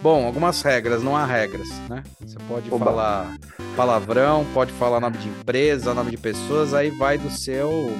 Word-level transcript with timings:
Bom, 0.00 0.26
algumas 0.26 0.62
regras, 0.62 1.02
não 1.02 1.16
há 1.16 1.26
regras, 1.26 1.68
né? 1.88 2.04
Você 2.20 2.36
pode 2.46 2.72
Oba. 2.72 2.84
falar 2.84 3.36
palavrão, 3.76 4.46
pode 4.54 4.72
falar 4.72 5.00
nome 5.00 5.18
de 5.18 5.28
empresa, 5.28 5.92
nome 5.92 6.12
de 6.12 6.16
pessoas, 6.16 6.72
aí 6.72 6.90
vai 6.90 7.18
do 7.18 7.30
seu 7.30 7.92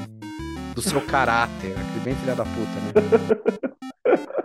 do 0.74 0.80
seu 0.80 1.00
caráter, 1.06 1.72
aquele 1.72 2.00
bem 2.04 2.14
filha 2.14 2.34
da 2.34 2.44
puta, 2.44 2.56
né? 2.56 3.58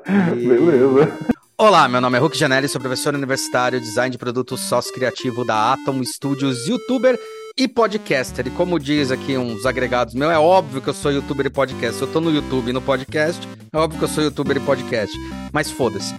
E... 0.36 0.48
Beleza. 0.48 1.18
Olá, 1.58 1.88
meu 1.88 2.02
nome 2.02 2.18
é 2.18 2.20
Hulk 2.20 2.38
Janelli, 2.38 2.68
sou 2.68 2.82
professor 2.82 3.16
universitário, 3.16 3.80
design 3.80 4.12
de 4.12 4.18
produto 4.18 4.58
sócio 4.58 4.94
criativo 4.94 5.46
da 5.46 5.74
Atom 5.74 6.04
Studios, 6.04 6.68
youtuber 6.68 7.18
e 7.56 7.68
podcaster. 7.68 8.48
E 8.48 8.52
como 8.52 8.80
diz 8.80 9.12
aqui 9.12 9.38
uns 9.38 9.66
agregados 9.66 10.14
meu, 10.14 10.30
é 10.32 10.40
óbvio 10.40 10.82
que 10.82 10.90
eu 10.90 10.94
sou 10.94 11.12
youtuber 11.12 11.46
e 11.46 11.50
podcast. 11.50 11.98
Se 11.98 12.04
eu 12.04 12.12
tô 12.12 12.20
no 12.20 12.32
YouTube 12.32 12.70
e 12.70 12.74
no 12.74 12.82
podcast, 12.82 13.48
é 13.72 13.78
óbvio 13.78 14.00
que 14.00 14.06
eu 14.06 14.10
sou 14.10 14.24
youtuber 14.24 14.58
e 14.58 14.60
podcast. 14.60 15.16
Mas 15.52 15.70
foda-se. 15.70 16.14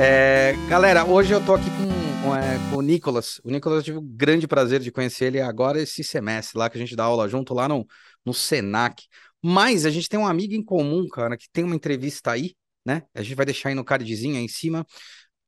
É, 0.00 0.54
galera, 0.68 1.04
hoje 1.04 1.32
eu 1.32 1.44
tô 1.44 1.54
aqui 1.54 1.68
com, 1.70 2.36
é, 2.36 2.70
com, 2.70 2.76
o 2.76 2.82
Nicolas. 2.82 3.40
O 3.42 3.50
Nicolas 3.50 3.78
eu 3.78 3.82
tive 3.82 3.98
o 3.98 4.02
grande 4.02 4.46
prazer 4.46 4.80
de 4.80 4.92
conhecer 4.92 5.26
ele 5.26 5.40
agora 5.40 5.80
esse 5.80 6.04
semestre, 6.04 6.58
lá 6.58 6.70
que 6.70 6.78
a 6.78 6.80
gente 6.80 6.94
dá 6.94 7.04
aula 7.04 7.28
junto 7.28 7.52
lá 7.52 7.68
no, 7.68 7.84
no 8.24 8.32
Senac. 8.32 9.02
Mas 9.42 9.84
a 9.84 9.90
gente 9.90 10.08
tem 10.08 10.18
um 10.18 10.26
amigo 10.26 10.54
em 10.54 10.62
comum, 10.64 11.06
cara, 11.08 11.36
que 11.36 11.46
tem 11.52 11.64
uma 11.64 11.74
entrevista 11.74 12.30
aí, 12.30 12.54
né? 12.84 13.02
A 13.14 13.22
gente 13.22 13.34
vai 13.34 13.46
deixar 13.46 13.70
aí 13.70 13.74
no 13.74 13.84
cardzinho 13.84 14.36
aí 14.36 14.44
em 14.44 14.48
cima, 14.48 14.86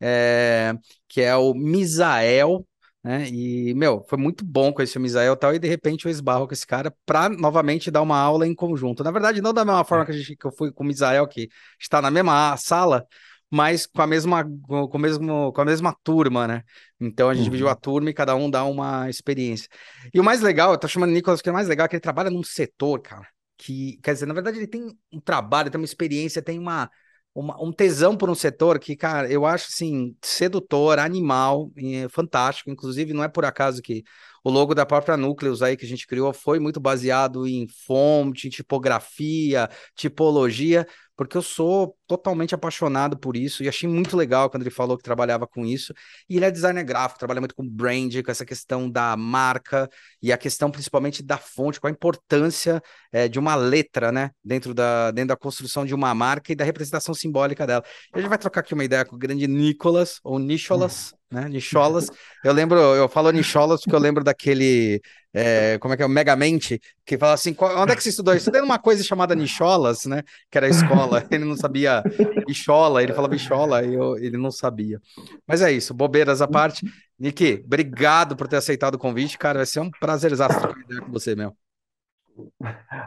é, 0.01 0.75
que 1.09 1.21
é 1.21 1.35
o 1.37 1.55
Misael 1.55 2.67
né? 3.03 3.29
E, 3.29 3.75
meu, 3.75 4.05
foi 4.09 4.19
muito 4.19 4.45
bom 4.45 4.73
conhecer 4.73 4.99
o 4.99 5.01
Misael 5.01 5.35
e 5.35 5.37
tal, 5.37 5.55
e 5.55 5.59
de 5.59 5.69
repente 5.69 6.07
eu 6.07 6.11
esbarro 6.11 6.47
com 6.47 6.53
esse 6.53 6.67
cara 6.67 6.93
para 7.07 7.29
novamente 7.29 7.91
dar 7.91 8.03
uma 8.03 8.19
aula 8.19 8.47
em 8.47 8.55
conjunto. 8.55 9.05
Na 9.05 9.11
verdade, 9.11 9.41
não 9.41 9.53
da 9.53 9.65
mesma 9.65 9.85
forma 9.85 10.05
que, 10.05 10.11
a 10.11 10.15
gente, 10.15 10.37
que 10.37 10.47
eu 10.47 10.53
fui 10.53 10.73
com 10.73 10.85
o 10.85 10.87
Misael, 10.87 11.27
que 11.27 11.49
está 11.81 12.03
na 12.03 12.11
mesma 12.11 12.57
sala, 12.57 13.07
mas 13.51 13.87
com 13.87 14.03
a 14.03 14.07
mesma, 14.07 14.45
com, 14.45 14.91
o 14.93 14.99
mesmo, 14.99 15.53
com 15.53 15.61
a 15.61 15.65
mesma 15.65 15.97
turma, 16.03 16.47
né? 16.47 16.63
Então 17.01 17.29
a 17.29 17.35
gente 17.35 17.45
uhum. 17.45 17.51
dividiu 17.51 17.69
a 17.69 17.75
turma 17.75 18.11
e 18.11 18.15
cada 18.15 18.35
um 18.35 18.51
dá 18.51 18.65
uma 18.65 19.09
experiência. 19.09 19.69
E 20.13 20.21
o 20.21 20.25
mais 20.25 20.41
legal, 20.41 20.73
eu 20.73 20.79
tô 20.79 20.89
chamando 20.89 21.11
o 21.11 21.15
Nicolas, 21.15 21.41
que 21.41 21.49
é 21.49 21.53
mais 21.53 21.69
legal 21.69 21.87
é 21.87 21.89
que 21.89 21.97
ele 21.97 22.01
trabalha 22.01 22.31
num 22.31 22.43
setor, 22.43 23.01
cara, 23.01 23.27
que, 23.57 23.99
quer 24.03 24.13
dizer, 24.13 24.27
na 24.27 24.35
verdade 24.35 24.59
ele 24.59 24.67
tem 24.67 24.87
um 25.13 25.21
trabalho, 25.21 25.71
tem 25.71 25.81
uma 25.81 25.85
experiência, 25.85 26.43
tem 26.43 26.59
uma 26.59 26.91
uma, 27.39 27.57
um 27.63 27.73
tesão 27.73 28.17
por 28.17 28.29
um 28.29 28.35
setor 28.35 28.81
que, 28.81 28.97
cara, 28.97 29.31
eu 29.31 29.47
acho 29.47 29.69
assim, 29.69 30.17
sedutor, 30.21 30.99
animal, 30.99 31.71
fantástico. 32.11 32.69
Inclusive, 32.69 33.13
não 33.13 33.23
é 33.23 33.29
por 33.29 33.45
acaso 33.45 33.81
que 33.81 34.03
o 34.43 34.51
logo 34.51 34.75
da 34.75 34.85
própria 34.85 35.17
Núcleos 35.17 35.63
aí 35.63 35.77
que 35.77 35.85
a 35.85 35.89
gente 35.89 36.07
criou 36.07 36.33
foi 36.33 36.59
muito 36.59 36.81
baseado 36.81 37.47
em 37.47 37.69
fonte, 37.87 38.51
tipografia, 38.51 39.69
tipologia, 39.95 40.85
porque 41.19 41.37
eu 41.37 41.43
sou 41.43 41.99
totalmente 42.07 42.55
apaixonado 42.55 43.19
por 43.19 43.37
isso 43.37 43.65
e 43.65 43.69
achei 43.69 43.89
muito 43.89 44.17
legal 44.17 44.49
quando 44.49 44.63
ele 44.63 44.71
falou 44.71 44.97
que 44.97 45.03
trabalhava 45.03 45.49
com 45.49 45.67
isso. 45.67 45.93
E 46.31 46.37
ele 46.37 46.45
é 46.45 46.51
designer 46.51 46.85
gráfico, 46.85 47.19
trabalha 47.19 47.41
muito 47.41 47.57
com 47.57 47.69
brand, 47.69 48.15
com 48.25 48.31
essa 48.31 48.47
questão 48.47 48.89
da 48.89 49.17
marca 49.17 49.91
e 50.23 50.33
a 50.33 50.39
questão 50.39 50.71
principalmente 50.71 51.21
da 51.21 51.37
fonte, 51.37 51.81
com 51.81 51.89
a 51.89 51.91
importância 51.91 52.81
é, 53.11 53.27
de 53.27 53.37
uma 53.37 53.57
letra, 53.57 54.13
né, 54.13 54.31
dentro 54.45 54.73
da, 54.73 55.11
dentro 55.11 55.31
da 55.31 55.37
construção 55.37 55.85
de 55.85 55.93
uma 55.93 56.15
marca 56.15 56.53
e 56.53 56.55
da 56.55 56.65
representação 56.65 57.13
simbólica 57.13 57.67
dela. 57.67 57.83
A 58.15 58.21
gente 58.21 58.29
vai 58.29 58.39
trocar 58.39 58.61
aqui 58.61 58.73
uma 58.73 58.85
ideia 58.85 59.05
com 59.05 59.17
o 59.17 59.19
grande 59.19 59.49
Nicolas, 59.49 60.21
ou 60.23 60.39
Nicholas, 60.39 61.13
né, 61.29 61.49
Nicholas. 61.49 62.09
Eu 62.45 62.53
lembro, 62.53 62.79
eu 62.79 63.09
falo 63.09 63.33
Nicholas 63.33 63.81
porque 63.81 63.97
eu 63.97 64.01
lembro 64.01 64.23
daquele 64.23 65.01
é, 65.33 65.79
como 65.79 65.93
é 65.93 65.97
que 65.97 66.03
é, 66.03 66.07
o 66.07 66.09
Megamente, 66.09 66.81
que 67.05 67.19
fala 67.19 67.35
assim, 67.35 67.55
onde 67.61 67.93
é 67.93 67.97
que 67.97 68.03
você 68.03 68.09
estudou? 68.09 68.33
Eu 68.33 68.39
estudei 68.39 68.61
numa 68.61 68.79
coisa 68.79 69.03
chamada 69.03 69.35
Nicholas, 69.35 70.07
né, 70.07 70.23
que 70.51 70.57
era 70.57 70.67
a 70.67 70.71
escola, 70.71 71.25
ele 71.31 71.45
não 71.45 71.57
sabia 71.57 72.03
Nichola, 72.47 73.03
ele 73.03 73.13
falava 73.13 73.35
Nichola, 73.35 73.85
e 73.85 73.95
eu, 73.95 74.17
ele 74.17 74.37
não 74.39 74.51
sabia. 74.51 75.01
Mas 75.47 75.61
é 75.61 75.71
isso, 75.71 75.93
bobeiras 75.95 76.41
à 76.41 76.49
parte. 76.49 76.87
Nick, 77.19 77.63
obrigado 77.65 78.37
por 78.37 78.49
ter 78.49 78.57
aceitado 78.57 78.95
o 78.95 78.99
convite, 78.99 79.39
cara, 79.39 79.59
vai 79.59 79.67
ser 79.67 79.81
um 79.81 79.91
prazer 79.91 80.35
trocar 80.37 80.81
ideia 80.81 81.01
com 81.01 81.13
você, 81.13 81.35
meu. 81.35 81.55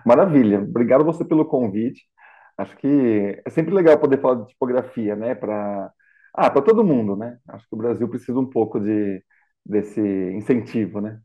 Maravilha, 0.06 0.60
obrigado 0.60 1.06
você 1.06 1.26
pelo 1.26 1.46
convite. 1.46 2.04
Acho 2.58 2.78
que 2.78 3.42
é 3.46 3.50
sempre 3.50 3.74
legal 3.74 3.98
poder 3.98 4.22
falar 4.22 4.42
de 4.42 4.48
tipografia, 4.48 5.16
né, 5.16 5.34
para 5.34 5.92
ah, 6.34 6.50
para 6.50 6.62
todo 6.62 6.84
mundo, 6.84 7.16
né? 7.16 7.38
Acho 7.48 7.68
que 7.68 7.76
o 7.76 7.78
Brasil 7.78 8.08
precisa 8.08 8.40
um 8.40 8.50
pouco 8.50 8.80
de 8.80 9.22
desse 9.66 10.02
incentivo, 10.02 11.02
né? 11.02 11.20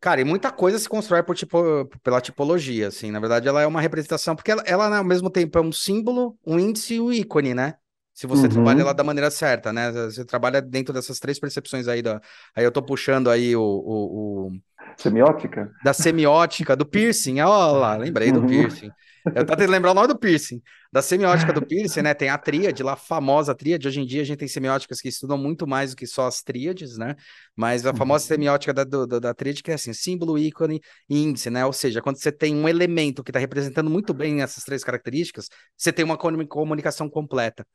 Cara, 0.00 0.20
e 0.20 0.24
muita 0.24 0.50
coisa 0.50 0.78
se 0.78 0.88
constrói 0.88 1.22
por 1.22 1.34
tipo, 1.34 1.86
pela 2.02 2.20
tipologia, 2.20 2.88
assim. 2.88 3.10
Na 3.10 3.18
verdade, 3.18 3.48
ela 3.48 3.62
é 3.62 3.66
uma 3.66 3.80
representação, 3.80 4.36
porque 4.36 4.50
ela, 4.50 4.62
ela 4.66 4.90
né, 4.90 4.98
ao 4.98 5.04
mesmo 5.04 5.30
tempo 5.30 5.58
é 5.58 5.62
um 5.62 5.72
símbolo, 5.72 6.36
um 6.46 6.58
índice 6.58 6.94
e 6.94 7.00
um 7.00 7.12
ícone, 7.12 7.54
né? 7.54 7.74
Se 8.12 8.26
você 8.26 8.44
uhum. 8.44 8.48
trabalha 8.48 8.80
ela 8.80 8.94
da 8.94 9.04
maneira 9.04 9.30
certa, 9.30 9.72
né? 9.72 9.92
Você 9.92 10.24
trabalha 10.24 10.62
dentro 10.62 10.92
dessas 10.92 11.18
três 11.18 11.38
percepções 11.38 11.86
aí 11.86 12.00
da. 12.00 12.20
Aí 12.54 12.64
eu 12.64 12.72
tô 12.72 12.82
puxando 12.82 13.28
aí 13.28 13.54
o, 13.54 13.60
o, 13.60 14.46
o... 14.46 14.52
Semiótica? 14.96 15.70
Da 15.84 15.92
semiótica, 15.92 16.74
do 16.74 16.86
piercing. 16.86 17.40
Olha 17.40 17.78
lá, 17.78 17.96
lembrei 17.96 18.30
uhum. 18.30 18.40
do 18.40 18.46
piercing. 18.46 18.90
Eu 19.34 19.44
tô 19.44 19.56
tentando 19.56 19.70
lembrar 19.70 19.90
o 19.90 19.94
nome 19.94 20.08
do 20.08 20.18
piercing. 20.18 20.62
Da 20.92 21.02
semiótica 21.02 21.52
do 21.52 21.60
piercing, 21.66 22.02
né? 22.02 22.14
Tem 22.14 22.28
a 22.28 22.38
tríade 22.38 22.82
lá, 22.82 22.92
a 22.92 22.96
famosa 22.96 23.54
tríade. 23.54 23.88
Hoje 23.88 24.00
em 24.00 24.06
dia 24.06 24.22
a 24.22 24.24
gente 24.24 24.38
tem 24.38 24.48
semióticas 24.48 25.00
que 25.00 25.08
estudam 25.08 25.36
muito 25.36 25.66
mais 25.66 25.90
do 25.90 25.96
que 25.96 26.06
só 26.06 26.26
as 26.26 26.42
tríades, 26.42 26.96
né? 26.96 27.16
Mas 27.54 27.84
a 27.84 27.94
famosa 27.94 28.24
uhum. 28.24 28.28
semiótica 28.28 28.72
da, 28.72 28.84
do, 28.84 29.06
da 29.06 29.34
tríade 29.34 29.62
que 29.62 29.70
é 29.70 29.74
assim, 29.74 29.92
símbolo, 29.92 30.38
ícone 30.38 30.80
e 31.08 31.22
índice, 31.22 31.50
né? 31.50 31.64
Ou 31.66 31.72
seja, 31.72 32.00
quando 32.00 32.16
você 32.16 32.30
tem 32.30 32.54
um 32.54 32.68
elemento 32.68 33.24
que 33.24 33.30
está 33.30 33.40
representando 33.40 33.90
muito 33.90 34.14
bem 34.14 34.42
essas 34.42 34.64
três 34.64 34.84
características, 34.84 35.48
você 35.76 35.92
tem 35.92 36.04
uma 36.04 36.16
comunicação 36.16 37.08
completa. 37.08 37.66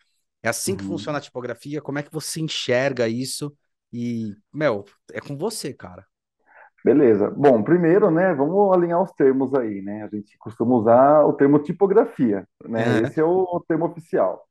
É 0.44 0.50
assim 0.50 0.76
que 0.76 0.84
uhum. 0.84 0.92
funciona 0.92 1.18
a 1.18 1.22
tipografia. 1.22 1.82
Como 1.82 2.00
é 2.00 2.04
que 2.04 2.12
você 2.12 2.40
enxerga 2.40 3.08
isso? 3.08 3.54
E, 3.94 4.34
meu, 4.54 4.86
é 5.12 5.20
com 5.20 5.38
você, 5.38 5.74
cara. 5.74 6.06
Beleza. 6.84 7.30
Bom, 7.30 7.62
primeiro, 7.62 8.10
né, 8.10 8.34
vamos 8.34 8.74
alinhar 8.74 9.02
os 9.02 9.12
termos 9.12 9.54
aí, 9.54 9.82
né? 9.82 10.04
A 10.04 10.08
gente 10.08 10.38
costuma 10.40 10.76
usar 10.76 11.24
o 11.26 11.34
termo 11.34 11.60
tipografia, 11.60 12.48
né? 12.68 13.00
Uhum. 13.00 13.06
Esse 13.06 13.20
é 13.20 13.24
o 13.24 13.64
termo 13.68 13.86
oficial. 13.86 14.44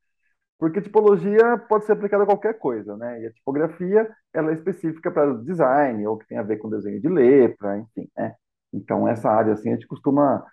Porque 0.58 0.80
tipologia 0.80 1.58
pode 1.68 1.86
ser 1.86 1.92
aplicada 1.92 2.22
a 2.22 2.26
qualquer 2.26 2.58
coisa, 2.58 2.96
né? 2.96 3.22
E 3.22 3.26
a 3.26 3.32
tipografia, 3.32 4.08
ela 4.32 4.50
é 4.50 4.54
específica 4.54 5.10
para 5.10 5.34
design, 5.38 6.06
ou 6.06 6.18
que 6.18 6.28
tem 6.28 6.38
a 6.38 6.42
ver 6.42 6.58
com 6.58 6.68
desenho 6.68 7.00
de 7.00 7.08
letra, 7.08 7.78
enfim, 7.78 8.08
né? 8.16 8.34
Então, 8.72 9.08
essa 9.08 9.30
área, 9.30 9.54
assim, 9.54 9.70
a 9.70 9.72
gente 9.72 9.86
costuma 9.86 10.44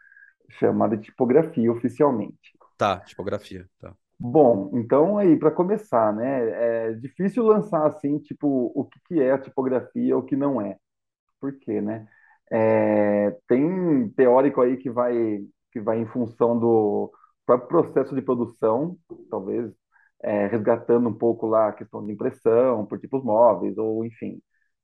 chamar 0.49 0.89
de 0.89 0.97
tipografia 0.97 1.71
oficialmente. 1.71 2.57
Tá, 2.77 3.01
tipografia, 3.01 3.67
tá. 3.79 3.94
Bom, 4.19 4.71
então 4.73 5.17
aí, 5.17 5.38
para 5.38 5.51
começar, 5.51 6.11
né? 6.13 6.88
É 6.88 6.94
difícil 6.94 7.44
lançar, 7.44 7.85
assim, 7.85 8.17
tipo, 8.17 8.71
o 8.73 8.85
que 8.85 8.99
que 9.07 9.21
é 9.21 9.33
a 9.33 9.38
tipografia, 9.38 10.17
o 10.17 10.23
que 10.23 10.35
não 10.35 10.59
é 10.59 10.77
por 11.39 11.53
quê, 11.59 11.81
né? 11.81 12.07
É, 12.51 13.31
tem 13.47 14.09
teórico 14.11 14.61
aí 14.61 14.77
que 14.77 14.89
vai, 14.89 15.13
que 15.71 15.79
vai 15.79 15.99
em 15.99 16.05
função 16.07 16.57
do 16.57 17.11
próprio 17.45 17.67
processo 17.67 18.15
de 18.15 18.21
produção, 18.21 18.97
talvez 19.29 19.71
é, 20.21 20.47
resgatando 20.47 21.09
um 21.09 21.13
pouco 21.13 21.45
lá 21.47 21.69
a 21.69 21.73
questão 21.73 22.05
de 22.05 22.11
impressão 22.11 22.85
por 22.85 22.99
tipos 22.99 23.23
móveis, 23.23 23.77
ou 23.77 24.05
enfim, 24.05 24.41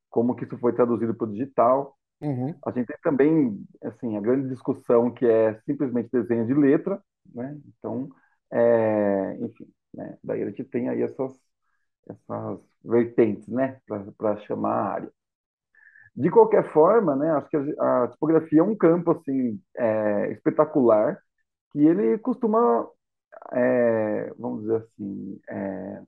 como 0.09 0.35
que 0.35 0.45
isso 0.45 0.57
foi 0.57 0.73
traduzido 0.73 1.15
para 1.15 1.27
o 1.27 1.31
digital. 1.31 1.97
Uhum. 2.21 2.55
A 2.65 2.71
gente 2.71 2.87
tem 2.87 2.97
também, 3.03 3.65
assim, 3.83 4.15
a 4.15 4.21
grande 4.21 4.47
discussão 4.49 5.11
que 5.11 5.25
é 5.25 5.59
simplesmente 5.65 6.09
desenho 6.11 6.45
de 6.45 6.53
letra, 6.53 7.01
né? 7.33 7.57
Então, 7.67 8.09
é, 8.51 9.37
enfim, 9.41 9.67
né? 9.93 10.17
daí 10.23 10.43
a 10.43 10.45
gente 10.49 10.63
tem 10.65 10.87
aí 10.87 11.01
essas, 11.01 11.37
essas 12.07 12.59
vertentes, 12.83 13.47
né, 13.47 13.79
para 14.17 14.37
chamar 14.37 14.73
a 14.73 14.93
área. 14.93 15.11
De 16.15 16.29
qualquer 16.29 16.71
forma, 16.71 17.15
né, 17.15 17.31
acho 17.31 17.49
que 17.49 17.57
a, 17.57 18.03
a 18.03 18.07
tipografia 18.09 18.59
é 18.59 18.63
um 18.63 18.75
campo 18.75 19.11
assim 19.11 19.59
é, 19.75 20.31
espetacular 20.31 21.19
que 21.71 21.79
ele 21.79 22.17
costuma, 22.19 22.87
é, 23.51 24.31
vamos 24.37 24.61
dizer 24.61 24.75
assim, 24.75 25.41
é, 25.49 26.01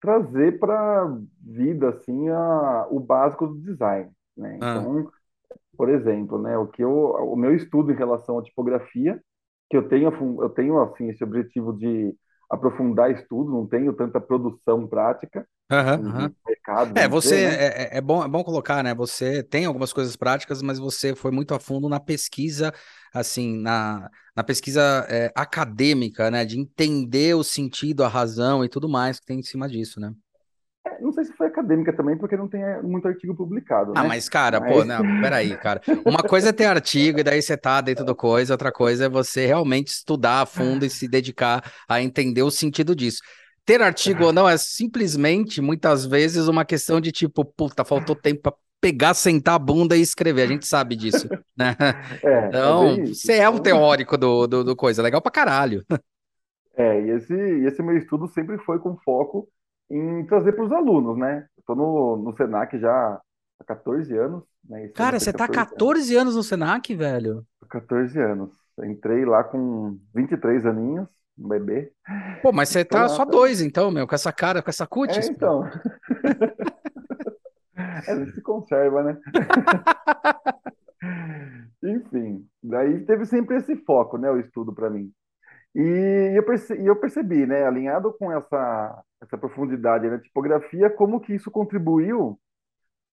trazer 0.00 0.58
para 0.58 1.02
a 1.02 1.18
vida 1.40 1.88
assim 1.88 2.28
a, 2.28 2.86
o 2.90 3.00
básico 3.00 3.46
do 3.46 3.58
design. 3.58 4.10
Né? 4.36 4.58
Ah. 4.60 4.76
Então, 4.76 5.10
por 5.76 5.88
exemplo, 5.88 6.38
né, 6.40 6.58
o 6.58 6.66
que 6.66 6.84
eu, 6.84 6.92
o 6.92 7.36
meu 7.36 7.54
estudo 7.54 7.90
em 7.90 7.96
relação 7.96 8.38
à 8.38 8.42
tipografia, 8.42 9.18
que 9.70 9.76
eu 9.76 9.88
tenho, 9.88 10.12
eu 10.42 10.50
tenho 10.50 10.78
assim 10.82 11.08
esse 11.08 11.24
objetivo 11.24 11.72
de 11.72 12.14
aprofundar 12.50 13.10
estudo, 13.10 13.50
não 13.50 13.66
tenho 13.66 13.92
tanta 13.94 14.20
produção 14.20 14.86
prática. 14.86 15.46
Uhum, 15.70 16.06
uhum. 16.06 16.34
Mercado, 16.46 16.98
é, 16.98 17.08
você 17.08 17.36
dizer, 17.36 17.48
né? 17.48 17.64
É, 17.64 17.66
é, 17.66 17.98
é, 17.98 18.00
bom, 18.00 18.22
é 18.22 18.28
bom 18.28 18.44
colocar, 18.44 18.82
né? 18.82 18.94
Você 18.94 19.42
tem 19.42 19.64
algumas 19.64 19.92
coisas 19.92 20.14
práticas, 20.14 20.60
mas 20.60 20.78
você 20.78 21.14
foi 21.14 21.30
muito 21.30 21.54
a 21.54 21.60
fundo 21.60 21.88
na 21.88 21.98
pesquisa, 21.98 22.72
assim, 23.14 23.58
na, 23.60 24.10
na 24.36 24.44
pesquisa 24.44 25.06
é, 25.08 25.32
acadêmica, 25.34 26.30
né? 26.30 26.44
De 26.44 26.60
entender 26.60 27.34
o 27.34 27.42
sentido, 27.42 28.04
a 28.04 28.08
razão 28.08 28.62
e 28.62 28.68
tudo 28.68 28.88
mais 28.88 29.18
que 29.18 29.26
tem 29.26 29.38
em 29.38 29.42
cima 29.42 29.66
disso, 29.66 29.98
né? 29.98 30.12
É, 30.86 31.00
não 31.00 31.10
sei 31.12 31.24
se 31.24 31.32
foi 31.32 31.46
acadêmica 31.46 31.94
também, 31.94 32.16
porque 32.18 32.36
não 32.36 32.46
tem 32.46 32.62
é, 32.62 32.82
muito 32.82 33.08
artigo 33.08 33.34
publicado. 33.34 33.92
Ah, 33.96 34.02
né? 34.02 34.08
mas, 34.08 34.28
cara, 34.28 34.60
mas... 34.60 34.70
pô, 34.70 34.84
não, 34.84 35.02
peraí, 35.22 35.56
cara. 35.56 35.80
Uma 36.04 36.22
coisa 36.22 36.50
é 36.50 36.52
ter 36.52 36.66
artigo 36.66 37.20
e 37.20 37.22
daí 37.22 37.40
você 37.40 37.56
tá 37.56 37.80
dentro 37.80 38.04
do 38.04 38.14
coisa, 38.14 38.52
outra 38.52 38.70
coisa 38.70 39.06
é 39.06 39.08
você 39.08 39.46
realmente 39.46 39.88
estudar 39.88 40.42
a 40.42 40.46
fundo 40.46 40.84
e 40.84 40.90
se 40.90 41.08
dedicar 41.08 41.62
a 41.88 42.02
entender 42.02 42.42
o 42.42 42.50
sentido 42.50 42.94
disso. 42.94 43.22
Ter 43.64 43.82
artigo 43.82 44.24
ou 44.24 44.32
não 44.32 44.48
é 44.48 44.56
simplesmente, 44.56 45.60
muitas 45.60 46.04
vezes, 46.04 46.48
uma 46.48 46.64
questão 46.64 47.00
de 47.00 47.10
tipo, 47.10 47.44
puta, 47.44 47.84
faltou 47.84 48.14
tempo 48.14 48.42
para 48.42 48.54
pegar, 48.80 49.14
sentar 49.14 49.54
a 49.54 49.58
bunda 49.58 49.96
e 49.96 50.02
escrever. 50.02 50.42
A 50.42 50.46
gente 50.46 50.66
sabe 50.66 50.94
disso, 50.94 51.28
né? 51.56 51.74
É, 52.22 52.28
é 52.28 52.48
então, 52.48 52.88
é 52.88 53.06
você 53.06 53.34
é 53.34 53.48
um 53.48 53.58
teórico 53.58 54.18
do, 54.18 54.46
do, 54.46 54.64
do, 54.64 54.76
coisa, 54.76 55.02
legal 55.02 55.22
pra 55.22 55.32
caralho. 55.32 55.82
É, 56.76 57.00
e 57.00 57.10
esse, 57.10 57.34
esse 57.34 57.82
meu 57.82 57.96
estudo 57.96 58.26
sempre 58.28 58.58
foi 58.58 58.78
com 58.78 58.96
foco 58.98 59.48
em 59.90 60.24
trazer 60.26 60.52
para 60.52 60.64
os 60.64 60.72
alunos, 60.72 61.16
né? 61.16 61.46
Estou 61.58 61.76
no, 61.76 62.16
no 62.16 62.36
Senac 62.36 62.78
já 62.78 63.20
há 63.58 63.64
14 63.64 64.14
anos. 64.16 64.42
Né? 64.68 64.88
Cara, 64.88 65.18
você 65.18 65.32
tá 65.32 65.48
14 65.48 66.14
anos. 66.14 66.20
anos 66.20 66.36
no 66.36 66.42
Senac, 66.42 66.94
velho? 66.94 67.44
14 67.70 68.20
anos. 68.20 68.50
Entrei 68.82 69.24
lá 69.24 69.44
com 69.44 69.98
23 70.14 70.66
aninhos, 70.66 71.08
um 71.38 71.48
bebê. 71.48 71.92
Pô, 72.42 72.52
mas 72.52 72.68
você 72.68 72.84
tá 72.84 73.08
só 73.08 73.24
dois, 73.24 73.60
então, 73.60 73.90
meu, 73.90 74.06
com 74.06 74.14
essa 74.14 74.32
cara, 74.32 74.62
com 74.62 74.70
essa 74.70 74.86
cutis. 74.86 75.28
É, 75.28 75.30
então. 75.30 75.64
a 77.76 78.14
gente 78.16 78.32
se 78.32 78.42
conserva, 78.42 79.02
né? 79.02 79.18
Enfim, 81.82 82.46
daí 82.62 83.04
teve 83.04 83.26
sempre 83.26 83.56
esse 83.56 83.76
foco, 83.84 84.16
né, 84.16 84.30
o 84.30 84.38
estudo 84.38 84.72
para 84.72 84.88
mim. 84.88 85.12
E 85.74 86.32
eu, 86.34 86.42
percebi, 86.44 86.86
eu 86.86 86.96
percebi, 86.96 87.46
né, 87.46 87.66
alinhado 87.66 88.12
com 88.14 88.32
essa, 88.32 89.02
essa 89.20 89.36
profundidade 89.36 90.08
na 90.08 90.18
tipografia, 90.18 90.88
como 90.88 91.20
que 91.20 91.34
isso 91.34 91.50
contribuiu 91.50 92.38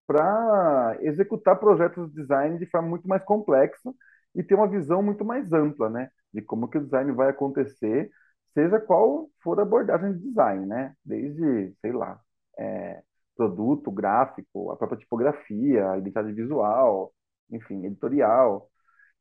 para 0.08 0.98
executar 1.02 1.60
projetos 1.60 2.10
de 2.10 2.22
design 2.22 2.60
de 2.60 2.66
forma 2.68 2.88
muito 2.88 3.08
mais 3.08 3.24
complexa 3.24 3.92
e 4.36 4.44
ter 4.44 4.56
uma 4.56 4.68
visão 4.68 5.02
muito 5.02 5.26
mais 5.26 5.52
ampla, 5.52 5.90
né, 5.90 6.10
de 6.34 6.42
como 6.42 6.68
que 6.70 6.78
o 6.78 6.84
design 6.84 7.12
vai 7.14 7.30
acontecer, 7.30 8.12
seja 8.54 8.80
qual 8.80 9.30
for 9.44 9.60
a 9.60 9.64
abordagem 9.64 10.14
de 10.14 10.20
design, 10.30 10.66
né, 10.66 10.96
desde, 11.06 11.74
sei 11.82 11.92
lá, 11.94 12.20
é, 12.60 13.02
produto, 13.36 13.92
gráfico, 13.92 14.72
a 14.72 14.78
própria 14.78 15.00
tipografia, 15.00 15.92
a 15.92 15.98
identidade 15.98 16.34
visual, 16.34 17.14
enfim, 17.50 17.86
editorial. 17.86 18.70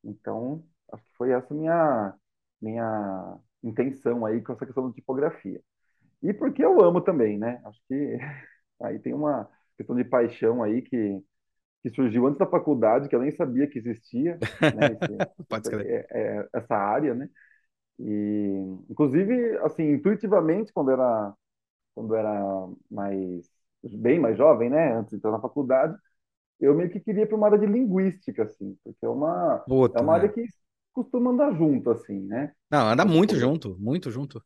Então, 0.04 0.64
acho 0.92 1.04
que 1.04 1.16
foi 1.16 1.32
essa 1.32 1.54
minha 1.54 2.14
minha 2.60 3.38
intenção 3.62 4.26
aí 4.26 4.42
com 4.42 4.52
essa 4.52 4.66
questão 4.66 4.88
da 4.88 4.94
tipografia. 4.94 5.60
E 6.22 6.32
porque 6.34 6.64
eu 6.64 6.80
amo 6.82 7.00
também, 7.02 7.38
né? 7.38 7.60
Acho 7.64 7.80
que 7.88 8.18
aí 8.82 8.98
tem 9.00 9.14
uma 9.14 9.48
questão 9.76 9.96
de 9.96 10.04
paixão 10.04 10.62
aí 10.62 10.82
que, 10.82 11.22
que 11.82 11.90
surgiu 11.90 12.26
antes 12.26 12.38
da 12.38 12.46
faculdade, 12.46 13.08
que 13.08 13.14
eu 13.16 13.20
nem 13.20 13.30
sabia 13.32 13.68
que 13.68 13.78
existia, 13.78 14.42
né? 14.72 14.92
Esse, 14.92 15.26
Pode 15.48 15.68
É, 15.74 16.06
é, 16.10 16.48
essa 16.54 16.74
área, 16.76 17.14
né? 17.14 17.28
E, 17.98 18.50
inclusive, 18.90 19.58
assim, 19.60 19.84
intuitivamente, 19.92 20.72
quando 20.72 20.90
era, 20.92 21.34
quando 21.94 22.14
era 22.16 22.42
mais, 22.90 23.50
bem 23.84 24.18
mais 24.20 24.38
jovem, 24.38 24.70
né? 24.70 24.94
Antes 24.94 25.10
de 25.10 25.16
entrar 25.16 25.32
na 25.32 25.40
faculdade, 25.40 25.96
eu 26.60 26.74
meio 26.74 26.90
que 26.90 27.00
queria 27.00 27.26
para 27.26 27.36
uma 27.36 27.46
área 27.48 27.58
de 27.58 27.66
linguística, 27.66 28.44
assim, 28.44 28.76
porque 28.84 29.04
é 29.06 29.08
uma, 29.08 29.66
é 29.94 30.00
uma 30.00 30.14
área 30.14 30.28
né? 30.28 30.34
que 30.34 30.44
costuma 30.92 31.30
andar 31.32 31.54
junto, 31.56 31.90
assim, 31.90 32.20
né? 32.20 32.54
Não, 32.70 32.88
anda 32.88 33.04
muito 33.04 33.36
junto, 33.36 33.76
muito 33.78 34.10
junto. 34.10 34.42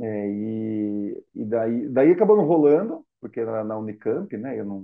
É, 0.00 0.28
e, 0.30 1.24
e 1.34 1.44
daí, 1.44 1.88
daí 1.88 2.12
acabou 2.12 2.36
não 2.36 2.44
rolando, 2.46 3.04
porque 3.20 3.40
era 3.40 3.64
na 3.64 3.76
Unicamp, 3.76 4.36
né? 4.36 4.58
Eu 4.58 4.64
não, 4.64 4.82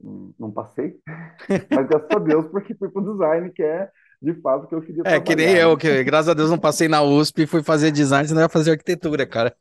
não, 0.00 0.50
passei. 0.50 0.98
Mas 1.70 1.86
graças 1.86 2.10
a 2.10 2.18
Deus, 2.18 2.46
porque 2.46 2.74
fui 2.74 2.88
para 2.88 3.02
o 3.02 3.12
design, 3.12 3.50
que 3.50 3.62
é 3.62 3.88
de 4.20 4.34
fato 4.40 4.64
o 4.64 4.68
que 4.68 4.74
eu 4.74 4.82
queria 4.82 5.02
É, 5.04 5.20
que 5.20 5.36
nem 5.36 5.54
eu, 5.56 5.76
que 5.76 6.02
graças 6.04 6.28
a 6.28 6.34
Deus 6.34 6.50
não 6.50 6.58
passei 6.58 6.88
na 6.88 7.02
USP 7.02 7.42
e 7.42 7.46
fui 7.46 7.62
fazer 7.62 7.90
design, 7.90 8.26
senão 8.26 8.42
ia 8.42 8.48
fazer 8.48 8.72
arquitetura, 8.72 9.26
cara. 9.26 9.54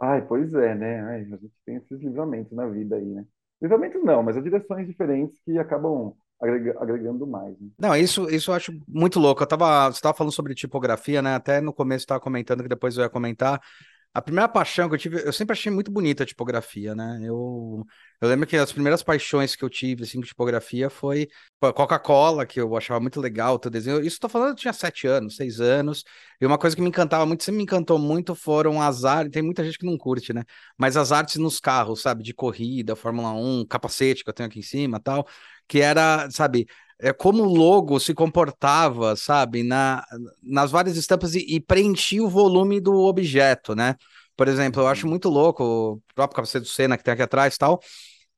Ai, 0.00 0.22
pois 0.26 0.52
é, 0.54 0.74
né? 0.74 1.00
Ai, 1.02 1.20
a 1.20 1.36
gente 1.36 1.52
tem 1.64 1.76
esses 1.76 2.00
livramentos 2.00 2.52
na 2.52 2.66
vida 2.66 2.96
aí, 2.96 3.04
né? 3.04 3.24
Livramentos 3.60 4.02
não, 4.02 4.22
mas 4.22 4.36
as 4.36 4.42
direções 4.42 4.86
diferentes 4.86 5.38
que 5.44 5.56
acabam 5.58 6.12
agregando 6.40 7.24
mais. 7.24 7.52
Né? 7.60 7.68
Não, 7.78 7.96
isso, 7.96 8.28
isso 8.28 8.50
eu 8.50 8.54
acho 8.56 8.72
muito 8.88 9.20
louco. 9.20 9.42
Eu 9.42 9.46
tava, 9.46 9.86
você 9.86 9.98
estava 9.98 10.16
falando 10.16 10.32
sobre 10.32 10.54
tipografia, 10.54 11.22
né? 11.22 11.36
Até 11.36 11.60
no 11.60 11.72
começo 11.72 12.02
estava 12.02 12.20
comentando 12.20 12.64
que 12.64 12.68
depois 12.68 12.96
eu 12.96 13.04
ia 13.04 13.08
comentar. 13.08 13.60
A 14.14 14.20
primeira 14.20 14.46
paixão 14.46 14.88
que 14.90 14.94
eu 14.94 14.98
tive, 14.98 15.26
eu 15.26 15.32
sempre 15.32 15.54
achei 15.54 15.72
muito 15.72 15.90
bonita 15.90 16.22
a 16.22 16.26
tipografia, 16.26 16.94
né? 16.94 17.18
Eu, 17.22 17.82
eu 18.20 18.28
lembro 18.28 18.46
que 18.46 18.54
as 18.56 18.70
primeiras 18.70 19.02
paixões 19.02 19.56
que 19.56 19.64
eu 19.64 19.70
tive, 19.70 20.04
assim, 20.04 20.20
com 20.20 20.26
tipografia 20.26 20.90
foi 20.90 21.28
Coca-Cola, 21.60 22.44
que 22.44 22.60
eu 22.60 22.76
achava 22.76 23.00
muito 23.00 23.18
legal, 23.18 23.54
o 23.54 23.70
desenho. 23.70 24.04
Isso 24.04 24.20
tô 24.20 24.28
falando, 24.28 24.50
eu 24.50 24.54
tinha 24.56 24.72
sete 24.74 25.06
anos, 25.06 25.36
seis 25.36 25.60
anos. 25.60 26.04
E 26.38 26.44
uma 26.44 26.58
coisa 26.58 26.76
que 26.76 26.82
me 26.82 26.88
encantava 26.88 27.24
muito, 27.24 27.42
sempre 27.42 27.56
me 27.58 27.62
encantou 27.64 27.98
muito, 27.98 28.34
foram 28.34 28.82
as 28.82 29.04
artes. 29.04 29.32
Tem 29.32 29.42
muita 29.42 29.64
gente 29.64 29.78
que 29.78 29.86
não 29.86 29.96
curte, 29.96 30.32
né? 30.34 30.44
Mas 30.76 30.94
as 30.96 31.10
artes 31.10 31.36
nos 31.36 31.58
carros, 31.58 32.02
sabe? 32.02 32.22
De 32.22 32.34
corrida, 32.34 32.94
Fórmula 32.94 33.32
1, 33.32 33.64
capacete 33.66 34.22
que 34.24 34.28
eu 34.28 34.34
tenho 34.34 34.48
aqui 34.48 34.58
em 34.58 34.62
cima 34.62 35.00
tal. 35.00 35.26
Que 35.66 35.80
era, 35.80 36.28
sabe, 36.30 36.66
é, 37.02 37.12
como 37.12 37.42
o 37.42 37.52
logo 37.52 37.98
se 37.98 38.14
comportava, 38.14 39.16
sabe, 39.16 39.64
na, 39.64 40.04
nas 40.40 40.70
várias 40.70 40.96
estampas 40.96 41.34
e, 41.34 41.44
e 41.48 41.60
preenchia 41.60 42.22
o 42.22 42.28
volume 42.30 42.80
do 42.80 42.94
objeto, 42.94 43.74
né? 43.74 43.96
Por 44.36 44.46
exemplo, 44.46 44.82
eu 44.82 44.86
acho 44.86 45.04
uhum. 45.04 45.10
muito 45.10 45.28
louco 45.28 45.64
o 45.64 46.02
próprio 46.14 46.36
capacete 46.36 46.64
do 46.64 46.68
Senna 46.70 46.96
que 46.96 47.02
tem 47.02 47.12
aqui 47.12 47.22
atrás 47.22 47.58
tal, 47.58 47.80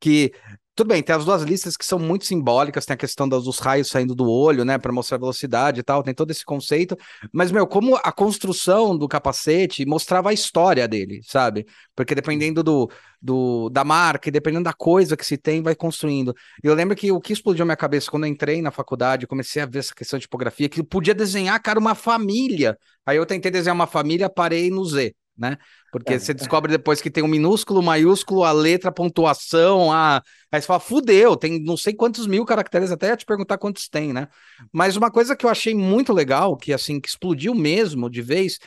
que 0.01 0.33
tudo 0.75 0.89
bem, 0.89 1.03
tem 1.03 1.15
as 1.15 1.25
duas 1.25 1.43
listas 1.43 1.77
que 1.77 1.85
são 1.85 1.99
muito 1.99 2.25
simbólicas, 2.25 2.85
tem 2.85 2.95
a 2.95 2.97
questão 2.97 3.29
dos 3.29 3.59
raios 3.61 3.89
saindo 3.89 4.15
do 4.15 4.29
olho, 4.29 4.65
né, 4.65 4.77
para 4.77 4.93
mostrar 4.93 5.19
velocidade 5.19 5.81
e 5.81 5.83
tal, 5.83 6.03
tem 6.03 6.13
todo 6.13 6.31
esse 6.33 6.45
conceito, 6.45 6.97
mas, 7.33 7.53
meu, 7.53 7.67
como 7.67 7.97
a 7.97 8.11
construção 8.11 8.97
do 8.97 9.07
capacete 9.07 9.87
mostrava 9.87 10.31
a 10.31 10.33
história 10.33 10.89
dele, 10.89 11.21
sabe? 11.25 11.65
Porque 11.95 12.15
dependendo 12.15 12.63
do, 12.63 12.91
do, 13.23 13.71
da 13.71 13.85
marca 13.85 14.29
e 14.29 14.33
dependendo 14.33 14.65
da 14.65 14.73
coisa 14.73 15.17
que 15.17 15.25
se 15.25 15.37
tem, 15.39 15.63
vai 15.63 15.77
construindo. 15.77 16.35
Eu 16.63 16.75
lembro 16.75 16.97
que 16.97 17.13
o 17.13 17.21
que 17.21 17.33
explodiu 17.33 17.65
minha 17.65 17.77
cabeça 17.77 18.11
quando 18.11 18.25
eu 18.25 18.31
entrei 18.31 18.61
na 18.61 18.73
faculdade, 18.73 19.27
comecei 19.29 19.63
a 19.63 19.67
ver 19.67 19.79
essa 19.79 19.95
questão 19.95 20.19
de 20.19 20.25
tipografia, 20.25 20.69
que 20.69 20.83
podia 20.83 21.15
desenhar, 21.15 21.61
cara, 21.63 21.79
uma 21.79 21.95
família. 21.95 22.77
Aí 23.07 23.17
eu 23.17 23.27
tentei 23.27 23.51
desenhar 23.51 23.75
uma 23.75 23.87
família, 23.87 24.29
parei 24.29 24.71
no 24.71 24.85
Z 24.85 25.15
né? 25.37 25.59
Porque 25.91 26.15
é. 26.15 26.19
você 26.19 26.33
descobre 26.33 26.71
depois 26.71 27.01
que 27.01 27.11
tem 27.11 27.23
um 27.23 27.29
minúsculo, 27.29 27.83
maiúsculo, 27.83 28.45
a 28.45 28.53
letra, 28.53 28.91
a 28.91 28.93
pontuação, 28.93 29.93
a... 29.93 30.23
aí 30.51 30.61
você 30.61 30.67
fala, 30.67 30.81
fudeu, 30.81 31.37
tem 31.37 31.63
não 31.63 31.77
sei 31.77 31.95
quantos 31.95 32.27
mil 32.27 32.45
caracteres, 32.45 32.91
até 32.91 33.09
ia 33.09 33.17
te 33.17 33.27
perguntar 33.27 33.59
quantos 33.59 33.89
tem, 33.89 34.13
né? 34.13 34.29
Mas 34.73 34.97
uma 34.97 35.11
coisa 35.11 35.37
que 35.37 35.45
eu 35.45 35.51
achei 35.51 35.75
muito 35.75 36.13
legal, 36.13 36.57
que 36.57 36.73
assim, 36.73 37.01
que 37.01 37.09
explodiu 37.09 37.55
mesmo 37.55 38.09
de 38.09 38.23
vez, 38.23 38.59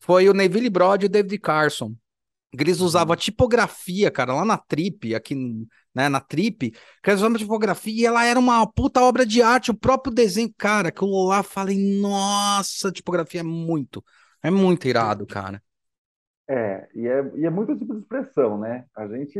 foi 0.00 0.28
o 0.28 0.34
Neville 0.34 0.70
Broad 0.70 1.04
e 1.04 1.06
o 1.06 1.10
David 1.10 1.38
Carson. 1.38 1.94
Eles 2.52 2.80
usavam 2.80 3.12
a 3.12 3.16
uhum. 3.16 3.20
tipografia, 3.20 4.10
cara, 4.10 4.34
lá 4.34 4.44
na 4.44 4.56
Trip, 4.56 5.14
aqui 5.14 5.34
né, 5.94 6.08
na 6.08 6.18
Trip, 6.18 6.70
que 6.70 7.10
eles 7.10 7.20
usavam 7.20 7.36
a 7.36 7.38
tipografia 7.38 7.92
e 7.92 8.06
ela 8.06 8.24
era 8.24 8.40
uma 8.40 8.66
puta 8.66 9.02
obra 9.02 9.26
de 9.26 9.42
arte, 9.42 9.70
o 9.70 9.76
próprio 9.76 10.14
desenho, 10.14 10.52
cara, 10.56 10.90
que 10.90 11.02
eu 11.02 11.08
lá 11.08 11.42
falei, 11.42 11.76
nossa, 12.00 12.90
tipografia 12.90 13.40
é 13.40 13.44
muito, 13.44 14.02
é 14.42 14.50
muito 14.50 14.88
irado, 14.88 15.26
cara. 15.26 15.62
É, 16.48 16.88
e 16.94 17.06
é, 17.06 17.30
e 17.36 17.44
é 17.44 17.50
muito 17.50 17.76
tipo 17.76 17.92
de 17.94 18.00
expressão, 18.00 18.58
né? 18.58 18.86
A 18.96 19.06
gente, 19.06 19.38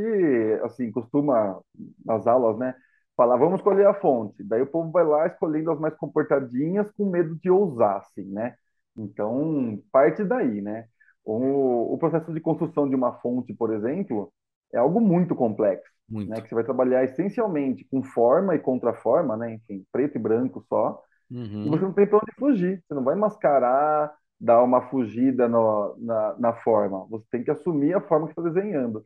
assim, 0.63 0.91
costuma, 0.93 1.59
nas 2.05 2.27
aulas, 2.27 2.59
né, 2.59 2.75
falar, 3.17 3.37
vamos 3.37 3.61
escolher 3.61 3.87
a 3.87 3.95
fonte. 3.95 4.45
Daí 4.45 4.61
o 4.63 4.67
povo 4.67 4.91
vai 4.93 5.05
lá 5.05 5.27
escolhendo 5.27 5.71
as 5.71 5.81
mais 5.81 5.95
comportadinhas 5.97 6.91
com 6.93 7.11
medo 7.11 7.35
de 7.37 7.51
ousar, 7.51 7.97
assim, 7.97 8.25
né? 8.25 8.55
Então, 8.97 9.81
parte 9.91 10.23
daí, 10.23 10.61
né? 10.61 10.87
O, 11.25 11.95
o 11.95 11.99
processo 11.99 12.33
de 12.33 12.41
construção 12.41 12.89
de 12.89 12.95
uma 12.95 13.15
fonte, 13.21 13.55
por 13.55 13.73
exemplo, 13.73 14.33
é 14.73 14.79
algo 14.79 15.01
muito 15.01 15.35
complexo, 15.35 15.91
muito. 16.09 16.29
né? 16.29 16.41
Que 16.43 16.49
você 16.49 16.55
vai 16.55 16.65
trabalhar 16.65 17.05
essencialmente 17.05 17.87
com 17.91 18.03
forma 18.03 18.55
e 18.55 18.59
contraforma, 18.59 19.37
né? 19.37 19.55
Enfim, 19.55 19.85
preto 19.91 20.17
e 20.17 20.19
branco 20.21 20.65
só. 20.69 21.03
Uhum. 21.31 21.67
E 21.67 21.69
você 21.71 21.85
não 21.85 21.93
tem 21.93 22.07
para 22.07 22.19
onde 22.19 22.33
fugir. 22.39 22.83
Você 22.87 22.95
não 22.95 23.05
vai 23.05 23.15
mascarar 23.15 24.15
dar 24.41 24.63
uma 24.63 24.89
fugida 24.89 25.49
no, 25.49 25.97
na, 25.99 26.37
na 26.39 26.53
forma. 26.55 27.07
Você 27.07 27.27
tem 27.31 27.43
que 27.43 27.51
assumir 27.51 27.95
a 27.95 28.01
forma 28.01 28.27
que 28.27 28.33
está 28.33 28.43
desenhando. 28.43 29.05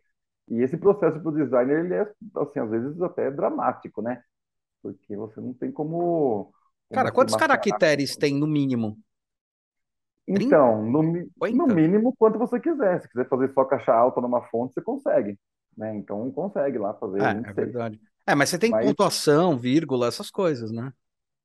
E 0.49 0.61
esse 0.61 0.77
processo 0.77 1.21
para 1.21 1.29
o 1.29 1.35
designer, 1.35 1.85
ele 1.85 1.95
é, 1.95 2.13
assim, 2.37 2.61
às 2.61 2.71
vezes 2.71 3.01
até 3.01 3.31
dramático, 3.31 4.03
né? 4.03 4.23
Porque 4.83 5.17
você 5.17 5.41
não 5.41 5.55
tem 5.55 5.71
como... 5.71 6.45
como 6.45 6.53
Cara, 6.93 7.13
quantos 7.13 7.37
caracteres 7.37 8.17
tem 8.17 8.35
no 8.35 8.47
mínimo? 8.47 8.99
Então, 10.27 10.85
no, 10.85 11.03
no 11.03 11.67
mínimo, 11.67 12.15
quanto 12.17 12.39
você 12.39 12.61
quiser. 12.61 13.01
Se 13.01 13.09
quiser 13.09 13.29
fazer 13.29 13.53
só 13.53 13.65
caixa 13.65 13.93
alta 13.93 14.21
numa 14.21 14.43
fonte, 14.43 14.75
você 14.75 14.81
consegue. 14.81 15.39
Né? 15.77 15.97
Então, 15.97 16.31
consegue 16.31 16.79
lá 16.79 16.95
fazer. 16.95 17.21
É, 17.21 17.51
é 17.51 17.53
verdade. 17.53 18.01
É, 18.27 18.35
mas 18.35 18.51
você 18.51 18.59
tem 18.59 18.71
mas... 18.71 18.87
pontuação, 18.87 19.59
vírgula, 19.59 20.07
essas 20.07 20.31
coisas, 20.31 20.71
né? 20.71 20.93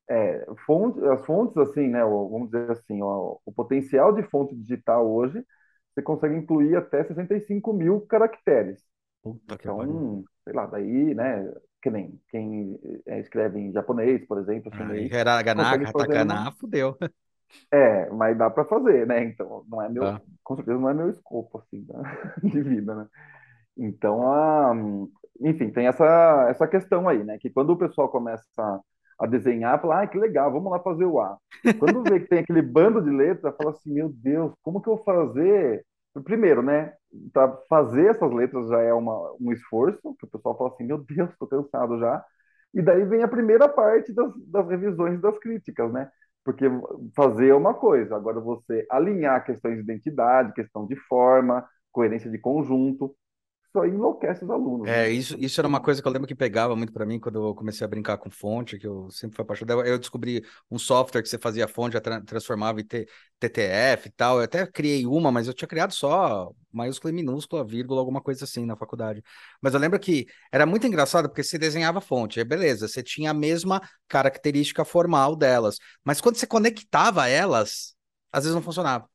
É, 0.10 0.46
fonte, 0.66 1.04
as 1.08 1.26
fontes, 1.26 1.58
assim, 1.58 1.88
né, 1.90 2.02
vamos 2.04 2.50
dizer 2.50 2.72
assim, 2.72 3.02
ó, 3.02 3.38
o 3.46 3.52
potencial 3.52 4.14
de 4.14 4.24
fonte 4.24 4.56
digital 4.56 5.10
hoje, 5.10 5.46
você 5.94 6.02
consegue 6.02 6.36
incluir 6.36 6.76
até 6.78 7.04
65 7.04 7.74
mil 7.74 8.02
caracteres. 8.02 8.82
Puta 9.22 9.56
então, 9.60 10.24
sei 10.46 10.54
lá, 10.54 10.66
daí, 10.68 11.14
né, 11.14 11.52
que 11.82 11.90
nem 11.90 12.20
quem 12.30 12.80
é, 13.06 13.20
escreve 13.20 13.60
em 13.60 13.72
japonês, 13.74 14.26
por 14.28 14.40
exemplo, 14.40 14.72
chinês, 14.74 15.12
ah, 15.12 15.18
hiragana, 15.20 15.80
katakana, 15.80 16.52
fudeu. 16.52 16.98
É, 17.72 18.10
mas 18.12 18.38
dá 18.38 18.50
para 18.50 18.66
fazer, 18.66 19.06
né? 19.08 19.24
Então, 19.26 19.66
não 19.68 19.82
é 19.82 19.90
meu, 19.90 20.04
Ah. 20.06 20.22
com 20.44 20.56
certeza 20.56 20.78
não 20.80 20.90
é 20.90 20.94
meu 20.94 21.10
escopo, 21.10 21.58
assim, 21.60 21.86
né? 21.88 21.96
de 22.44 22.62
vida, 22.62 22.96
né? 22.96 23.08
Então, 23.78 24.24
a, 24.32 24.74
enfim, 25.42 25.72
tem 25.72 25.88
essa, 25.88 26.48
essa 26.50 26.68
questão 26.68 27.08
aí, 27.10 27.24
né? 27.24 27.38
Que 27.40 27.50
quando 27.50 27.72
o 27.72 27.78
pessoal 27.78 28.10
começa 28.10 28.46
a, 29.20 29.26
desenhar, 29.26 29.82
fala, 29.82 30.02
ah, 30.02 30.08
que 30.08 30.18
legal, 30.18 30.52
vamos 30.52 30.72
lá 30.72 30.80
fazer 30.80 31.06
o 31.06 31.20
A. 31.20 31.38
Quando 31.80 32.04
vê 32.04 32.20
que 32.20 32.28
tem 32.28 32.40
aquele 32.40 32.62
bando 32.62 33.02
de 33.02 33.10
letras, 33.10 33.56
fala 33.56 33.72
assim, 33.72 33.94
meu 33.94 34.10
Deus, 34.10 34.54
como 34.62 34.82
que 34.82 34.90
eu 34.90 34.96
vou 34.96 35.04
fazer? 35.04 35.86
Primeiro, 36.24 36.62
né? 36.62 36.94
Para 37.32 37.56
fazer 37.70 38.08
essas 38.08 38.32
letras 38.32 38.68
já 38.70 38.82
é 38.82 38.94
uma, 38.94 39.36
um 39.40 39.52
esforço, 39.52 40.16
que 40.20 40.26
o 40.26 40.30
pessoal 40.30 40.58
fala 40.58 40.70
assim, 40.72 40.84
meu 40.86 40.98
Deus, 40.98 41.30
estou 41.32 41.48
cansado 41.48 42.00
já. 42.00 42.24
E 42.74 42.82
daí 42.82 43.04
vem 43.06 43.24
a 43.24 43.28
primeira 43.28 43.68
parte 43.68 44.14
das, 44.14 44.32
das 44.48 44.68
revisões 44.68 45.20
das 45.22 45.38
críticas, 45.40 45.92
né? 45.92 46.10
Porque 46.44 46.66
fazer 47.16 47.50
é 47.50 47.56
uma 47.56 47.74
coisa, 47.74 48.16
agora 48.16 48.40
você 48.40 48.86
alinhar 48.90 49.44
questões 49.46 49.76
de 49.76 49.82
identidade, 49.82 50.54
questão 50.54 50.88
de 50.88 50.96
forma, 50.96 51.68
coerência 51.92 52.30
de 52.30 52.38
conjunto, 52.40 53.16
aí 53.82 53.90
enlouquece 53.92 54.44
os 54.44 54.50
alunos, 54.52 54.90
É, 54.90 55.10
né? 55.10 55.12
isso, 55.12 55.36
isso 55.38 55.60
era 55.60 55.68
uma 55.68 55.82
coisa 55.82 56.02
que 56.02 56.08
eu 56.08 56.12
lembro 56.14 56.26
que 56.28 56.34
pegava 56.36 56.74
muito 56.74 56.94
para 56.94 57.06
mim 57.06 57.20
quando 57.20 57.46
eu 57.50 57.54
comecei 57.54 57.84
a 57.84 57.88
brincar 57.90 58.18
com 58.18 58.30
fonte, 58.32 58.80
que 58.80 58.88
eu 58.88 59.10
sempre 59.12 59.36
fui 59.36 59.44
apaixonado. 59.44 59.84
Eu 59.86 60.00
descobri 60.00 60.42
um 60.72 60.80
software 60.80 61.22
que 61.22 61.28
você 61.28 61.38
fazia 61.38 61.68
fonte, 61.68 61.94
já 61.94 62.00
tra 62.02 62.22
transformava 62.22 62.80
em 62.80 62.86
TTF 62.86 64.08
e 64.08 64.12
tal. 64.14 64.38
Eu 64.38 64.46
até 64.46 64.66
criei 64.66 65.06
uma, 65.06 65.30
mas 65.30 65.46
eu 65.48 65.54
tinha 65.54 65.68
criado 65.68 65.92
só 65.94 66.52
maiúscula 66.72 67.12
e 67.12 67.16
minúscula, 67.16 67.66
vírgula, 67.66 68.00
alguma 68.00 68.22
coisa 68.22 68.46
assim 68.46 68.66
na 68.66 68.78
faculdade. 68.78 69.22
Mas 69.62 69.74
eu 69.74 69.80
lembro 69.80 70.00
que 70.00 70.26
era 70.54 70.66
muito 70.66 70.88
engraçado 70.88 71.28
porque 71.28 71.44
você 71.44 71.58
desenhava 71.58 72.00
fonte, 72.00 72.40
aí 72.40 72.46
beleza, 72.46 72.88
você 72.88 73.04
tinha 73.04 73.32
a 73.32 73.34
mesma 73.34 73.82
característica 74.08 74.86
formal 74.86 75.36
delas, 75.36 75.78
mas 76.04 76.22
quando 76.22 76.38
você 76.38 76.48
conectava 76.48 77.28
elas, 77.28 77.94
às 78.32 78.44
vezes 78.46 78.56
não 78.56 78.62
funcionava. 78.62 79.10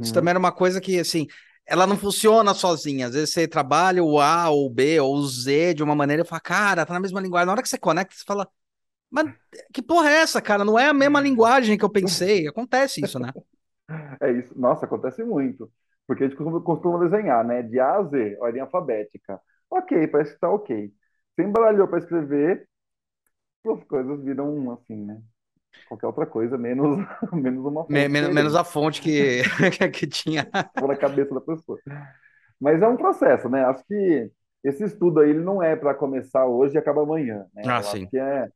Isso 0.00 0.12
também 0.12 0.30
Uhum. 0.30 0.30
era 0.30 0.38
uma 0.38 0.52
coisa 0.52 0.80
que, 0.80 0.98
assim, 0.98 1.26
ela 1.66 1.86
não 1.86 1.96
funciona 1.96 2.54
sozinha. 2.54 3.06
Às 3.08 3.14
vezes 3.14 3.30
você 3.34 3.48
trabalha 3.48 4.02
o 4.02 4.20
A 4.20 4.48
ou 4.50 4.66
o 4.66 4.70
B 4.70 5.00
ou 5.00 5.14
o 5.16 5.26
Z 5.26 5.74
de 5.74 5.82
uma 5.82 5.94
maneira 5.94 6.22
e 6.22 6.26
fala, 6.26 6.40
cara, 6.40 6.86
tá 6.86 6.94
na 6.94 7.00
mesma 7.00 7.20
linguagem. 7.20 7.46
Na 7.46 7.52
hora 7.52 7.62
que 7.62 7.68
você 7.68 7.78
conecta, 7.78 8.14
você 8.14 8.24
fala, 8.26 8.48
mas 9.10 9.26
que 9.72 9.82
porra 9.82 10.10
é 10.10 10.14
essa, 10.18 10.42
cara? 10.42 10.64
Não 10.64 10.78
é 10.78 10.88
a 10.88 10.94
mesma 10.94 11.20
linguagem 11.20 11.78
que 11.78 11.84
eu 11.84 11.90
pensei. 11.90 12.48
Acontece 12.48 13.02
isso, 13.02 13.18
né? 13.18 13.32
É 14.20 14.30
isso. 14.32 14.58
Nossa, 14.58 14.86
acontece 14.86 15.22
muito. 15.24 15.70
Porque 16.06 16.24
a 16.24 16.28
gente 16.28 16.36
costuma, 16.36 16.60
costuma 16.60 16.98
desenhar, 16.98 17.44
né? 17.44 17.62
De 17.62 17.78
A 17.80 17.96
a 17.96 18.02
Z, 18.04 18.36
ordem 18.40 18.60
alfabética. 18.62 19.40
Ok, 19.70 20.06
parece 20.08 20.34
que 20.34 20.40
tá 20.40 20.50
ok. 20.50 20.92
Você 21.34 21.42
embaralhou 21.42 21.88
para 21.88 21.98
escrever, 21.98 22.68
as 23.66 23.84
coisas 23.84 24.22
viram 24.24 24.70
assim, 24.72 25.04
né? 25.04 25.20
Qualquer 25.84 26.06
outra 26.06 26.26
coisa, 26.26 26.58
menos, 26.58 26.98
menos 27.32 27.64
uma 27.64 27.84
fonte 27.90 28.12
men- 28.12 28.30
menos 28.30 28.54
a 28.54 28.64
fonte 28.64 29.00
que, 29.00 29.42
que 29.92 30.06
tinha. 30.06 30.48
por 30.78 30.90
a 30.90 30.96
cabeça 30.96 31.34
da 31.34 31.40
pessoa. 31.40 31.80
Mas 32.60 32.82
é 32.82 32.88
um 32.88 32.96
processo, 32.98 33.48
né? 33.48 33.64
Acho 33.64 33.84
que 33.86 34.30
esse 34.64 34.84
estudo 34.84 35.20
aí 35.20 35.30
ele 35.30 35.40
não 35.42 35.62
é 35.62 35.76
para 35.76 35.94
começar 35.94 36.46
hoje 36.46 36.76
e 36.76 36.78
acabar 36.78 37.02
amanhã, 37.02 37.46
né? 37.54 37.74
Ah, 37.74 37.82
Eu 37.82 37.82
sim. 37.82 38.10
que 38.10 38.18
é 38.18 38.50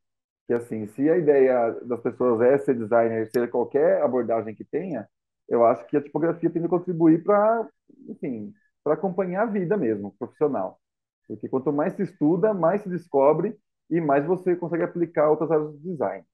que 0.49 0.55
assim, 0.55 0.87
se 0.89 1.09
a 1.11 1.19
ideia 1.19 1.73
das 1.85 2.01
pessoas 2.03 2.41
é 2.43 2.59
ser 2.59 2.75
designer, 2.77 3.31
ser 3.31 3.51
qualquer 3.51 4.03
abordagem 4.03 4.55
que 4.55 4.65
tenha, 4.65 5.09
eu 5.49 5.65
acho 5.67 5.87
que 5.89 5.97
a 5.97 6.03
tipografia 6.03 6.51
tem 6.51 6.63
que 6.63 6.69
contribuir 6.69 7.25
para, 7.25 7.69
enfim, 8.09 8.53
para 8.85 8.95
acompanhar 8.95 9.43
a 9.45 9.47
vida 9.47 9.77
mesmo, 9.77 10.15
profissional. 10.19 10.81
Porque 11.29 11.49
quanto 11.49 11.73
mais 11.73 11.95
se 11.95 12.03
estuda, 12.03 12.55
mais 12.55 12.83
se 12.83 12.89
descobre 12.91 13.57
e 13.91 14.01
mais 14.01 14.27
você 14.27 14.57
consegue 14.57 14.85
aplicar 14.85 15.31
outras 15.31 15.51
áreas 15.51 15.73
do 15.73 15.79
design. 15.79 16.25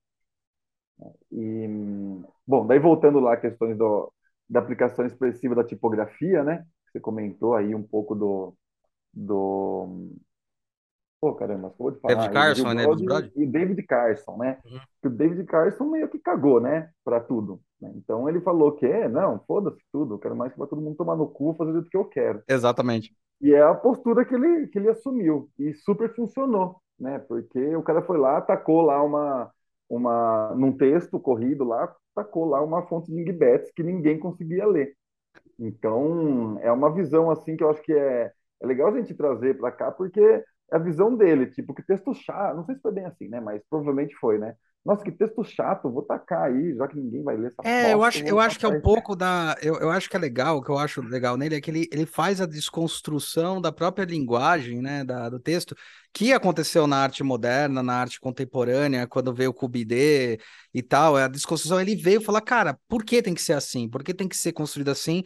E, 1.30 1.68
bom, 2.46 2.66
daí 2.66 2.78
voltando 2.78 3.20
lá 3.20 3.34
a 3.34 3.40
questões 3.40 3.76
do, 3.76 4.12
da 4.48 4.60
aplicação 4.60 5.04
expressiva 5.04 5.54
da 5.54 5.64
tipografia, 5.64 6.42
né? 6.42 6.64
Você 6.90 7.00
comentou 7.00 7.54
aí 7.54 7.74
um 7.74 7.82
pouco 7.82 8.14
do, 8.14 8.54
do 9.12 10.10
Pô, 11.20 11.34
caramba, 11.34 11.68
acabou 11.68 11.90
de 11.90 11.98
David 12.00 12.14
falar 12.14 12.24
Gil 12.24 12.32
Carson, 12.32 12.74
né? 12.74 12.84
David 12.86 13.04
Brody 13.04 13.32
e 13.34 13.46
David 13.46 13.82
Carson, 13.84 14.36
né? 14.36 14.58
Uhum. 14.64 14.80
O 15.04 15.08
David 15.10 15.44
Carson 15.46 15.84
meio 15.86 16.08
que 16.08 16.18
cagou, 16.18 16.60
né? 16.60 16.90
Para 17.04 17.20
tudo. 17.20 17.60
né? 17.80 17.90
Então 17.96 18.28
ele 18.28 18.40
falou 18.40 18.72
que, 18.72 18.86
é, 18.86 19.08
não, 19.08 19.40
foda-se 19.46 19.80
tudo, 19.90 20.14
eu 20.14 20.18
quero 20.18 20.36
mais 20.36 20.52
que 20.52 20.58
vai 20.58 20.68
todo 20.68 20.80
mundo 20.80 20.96
tomar 20.96 21.16
no 21.16 21.28
cu, 21.28 21.54
fazer 21.54 21.72
do 21.72 21.84
que 21.84 21.96
eu 21.96 22.04
quero. 22.04 22.42
Exatamente. 22.46 23.16
E 23.40 23.52
é 23.52 23.62
a 23.62 23.74
postura 23.74 24.24
que 24.24 24.34
ele, 24.34 24.66
que 24.68 24.78
ele 24.78 24.90
assumiu. 24.90 25.50
E 25.58 25.72
super 25.74 26.14
funcionou, 26.14 26.76
né? 26.98 27.18
Porque 27.18 27.74
o 27.74 27.82
cara 27.82 28.02
foi 28.02 28.18
lá, 28.18 28.40
tacou 28.40 28.82
lá 28.82 29.02
uma, 29.02 29.50
uma, 29.88 30.54
num 30.56 30.76
texto 30.76 31.18
corrido 31.20 31.64
lá, 31.64 31.94
tacou 32.14 32.46
lá 32.46 32.62
uma 32.62 32.86
fonte 32.86 33.12
de 33.12 33.20
Ingbets 33.20 33.70
que 33.72 33.82
ninguém 33.82 34.18
conseguia 34.18 34.66
ler. 34.66 34.96
Então, 35.58 36.58
é 36.60 36.70
uma 36.72 36.92
visão 36.92 37.30
assim 37.30 37.56
que 37.56 37.64
eu 37.64 37.70
acho 37.70 37.82
que 37.82 37.92
é, 37.92 38.32
é 38.62 38.66
legal 38.66 38.88
a 38.94 38.98
gente 38.98 39.14
trazer 39.14 39.56
para 39.58 39.72
cá, 39.72 39.90
porque 39.92 40.20
é 40.20 40.44
a 40.70 40.78
visão 40.78 41.16
dele, 41.16 41.46
tipo, 41.46 41.74
que 41.74 41.82
texto 41.84 42.14
chato, 42.14 42.56
não 42.56 42.64
sei 42.64 42.74
se 42.76 42.82
foi 42.82 42.92
bem 42.92 43.04
assim, 43.06 43.28
né? 43.28 43.40
Mas 43.40 43.62
provavelmente 43.70 44.14
foi, 44.16 44.38
né? 44.38 44.54
Nossa, 44.86 45.04
que 45.04 45.12
texto 45.12 45.44
chato, 45.44 45.90
vou 45.90 46.02
tacar 46.02 46.44
aí, 46.44 46.74
já 46.76 46.88
que 46.88 46.96
ninguém 46.96 47.22
vai 47.22 47.36
ler 47.36 47.48
essa 47.48 47.62
É, 47.62 47.92
eu 47.92 48.04
bosta, 48.04 48.08
eu 48.18 48.22
acho, 48.22 48.22
eu 48.28 48.38
acho 48.38 48.58
que 48.60 48.64
é 48.64 48.68
um 48.68 48.76
pouco 48.76 49.16
da. 49.16 49.56
Eu, 49.60 49.76
eu 49.80 49.90
acho 49.90 50.08
que 50.08 50.14
é 50.16 50.18
legal, 50.20 50.58
o 50.58 50.62
que 50.62 50.70
eu 50.70 50.78
acho 50.78 51.00
legal 51.02 51.36
nele 51.36 51.56
é 51.56 51.60
que 51.60 51.68
ele, 51.70 51.88
ele 51.90 52.06
faz 52.06 52.40
a 52.40 52.46
desconstrução 52.46 53.60
da 53.60 53.72
própria 53.72 54.04
linguagem, 54.04 54.80
né, 54.80 55.02
da, 55.04 55.28
do 55.28 55.40
texto, 55.40 55.74
que 56.12 56.32
aconteceu 56.32 56.86
na 56.86 56.98
arte 56.98 57.24
moderna, 57.24 57.82
na 57.82 57.94
arte 58.00 58.20
contemporânea, 58.20 59.06
quando 59.08 59.34
veio 59.34 59.50
o 59.50 59.54
Cubidé 59.54 60.38
e 60.72 60.80
tal. 60.82 61.16
A 61.16 61.26
desconstrução, 61.26 61.80
ele 61.80 61.96
veio 61.96 62.20
falar, 62.20 62.40
cara, 62.40 62.78
por 62.86 63.04
que 63.04 63.20
tem 63.20 63.34
que 63.34 63.42
ser 63.42 63.54
assim? 63.54 63.88
Por 63.88 64.04
que 64.04 64.14
tem 64.14 64.28
que 64.28 64.36
ser 64.36 64.52
construído 64.52 64.90
assim? 64.90 65.24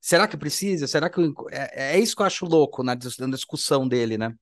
Será 0.00 0.26
que 0.28 0.38
precisa? 0.38 0.88
Será 0.88 1.10
que. 1.10 1.20
eu 1.20 1.34
É, 1.52 1.96
é 1.96 2.00
isso 2.00 2.16
que 2.16 2.22
eu 2.22 2.26
acho 2.26 2.46
louco 2.46 2.82
na, 2.82 2.94
na 2.94 3.36
discussão 3.36 3.88
dele, 3.88 4.18
né? 4.18 4.34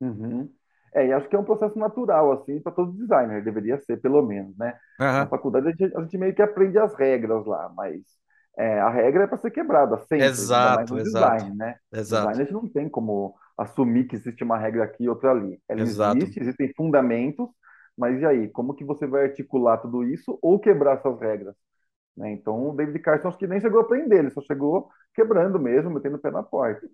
Uhum. 0.00 0.54
É, 0.96 1.06
e 1.08 1.12
acho 1.14 1.28
que 1.28 1.36
é 1.36 1.38
um 1.38 1.44
processo 1.44 1.78
natural, 1.78 2.32
assim, 2.32 2.60
para 2.60 2.72
todo 2.72 2.92
designer, 2.94 3.44
deveria 3.44 3.78
ser, 3.80 3.98
pelo 3.98 4.22
menos, 4.22 4.56
né? 4.58 4.78
Na 5.18 5.26
Aham. 5.26 5.28
faculdade 5.28 5.68
a 5.68 5.70
gente, 5.72 5.96
a 5.96 6.02
gente 6.02 6.18
meio 6.18 6.34
que 6.34 6.42
aprende 6.42 6.78
as 6.78 6.94
regras 6.96 7.46
lá, 7.46 7.70
mas 7.76 8.02
é, 8.58 8.80
a 8.80 8.90
regra 8.90 9.24
é 9.24 9.26
para 9.28 9.38
ser 9.38 9.50
quebrada 9.52 9.98
sempre, 10.08 10.48
Exato, 10.48 10.98
exato, 10.98 11.44
design, 11.44 11.54
né? 11.56 11.76
exato, 11.92 12.38
Design 12.38 12.40
a 12.42 12.44
gente 12.44 12.54
não 12.54 12.68
tem 12.68 12.88
como 12.88 13.34
assumir 13.58 14.06
que 14.08 14.16
existe 14.16 14.44
uma 14.44 14.58
regra 14.58 14.84
aqui 14.84 15.04
e 15.04 15.08
outra 15.08 15.30
ali. 15.32 15.60
Ela 15.68 15.82
exato. 15.82 16.26
existe, 16.26 16.40
existem 16.40 16.72
fundamentos, 16.76 17.48
mas 17.96 18.20
e 18.20 18.26
aí? 18.26 18.48
Como 18.50 18.74
que 18.74 18.84
você 18.84 19.06
vai 19.06 19.24
articular 19.24 19.78
tudo 19.78 20.04
isso 20.04 20.38
ou 20.42 20.60
quebrar 20.60 20.98
essas 20.98 21.18
regras? 21.20 21.54
né? 22.16 22.32
Então, 22.32 22.70
o 22.70 22.76
David 22.76 23.00
Carson 23.00 23.28
acho 23.28 23.38
que 23.38 23.46
nem 23.46 23.60
chegou 23.60 23.80
a 23.80 23.82
aprender, 23.84 24.18
ele 24.20 24.30
só 24.30 24.40
chegou 24.42 24.90
quebrando 25.14 25.58
mesmo, 25.60 25.90
metendo 25.90 26.16
o 26.16 26.20
pé 26.20 26.30
na 26.30 26.42
porta. 26.42 26.86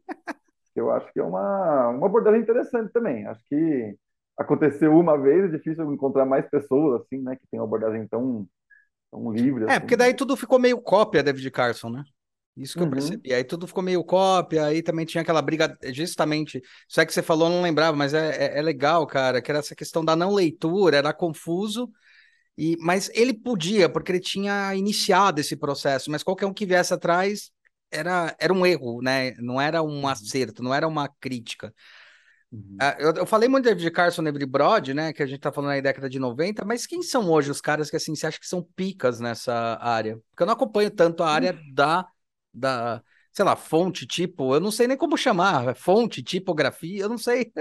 Eu 0.77 0.91
acho 0.93 1.13
que 1.13 1.21
é 1.21 1.23
uma, 1.25 1.89
uma 1.91 2.07
abordagem 2.07 2.41
interessante 2.43 2.93
também. 2.93 3.27
Acho 3.27 3.43
que 3.49 3.97
aconteceu 4.39 4.93
uma 4.99 5.19
vez, 5.21 5.45
é 5.45 5.57
difícil 5.59 5.93
encontrar 5.93 6.25
mais 6.27 6.49
pessoas 6.49 7.03
assim, 7.03 7.23
né, 7.23 7.37
que 7.37 7.47
tem 7.51 7.61
uma 7.61 7.67
abordagem 7.67 8.07
tão, 8.09 8.49
tão 9.11 9.33
livre 9.33 9.67
É, 9.67 9.79
assim, 9.79 9.81
porque 9.81 9.97
daí 9.97 10.15
tudo 10.15 10.37
ficou 10.37 10.59
meio 10.59 10.81
cópia 10.81 11.23
David 11.23 11.51
Carson, 11.51 11.91
né? 11.91 12.05
Isso 12.57 12.77
que 12.77 12.83
eu 12.83 12.87
Uhum, 12.87 12.89
percebi. 12.89 13.33
Aí 13.33 13.45
tudo 13.45 13.67
ficou 13.67 13.83
meio 13.83 14.05
cópia, 14.05 14.67
aí 14.67 14.83
também 14.83 15.07
tinha 15.07 15.23
aquela 15.23 15.41
briga, 15.43 15.77
justamente. 15.93 16.61
Isso 16.89 17.01
é 17.01 17.07
que 17.07 17.13
você 17.13 17.23
falou, 17.23 17.49
eu 17.49 17.55
não 17.55 17.63
lembrava, 17.63 17.97
mas 17.97 18.13
é, 18.15 18.55
é, 18.57 18.59
é 18.59 18.63
legal, 18.63 19.07
cara, 19.07 19.41
que 19.41 19.51
era 19.51 19.61
essa 19.61 19.75
questão 19.75 20.05
da 20.05 20.15
não 20.17 20.33
leitura, 20.35 20.97
era 20.99 21.13
confuso, 21.15 21.91
e 22.59 22.77
mas 22.81 23.11
ele 23.15 23.35
podia, 23.35 23.89
porque 23.89 24.13
ele 24.13 24.21
tinha 24.21 24.75
iniciado 24.77 25.41
esse 25.41 25.57
processo, 25.57 26.11
mas 26.11 26.23
qualquer 26.25 26.47
um 26.47 26.55
que 26.55 26.67
viesse 26.67 26.95
atrás 26.95 27.51
era, 27.93 28.35
era 28.39 28.53
um 28.53 28.65
erro, 28.67 29.01
né? 29.03 29.33
Não 29.39 29.61
era 29.61 29.83
um 29.83 30.07
uhum, 30.09 30.09
acerto, 30.09 30.63
não 30.63 30.75
era 30.75 30.87
uma 30.89 31.09
crítica. 31.21 31.75
uhum. 32.53 32.85
Ah, 32.85 32.97
Eu, 32.99 33.13
eu 33.15 33.27
falei 33.27 33.49
muito 33.49 33.65
de 33.65 33.71
David 33.71 33.91
Carson, 33.93 34.23
David 34.25 34.45
Brod, 34.47 34.89
né? 34.91 35.13
Que 35.13 35.23
a 35.23 35.27
gente 35.27 35.41
tá 35.41 35.53
falando 35.53 35.71
aí 35.71 35.81
da 35.83 35.91
década 35.91 36.09
de 36.09 36.19
90, 36.19 36.65
mas 36.65 36.87
quem 36.87 37.03
são 37.03 37.31
hoje 37.31 37.51
os 37.51 37.61
caras 37.61 37.91
que 37.91 37.97
assim 37.97 38.15
você 38.15 38.27
acha 38.27 38.41
que 38.41 38.47
são 38.47 38.63
picas 38.77 39.21
nessa 39.21 39.79
área? 39.81 40.19
Porque 40.31 40.43
eu 40.43 40.47
não 40.47 40.55
acompanho 40.55 40.91
tanto 40.91 41.23
a 41.23 41.31
área 41.31 41.53
da, 41.73 42.07
da, 42.53 43.03
sei 43.33 43.45
lá, 43.45 43.55
fonte, 43.57 44.07
tipo, 44.07 44.55
eu 44.55 44.61
não 44.61 44.71
sei 44.73 44.89
nem 44.89 44.97
como 44.97 45.17
chamar, 45.17 45.75
fonte, 45.77 46.23
tipografia, 46.23 47.03
eu 47.03 47.09
não 47.09 47.19
sei. 47.19 47.53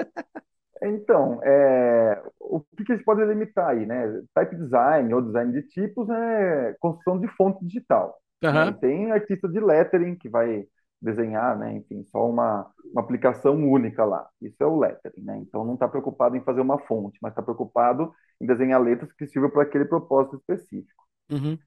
Então, 0.83 1.39
é, 1.43 2.23
o 2.39 2.59
que, 2.75 2.83
que 2.83 2.91
a 2.93 2.95
gente 2.95 3.05
pode 3.05 3.23
limitar 3.23 3.69
aí, 3.69 3.85
né? 3.85 4.03
Type 4.33 4.55
design 4.55 5.13
ou 5.13 5.21
design 5.21 5.51
de 5.53 5.61
tipos 5.69 6.09
é 6.09 6.75
construção 6.79 7.19
de 7.19 7.27
fonte 7.35 7.63
digital, 7.65 8.17
né? 8.41 8.49
Aham. 8.49 8.73
tem 8.73 9.11
artista 9.11 9.47
de 9.47 9.59
lettering 9.59 10.15
que 10.15 10.29
vai 10.29 10.65
desenhar, 11.01 11.57
né? 11.57 11.73
Enfim, 11.73 12.03
só 12.11 12.29
uma, 12.29 12.69
uma 12.91 13.01
aplicação 13.01 13.55
única 13.55 14.05
lá. 14.05 14.27
Isso 14.41 14.61
é 14.61 14.65
o 14.65 14.79
lettering, 14.79 15.23
né? 15.23 15.37
Então 15.39 15.65
não 15.65 15.73
está 15.73 15.87
preocupado 15.87 16.35
em 16.35 16.43
fazer 16.43 16.61
uma 16.61 16.77
fonte, 16.79 17.17
mas 17.21 17.31
está 17.31 17.41
preocupado 17.41 18.13
em 18.39 18.45
desenhar 18.45 18.81
letras 18.81 19.11
que 19.13 19.25
sirvam 19.27 19.49
para 19.49 19.63
aquele 19.63 19.85
propósito 19.85 20.37
específico. 20.37 21.03
Uhum. 21.31 21.57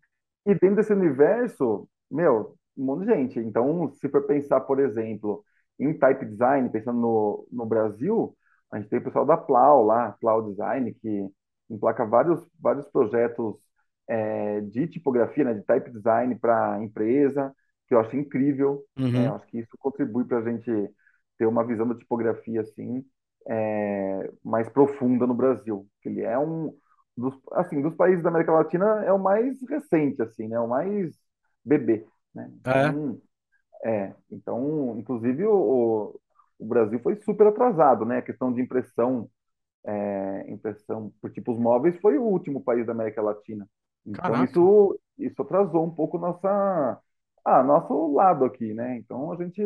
E 0.46 0.54
dentro 0.54 0.76
desse 0.76 0.92
universo, 0.92 1.88
meu, 2.10 2.56
um 2.76 2.84
monte 2.84 3.06
de 3.06 3.12
gente. 3.12 3.38
Então, 3.40 3.92
se 3.94 4.08
for 4.08 4.26
pensar, 4.26 4.60
por 4.60 4.78
exemplo, 4.78 5.44
em 5.78 5.92
type 5.96 6.26
design, 6.26 6.68
pensando 6.68 7.00
no, 7.00 7.48
no 7.50 7.66
Brasil, 7.66 8.36
a 8.70 8.78
gente 8.78 8.88
tem 8.90 8.98
o 8.98 9.04
pessoal 9.04 9.24
da 9.24 9.36
Plau 9.36 9.84
lá, 9.84 10.12
Plau 10.20 10.42
Design, 10.50 10.92
que 10.94 11.28
emplaca 11.70 12.04
vários, 12.04 12.46
vários 12.60 12.86
projetos 12.88 13.56
é, 14.08 14.60
de 14.60 14.86
tipografia, 14.86 15.44
né, 15.44 15.54
de 15.54 15.62
type 15.62 15.90
design 15.90 16.34
para 16.36 16.82
empresa, 16.82 17.54
que 17.86 17.94
eu 17.94 18.00
acho 18.00 18.16
incrível. 18.16 18.84
Né? 18.96 19.06
Uhum. 19.06 19.24
É, 19.24 19.28
acho 19.28 19.46
que 19.46 19.58
isso 19.58 19.76
contribui 19.78 20.24
para 20.24 20.38
a 20.38 20.42
gente 20.42 20.70
ter 21.38 21.46
uma 21.46 21.64
visão 21.66 21.86
da 21.88 21.94
tipografia 21.94 22.60
assim 22.60 23.04
é, 23.46 24.30
mais 24.42 24.68
profunda 24.68 25.26
no 25.26 25.34
Brasil. 25.34 25.86
Ele 26.04 26.22
é 26.22 26.38
um 26.38 26.74
dos, 27.16 27.34
assim, 27.52 27.80
dos 27.80 27.94
países 27.94 28.22
da 28.22 28.30
América 28.30 28.52
Latina 28.52 29.04
é 29.04 29.12
o 29.12 29.18
mais 29.18 29.56
recente, 29.68 30.20
assim, 30.22 30.48
né? 30.48 30.58
O 30.58 30.68
mais 30.68 31.14
bebê, 31.64 32.06
né? 32.34 32.50
É. 32.64 32.88
Então, 32.88 33.20
é, 33.84 34.14
então, 34.30 34.96
inclusive 34.98 35.44
o, 35.46 36.18
o 36.58 36.66
Brasil 36.66 36.98
foi 37.00 37.16
super 37.16 37.46
atrasado, 37.46 38.04
né? 38.04 38.18
A 38.18 38.22
questão 38.22 38.52
de 38.52 38.60
impressão, 38.60 39.28
é, 39.86 40.50
impressão 40.50 41.12
por 41.20 41.30
tipos 41.30 41.58
móveis 41.58 41.96
foi 42.00 42.18
o 42.18 42.24
último 42.24 42.62
país 42.62 42.86
da 42.86 42.92
América 42.92 43.22
Latina. 43.22 43.68
Então 44.06 44.42
Caraca. 44.42 44.44
isso 44.44 44.98
isso 45.18 45.40
atrasou 45.42 45.84
um 45.86 45.90
pouco 45.94 46.18
nossa, 46.18 47.00
ah, 47.44 47.62
nosso 47.62 48.12
lado 48.14 48.44
aqui, 48.44 48.74
né? 48.74 48.96
Então 48.98 49.32
a 49.32 49.36
gente 49.36 49.62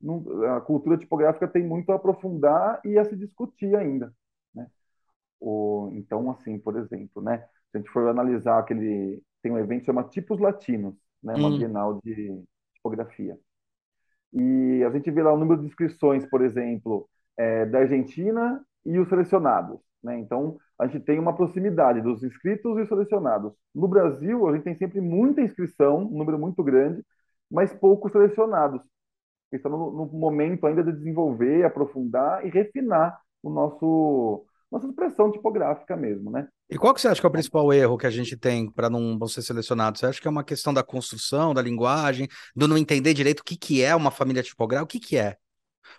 não- 0.00 0.24
a 0.56 0.60
cultura 0.60 0.98
tipográfica 0.98 1.46
tem 1.48 1.64
muito 1.66 1.90
a 1.92 1.96
aprofundar 1.96 2.80
e 2.84 2.98
a 2.98 3.04
se 3.04 3.16
discutir 3.16 3.76
ainda, 3.76 4.12
né? 4.54 4.68
O, 5.40 5.90
então 5.94 6.30
assim, 6.32 6.58
por 6.58 6.76
exemplo, 6.78 7.22
né? 7.22 7.40
Se 7.72 7.78
a 7.78 7.78
gente 7.78 7.90
for 7.90 8.08
analisar 8.08 8.58
aquele 8.60 9.22
tem 9.42 9.52
um 9.52 9.58
evento 9.58 9.80
que 9.80 9.86
chama 9.86 10.04
Tipos 10.04 10.40
Latinos, 10.40 10.94
né? 11.22 11.36
Uma 11.36 11.50
Hum. 11.50 11.54
Bienal 11.54 12.00
de 12.04 12.44
tipografia. 12.74 13.38
E 14.32 14.84
a 14.84 14.90
gente 14.90 15.10
vê 15.10 15.22
lá 15.22 15.32
o 15.32 15.38
número 15.38 15.60
de 15.60 15.66
inscrições, 15.68 16.26
por 16.26 16.42
exemplo, 16.42 17.08
é, 17.36 17.64
da 17.66 17.78
Argentina 17.80 18.62
e 18.84 18.98
os 18.98 19.08
selecionados. 19.08 19.80
Né? 20.02 20.18
Então, 20.18 20.58
a 20.78 20.86
gente 20.86 21.04
tem 21.04 21.18
uma 21.18 21.34
proximidade 21.34 22.00
dos 22.00 22.22
inscritos 22.22 22.78
e 22.78 22.82
os 22.82 22.88
selecionados. 22.88 23.52
No 23.74 23.88
Brasil, 23.88 24.46
a 24.46 24.52
gente 24.52 24.64
tem 24.64 24.76
sempre 24.76 25.00
muita 25.00 25.40
inscrição, 25.40 25.98
um 26.04 26.18
número 26.18 26.38
muito 26.38 26.62
grande, 26.62 27.04
mas 27.50 27.72
poucos 27.72 28.12
selecionados. 28.12 28.80
Estamos 29.52 29.78
no, 29.78 30.06
no 30.06 30.06
momento 30.06 30.66
ainda 30.66 30.84
de 30.84 30.92
desenvolver, 30.92 31.64
aprofundar 31.64 32.46
e 32.46 32.50
refinar 32.50 33.18
o 33.42 33.50
nosso 33.50 34.44
nossa 34.70 34.86
expressão 34.86 35.32
tipográfica 35.32 35.96
mesmo, 35.96 36.30
né? 36.30 36.46
E 36.68 36.76
qual 36.76 36.92
que 36.92 37.00
você 37.00 37.08
acha 37.08 37.18
que 37.18 37.26
é 37.26 37.30
o 37.30 37.32
principal 37.32 37.72
erro 37.72 37.96
que 37.96 38.06
a 38.06 38.10
gente 38.10 38.36
tem 38.36 38.70
para 38.70 38.90
não 38.90 39.26
ser 39.26 39.40
selecionado? 39.40 39.98
Você 39.98 40.04
acha 40.04 40.20
que 40.20 40.28
é 40.28 40.30
uma 40.30 40.44
questão 40.44 40.74
da 40.74 40.82
construção, 40.82 41.54
da 41.54 41.62
linguagem, 41.62 42.28
do 42.54 42.68
não 42.68 42.76
entender 42.76 43.14
direito 43.14 43.40
o 43.40 43.44
que, 43.44 43.56
que 43.56 43.82
é 43.82 43.96
uma 43.96 44.10
família 44.10 44.42
tipográfica? 44.42 44.84
O 44.84 44.86
que, 44.86 45.00
que 45.00 45.16
é? 45.16 45.38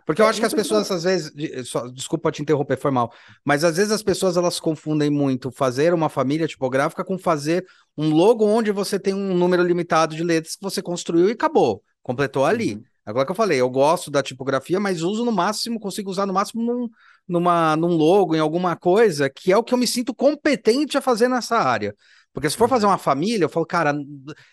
Porque 0.05 0.21
eu 0.21 0.25
É, 0.25 0.27
acho 0.27 0.39
que 0.39 0.45
as 0.45 0.53
pessoas, 0.53 0.89
às 0.91 1.03
vezes, 1.03 1.31
só- 1.69 1.87
desculpa 1.87 2.31
te 2.31 2.41
interromper, 2.41 2.77
foi 2.77 2.91
mal, 2.91 3.11
mas 3.45 3.63
às 3.63 3.77
vezes 3.77 3.91
as 3.91 4.03
pessoas 4.03 4.37
elas 4.37 4.59
confundem 4.59 5.09
muito 5.09 5.51
fazer 5.51 5.93
uma 5.93 6.09
família 6.09 6.47
tipográfica 6.47 7.03
com 7.03 7.17
fazer 7.17 7.65
um 7.97 8.09
logo 8.13 8.45
onde 8.45 8.71
você 8.71 8.99
tem 8.99 9.13
um 9.13 9.33
número 9.35 9.63
limitado 9.63 10.15
de 10.15 10.23
letras 10.23 10.55
que 10.55 10.61
você 10.63 10.81
construiu 10.81 11.29
e 11.29 11.33
acabou, 11.33 11.83
completou 12.01 12.45
ali. 12.45 12.75
Uhum. 12.75 12.85
Agora 13.05 13.25
que 13.25 13.31
eu 13.31 13.35
falei, 13.35 13.59
eu 13.59 13.69
gosto 13.69 14.11
da 14.11 14.21
tipografia, 14.21 14.79
mas 14.79 15.01
uso 15.01 15.25
no 15.25 15.31
máximo, 15.31 15.79
consigo 15.79 16.11
usar 16.11 16.25
no 16.27 16.33
máximo 16.33 16.61
num, 16.63 16.89
numa, 17.27 17.75
num 17.75 17.95
logo, 17.95 18.35
em 18.35 18.39
alguma 18.39 18.75
coisa, 18.75 19.29
que 19.29 19.51
é 19.51 19.57
o 19.57 19.63
que 19.63 19.73
eu 19.73 19.77
me 19.77 19.87
sinto 19.87 20.13
competente 20.13 20.97
a 20.97 21.01
fazer 21.01 21.27
nessa 21.27 21.57
área. 21.57 21.95
Porque 22.31 22.49
se 22.49 22.55
for 22.57 22.69
fazer 22.69 22.85
Uhum. 22.85 22.91
uma 22.91 22.97
família, 22.99 23.45
eu 23.45 23.49
falo, 23.49 23.65
cara, 23.65 23.93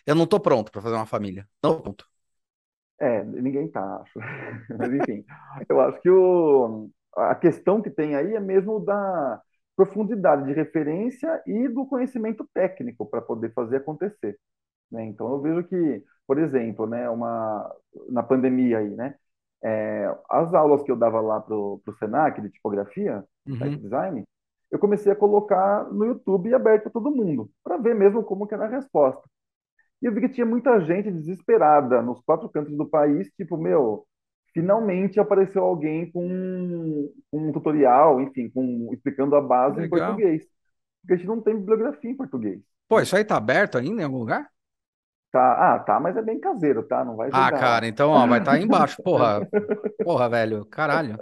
eu 0.06 0.14
não 0.14 0.26
tô 0.26 0.40
pronto 0.40 0.70
para 0.72 0.80
fazer 0.82 0.94
uma 0.96 1.06
família. 1.06 1.46
Não 1.62 1.80
pronto. 1.80 2.06
É, 2.98 3.22
ninguém 3.24 3.68
tá, 3.70 4.00
acho. 4.02 4.18
Mas 4.78 4.92
enfim, 4.92 5.24
eu 5.68 5.80
acho 5.80 6.00
que 6.00 6.10
o, 6.10 6.90
a 7.16 7.34
questão 7.34 7.82
que 7.82 7.90
tem 7.90 8.14
aí 8.14 8.34
é 8.34 8.40
mesmo 8.40 8.80
da 8.80 9.40
profundidade 9.76 10.44
de 10.46 10.52
referência 10.54 11.42
e 11.46 11.68
do 11.68 11.86
conhecimento 11.86 12.48
técnico 12.54 13.04
para 13.06 13.20
poder 13.20 13.52
fazer 13.52 13.76
acontecer, 13.78 14.38
né? 14.92 15.04
Então 15.06 15.30
eu 15.32 15.40
vejo 15.42 15.64
que, 15.64 16.04
por 16.26 16.38
exemplo, 16.38 16.86
né, 16.86 17.08
uma 17.10 17.74
na 18.10 18.22
pandemia 18.22 18.78
aí, 18.78 18.90
né, 18.90 19.16
é, 19.64 20.06
as 20.30 20.54
aulas 20.54 20.82
que 20.84 20.92
eu 20.92 20.96
dava 20.96 21.20
lá 21.20 21.40
pro, 21.40 21.80
pro 21.84 21.94
Senac 21.98 22.40
de 22.42 22.50
tipografia, 22.50 23.24
type 23.58 23.76
Uhum. 23.76 23.80
design, 23.80 24.24
eu 24.70 24.78
comecei 24.78 25.12
a 25.12 25.16
colocar 25.16 25.84
no 25.92 26.04
YouTube 26.06 26.54
aberto 26.54 26.84
para 26.84 26.92
todo 26.92 27.10
mundo, 27.14 27.50
para 27.64 27.76
ver 27.78 27.94
mesmo 27.94 28.22
como 28.24 28.46
que 28.46 28.54
era 28.54 28.66
a 28.66 28.68
resposta. 28.68 29.22
E 30.02 30.06
eu 30.06 30.12
vi 30.14 30.20
que 30.20 30.28
tinha 30.28 30.46
muita 30.46 30.80
gente 30.80 31.10
desesperada 31.10 32.02
nos 32.02 32.20
quatro 32.22 32.48
cantos 32.48 32.76
do 32.76 32.86
país, 32.88 33.28
tipo, 33.36 33.56
meu, 33.56 34.06
finalmente 34.52 35.18
apareceu 35.18 35.64
alguém 35.64 36.10
com, 36.10 37.10
com 37.30 37.48
um 37.48 37.52
tutorial, 37.52 38.20
enfim, 38.20 38.50
com, 38.50 38.90
explicando 38.92 39.34
a 39.36 39.40
base 39.40 39.78
em 39.78 39.82
Legal. 39.82 40.10
português. 40.10 40.44
Porque 41.02 41.14
a 41.14 41.16
gente 41.16 41.26
não 41.28 41.40
tem 41.40 41.56
bibliografia 41.56 42.10
em 42.10 42.16
português. 42.16 42.60
Pô, 42.88 43.00
isso 43.00 43.16
aí 43.16 43.24
tá 43.24 43.36
aberto 43.36 43.78
ainda 43.78 44.02
em 44.02 44.04
algum 44.04 44.18
lugar? 44.18 44.48
Tá, 45.32 45.74
ah, 45.74 45.78
tá, 45.80 46.00
mas 46.00 46.16
é 46.16 46.22
bem 46.22 46.40
caseiro, 46.40 46.82
tá? 46.86 47.04
Não 47.04 47.16
vai 47.16 47.28
Ah, 47.30 47.50
jogar. 47.50 47.60
cara, 47.60 47.86
então, 47.86 48.10
ó, 48.10 48.26
vai 48.26 48.38
estar 48.38 48.52
aí 48.52 48.62
embaixo. 48.62 49.02
Porra, 49.02 49.46
porra, 50.02 50.28
velho, 50.28 50.64
caralho. 50.66 51.16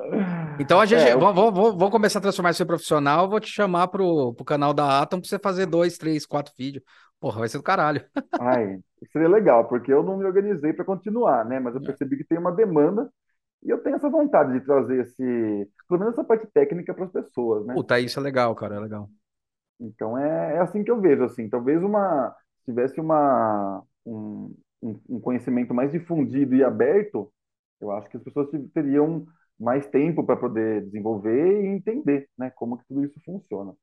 Então 0.61 0.79
a 0.81 0.87
gente, 0.87 1.03
É, 1.03 1.17
vamos, 1.17 1.35
vamos, 1.35 1.55
vamos- 1.55 1.73
vamos 1.77 1.91
começar 1.91 2.19
a 2.21 2.23
transformar 2.23 2.51
isso 2.53 2.63
em 2.63 2.67
profissional. 2.67 3.25
eu 3.25 3.31
Vou 3.31 3.41
te 3.41 3.49
chamar 3.51 3.89
pro, 3.89 4.33
pro 4.35 4.45
canal 4.45 4.73
da 4.73 5.01
Atom 5.03 5.21
pra 5.21 5.29
você 5.29 5.39
fazer 5.39 5.67
dois, 5.67 5.99
três, 5.99 6.25
quatro 6.27 6.53
vídeos. 6.57 6.85
Porra, 7.21 7.39
vai 7.41 7.49
ser 7.49 7.59
do 7.59 7.63
caralho. 7.65 8.09
ai, 8.39 8.81
seria 9.13 9.29
legal, 9.29 9.69
porque 9.69 9.93
eu 9.93 10.03
não 10.03 10.17
me 10.17 10.25
organizei 10.25 10.73
para 10.73 10.85
continuar, 10.85 11.45
né? 11.45 11.61
Mas 11.61 11.75
eu 11.75 11.81
É. 11.81 11.85
percebi 11.85 12.17
que 12.17 12.25
tem 12.25 12.39
uma 12.39 12.53
demanda 12.53 13.11
e 13.65 13.71
eu 13.71 13.83
tenho 13.83 13.97
essa 13.97 14.11
vontade 14.11 14.53
de 14.55 14.65
trazer 14.67 15.03
esse, 15.03 15.71
pelo 15.89 16.01
menos 16.01 16.15
essa 16.15 16.25
parte 16.25 16.47
técnica 16.53 16.95
para 16.95 17.07
as 17.07 17.13
pessoas, 17.13 17.67
né? 17.67 17.83
Puta, 17.83 18.01
isso 18.01 18.19
é 18.19 18.23
legal, 18.23 18.55
cara, 18.55 18.77
é 18.77 18.81
legal. 18.81 19.13
Então 19.81 20.17
é, 20.19 20.55
é 20.57 20.59
assim 20.61 20.85
que 20.85 20.91
eu 20.91 21.01
vejo, 21.01 21.25
assim, 21.25 21.49
talvez 21.49 21.83
uma 21.83 22.35
se 22.61 22.67
tivesse 22.67 23.01
uma 23.01 23.83
um, 24.07 24.55
um 25.09 25.21
conhecimento 25.21 25.75
mais 25.75 25.93
difundido 25.93 26.55
e 26.55 26.65
aberto, 26.65 27.33
eu 27.81 27.91
acho 27.93 28.09
que 28.11 28.17
as 28.17 28.23
pessoas 28.23 28.49
te- 28.51 28.69
teriam 28.71 29.27
mais 29.59 29.87
tempo 29.89 30.25
para 30.25 30.37
poder 30.37 30.83
desenvolver 30.85 31.63
e 31.65 31.67
entender, 31.69 32.29
né, 32.39 32.51
como 32.51 32.79
que 32.79 32.87
tudo 32.87 33.05
isso 33.05 33.21
funciona. 33.25 33.75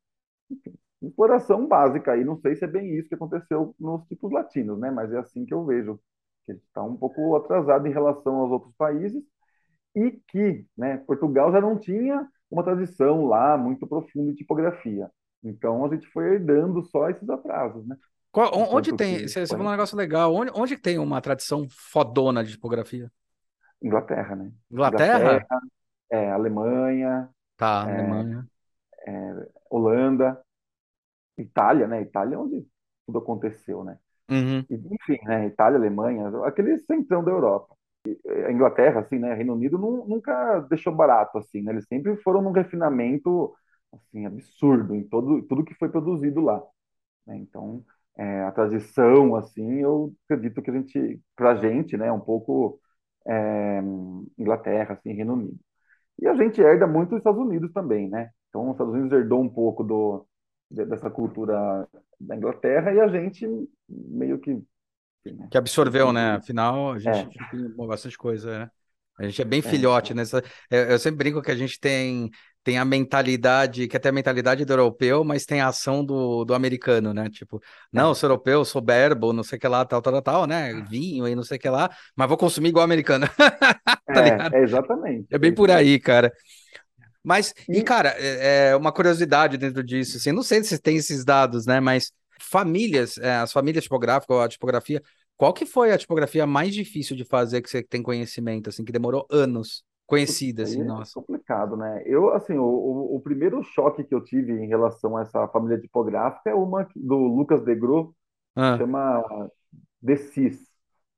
Enfim, 0.51 0.75
exploração 1.01 1.67
básica 1.67 2.13
aí, 2.13 2.23
não 2.23 2.37
sei 2.39 2.55
se 2.55 2.63
é 2.65 2.67
bem 2.67 2.95
isso 2.97 3.09
que 3.09 3.15
aconteceu 3.15 3.75
nos 3.79 4.05
tipos 4.07 4.31
latinos, 4.31 4.79
né, 4.79 4.91
mas 4.91 5.11
é 5.13 5.19
assim 5.19 5.45
que 5.45 5.53
eu 5.53 5.65
vejo, 5.65 5.99
que 6.45 6.51
a 6.51 6.55
gente 6.55 6.65
está 6.65 6.83
um 6.83 6.95
pouco 6.97 7.35
atrasado 7.35 7.87
em 7.87 7.91
relação 7.93 8.35
aos 8.37 8.51
outros 8.51 8.73
países 8.77 9.23
e 9.95 10.11
que, 10.27 10.65
né, 10.77 10.97
Portugal 10.99 11.51
já 11.51 11.61
não 11.61 11.77
tinha 11.77 12.27
uma 12.49 12.63
tradição 12.63 13.25
lá 13.25 13.57
muito 13.57 13.87
profunda 13.87 14.31
de 14.31 14.37
tipografia. 14.39 15.09
Então 15.43 15.85
a 15.85 15.89
gente 15.93 16.07
foi 16.07 16.33
herdando 16.35 16.83
só 16.85 17.09
esses 17.09 17.29
atrasos, 17.29 17.85
né? 17.87 17.97
Qual- 18.31 18.51
on- 18.55 18.75
onde 18.77 18.93
tem, 18.93 19.19
que 19.21 19.27
você, 19.27 19.45
você 19.45 19.57
falou 19.57 19.67
um 19.67 19.71
negócio 19.71 19.97
legal, 19.97 20.33
onde, 20.33 20.51
onde 20.55 20.77
tem 20.77 20.97
uma 20.99 21.21
tradição 21.21 21.67
fodona 21.69 22.43
de 22.43 22.51
tipografia? 22.51 23.11
Inglaterra, 23.81 24.35
né? 24.35 24.51
Inglaterra? 24.71 25.47
é, 26.09 26.31
Alemanha, 26.31 27.29
Tá, 27.55 27.83
É. 27.83 27.87
Alemanha. 27.87 28.47
Holanda, 29.69 30.43
Itália, 31.41 31.87
né? 31.87 32.01
Itália 32.01 32.35
é 32.35 32.39
onde 32.39 32.65
tudo 33.05 33.19
aconteceu, 33.19 33.83
né? 33.83 33.97
Uhum. 34.29 34.65
Enfim, 34.69 35.19
né? 35.25 35.47
Itália, 35.47 35.77
Alemanha, 35.79 36.29
aquele 36.45 36.77
centrão 36.79 37.23
da 37.23 37.31
Europa. 37.31 37.75
Eh, 38.25 38.45
A 38.47 38.51
Inglaterra, 38.51 39.01
assim, 39.01 39.19
né? 39.19 39.33
Reino 39.33 39.53
Unido 39.53 39.77
nu- 39.77 40.07
nunca 40.07 40.59
deixou 40.69 40.93
barato, 40.95 41.37
assim, 41.37 41.61
né? 41.61 41.71
Eles 41.73 41.85
sempre 41.87 42.15
foram 42.23 42.41
num 42.41 42.51
refinamento, 42.51 43.53
assim, 43.93 44.25
absurdo 44.25 44.95
em 44.95 45.03
todo, 45.03 45.41
tudo 45.43 45.63
que 45.65 45.75
foi 45.75 45.89
produzido 45.89 46.41
lá, 46.41 46.61
né? 47.27 47.37
Então, 47.37 47.83
é, 48.17 48.43
a 48.43 48.51
tradição, 48.51 49.35
assim, 49.35 49.79
eu 49.81 50.13
acredito 50.25 50.61
que 50.61 50.71
a 50.71 50.73
gente, 50.75 51.21
pra 51.35 51.55
gente, 51.55 51.97
né? 51.97 52.11
Um 52.11 52.19
pouco 52.21 52.79
é, 53.27 53.81
Inglaterra, 54.37 54.93
assim, 54.95 55.13
Reino 55.13 55.33
Unido. 55.33 55.59
E 56.21 56.27
a 56.27 56.35
gente 56.35 56.61
herda 56.61 56.87
muito 56.87 57.11
os 57.13 57.17
Estados 57.19 57.41
Unidos 57.41 57.71
também, 57.73 58.09
né? 58.09 58.31
Então, 58.49 58.65
os 58.67 58.71
Estados 58.73 58.93
Unidos 58.93 59.11
herdou 59.13 59.41
um 59.41 59.49
pouco 59.49 59.83
do, 59.83 60.25
dessa 60.71 61.09
cultura 61.09 61.87
da 62.19 62.35
Inglaterra 62.35 62.93
e 62.93 62.99
a 62.99 63.07
gente 63.07 63.47
meio 63.89 64.39
que, 64.39 64.51
enfim, 64.51 65.37
né? 65.37 65.49
Que 65.49 65.57
absorveu, 65.57 66.13
né? 66.13 66.33
Afinal, 66.35 66.91
a 66.93 66.99
gente 66.99 67.27
É. 67.27 67.41
tem 67.49 67.69
bastante 67.87 68.17
coisa, 68.17 68.59
né? 68.59 68.71
A 69.19 69.23
gente 69.27 69.41
é 69.41 69.45
bem 69.45 69.61
É. 69.63 69.69
filhote 69.69 70.13
nessa. 70.13 70.41
Eu, 70.69 70.79
eu 70.91 70.99
sempre 70.99 71.17
brinco 71.17 71.41
que 71.41 71.51
a 71.51 71.55
gente 71.55 71.79
tem, 71.79 72.29
tem 72.63 72.77
a 72.79 72.85
mentalidade, 72.85 73.87
que 73.87 73.97
até 73.97 74.09
a 74.09 74.11
mentalidade 74.13 74.63
do 74.65 74.71
europeu, 74.73 75.23
mas 75.23 75.45
tem 75.45 75.59
a 75.61 75.67
ação 75.67 76.03
do, 76.05 76.45
do 76.45 76.53
americano, 76.53 77.13
né? 77.13 77.29
Tipo, 77.29 77.61
não, 77.91 78.09
eu 78.09 78.15
sou 78.15 78.29
europeu, 78.29 78.63
soberbo, 78.65 79.33
não 79.33 79.43
sei 79.43 79.57
o 79.57 79.61
que 79.61 79.67
lá, 79.67 79.83
tal, 79.85 80.01
tal, 80.01 80.21
tal, 80.21 80.47
né? 80.47 80.73
Vinho 80.89 81.27
e 81.27 81.35
não 81.35 81.43
sei 81.43 81.57
o 81.57 81.59
que 81.59 81.69
lá, 81.69 81.89
mas 82.15 82.27
vou 82.29 82.37
consumir 82.37 82.69
igual 82.69 82.85
americano. 82.85 83.27
Tá? 84.13 84.23
É, 84.51 84.57
é 84.59 84.63
exatamente. 84.63 85.29
É 85.31 85.37
bem 85.39 85.53
por 85.53 85.71
aí, 85.71 85.99
cara. 85.99 86.33
Mas, 87.23 87.53
e 87.71 87.81
E- 87.81 87.83
cara, 87.83 88.09
é 88.17 88.69
é 88.71 88.75
uma 88.75 88.91
curiosidade 88.91 89.57
dentro 89.57 89.83
disso, 89.83 90.17
assim, 90.17 90.31
não 90.31 90.43
sei 90.43 90.63
se 90.63 90.79
tem 90.79 90.97
esses 90.97 91.23
dados, 91.25 91.65
né, 91.65 91.79
mas 91.79 92.11
famílias, 92.41 93.17
é, 93.17 93.35
as 93.37 93.51
famílias 93.51 93.83
tipográficas 93.83 94.35
ou 94.35 94.41
a 94.41 94.47
tipografia, 94.49 95.01
qual 95.37 95.53
que 95.53 95.65
foi 95.65 95.91
a 95.91 95.97
tipografia 95.97 96.45
mais 96.47 96.73
difícil 96.73 97.15
de 97.15 97.23
fazer 97.25 97.61
que 97.61 97.69
você 97.69 97.83
tem 97.83 98.01
conhecimento, 98.03 98.69
assim, 98.69 98.83
que 98.85 98.91
demorou 98.91 99.27
anos, 99.31 99.83
conhecida, 100.07 100.63
assim, 100.63 100.83
é 100.83 100.83
nossa. 100.83 101.13
complicado, 101.13 101.75
né? 101.75 102.03
Eu, 102.05 102.31
assim, 102.33 102.53
o, 102.57 102.63
o, 102.63 103.15
o 103.15 103.21
primeiro 103.21 103.63
choque 103.63 104.03
que 104.03 104.13
eu 104.13 104.23
tive 104.23 104.53
em 104.53 104.67
relação 104.67 105.17
a 105.17 105.21
essa 105.21 105.47
família 105.47 105.79
tipográfica 105.79 106.49
é 106.49 106.53
uma 106.55 106.87
do 106.95 107.15
Lucas 107.17 107.63
Degros, 107.63 108.13
Ah, 108.55 108.77
chama 108.77 109.23
DCIS, 110.01 110.69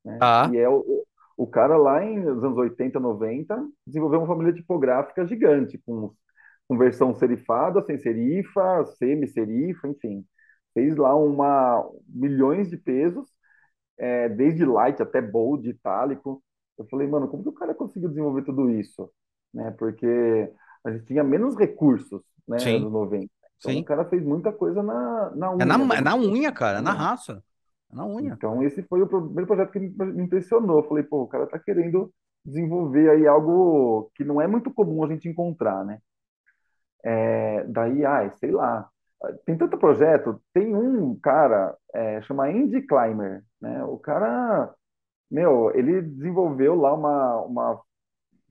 né? 0.04 0.14
tá. 0.18 0.54
E 0.54 0.56
é 0.58 0.68
o, 0.68 1.06
o 1.36 1.46
cara 1.46 1.76
lá 1.76 2.04
em 2.04 2.20
nos 2.20 2.44
anos 2.44 2.58
80, 2.58 3.00
90, 3.00 3.68
desenvolveu 3.86 4.20
uma 4.20 4.28
família 4.28 4.52
tipográfica 4.54 5.26
gigante, 5.26 5.78
com, 5.86 6.12
com 6.68 6.78
versão 6.78 7.14
serifada, 7.14 7.82
sem 7.84 7.98
serifa, 7.98 8.84
semi-serifa, 8.98 9.88
enfim. 9.88 10.24
Fez 10.74 10.96
lá 10.96 11.14
uma 11.16 11.84
milhões 12.08 12.70
de 12.70 12.76
pesos, 12.76 13.28
é, 13.98 14.28
desde 14.28 14.64
light 14.64 15.00
até 15.02 15.20
bold, 15.22 15.68
itálico. 15.68 16.42
Eu 16.78 16.86
falei, 16.88 17.06
mano, 17.08 17.28
como 17.28 17.42
que 17.42 17.48
o 17.48 17.52
cara 17.52 17.74
conseguiu 17.74 18.08
desenvolver 18.08 18.42
tudo 18.44 18.70
isso? 18.70 19.10
Né? 19.52 19.70
Porque 19.78 20.06
a 20.84 20.90
gente 20.90 21.06
tinha 21.06 21.24
menos 21.24 21.56
recursos, 21.56 22.22
né, 22.46 22.58
Sim, 22.58 22.76
anos 22.76 22.92
90. 22.92 23.30
Então 23.58 23.76
o 23.78 23.80
sim. 23.80 23.84
cara 23.84 24.04
fez 24.06 24.22
muita 24.22 24.52
coisa 24.52 24.82
na, 24.82 25.30
na 25.34 25.52
É 25.58 25.64
na, 25.64 25.78
unha, 25.78 25.98
é 25.98 26.00
na 26.00 26.14
unha, 26.16 26.52
cara, 26.52 26.78
é 26.78 26.82
na 26.82 26.92
assim. 26.92 26.98
raça. 26.98 27.44
Na 27.92 28.04
unha. 28.06 28.32
Então, 28.32 28.62
esse 28.62 28.82
foi 28.82 29.02
o 29.02 29.06
primeiro 29.06 29.46
projeto 29.46 29.72
que 29.72 29.78
me 29.78 30.22
impressionou. 30.22 30.78
Eu 30.78 30.88
falei, 30.88 31.04
pô, 31.04 31.22
o 31.22 31.28
cara 31.28 31.46
tá 31.46 31.58
querendo 31.58 32.12
desenvolver 32.44 33.10
aí 33.10 33.26
algo 33.26 34.10
que 34.14 34.24
não 34.24 34.40
é 34.40 34.46
muito 34.46 34.72
comum 34.72 35.02
a 35.02 35.08
gente 35.08 35.28
encontrar, 35.28 35.84
né? 35.84 35.98
É, 37.02 37.64
daí, 37.64 38.04
ai, 38.04 38.32
sei 38.36 38.50
lá. 38.50 38.88
Tem 39.46 39.56
tanto 39.56 39.78
projeto. 39.78 40.40
Tem 40.52 40.74
um 40.74 41.18
cara, 41.20 41.76
é, 41.94 42.20
chama 42.22 42.46
Andy 42.46 42.82
Clymer, 42.82 43.42
né? 43.60 43.84
O 43.84 43.98
cara, 43.98 44.74
meu, 45.30 45.70
ele 45.74 46.02
desenvolveu 46.02 46.74
lá 46.74 46.92
uma, 46.92 47.40
uma 47.42 47.80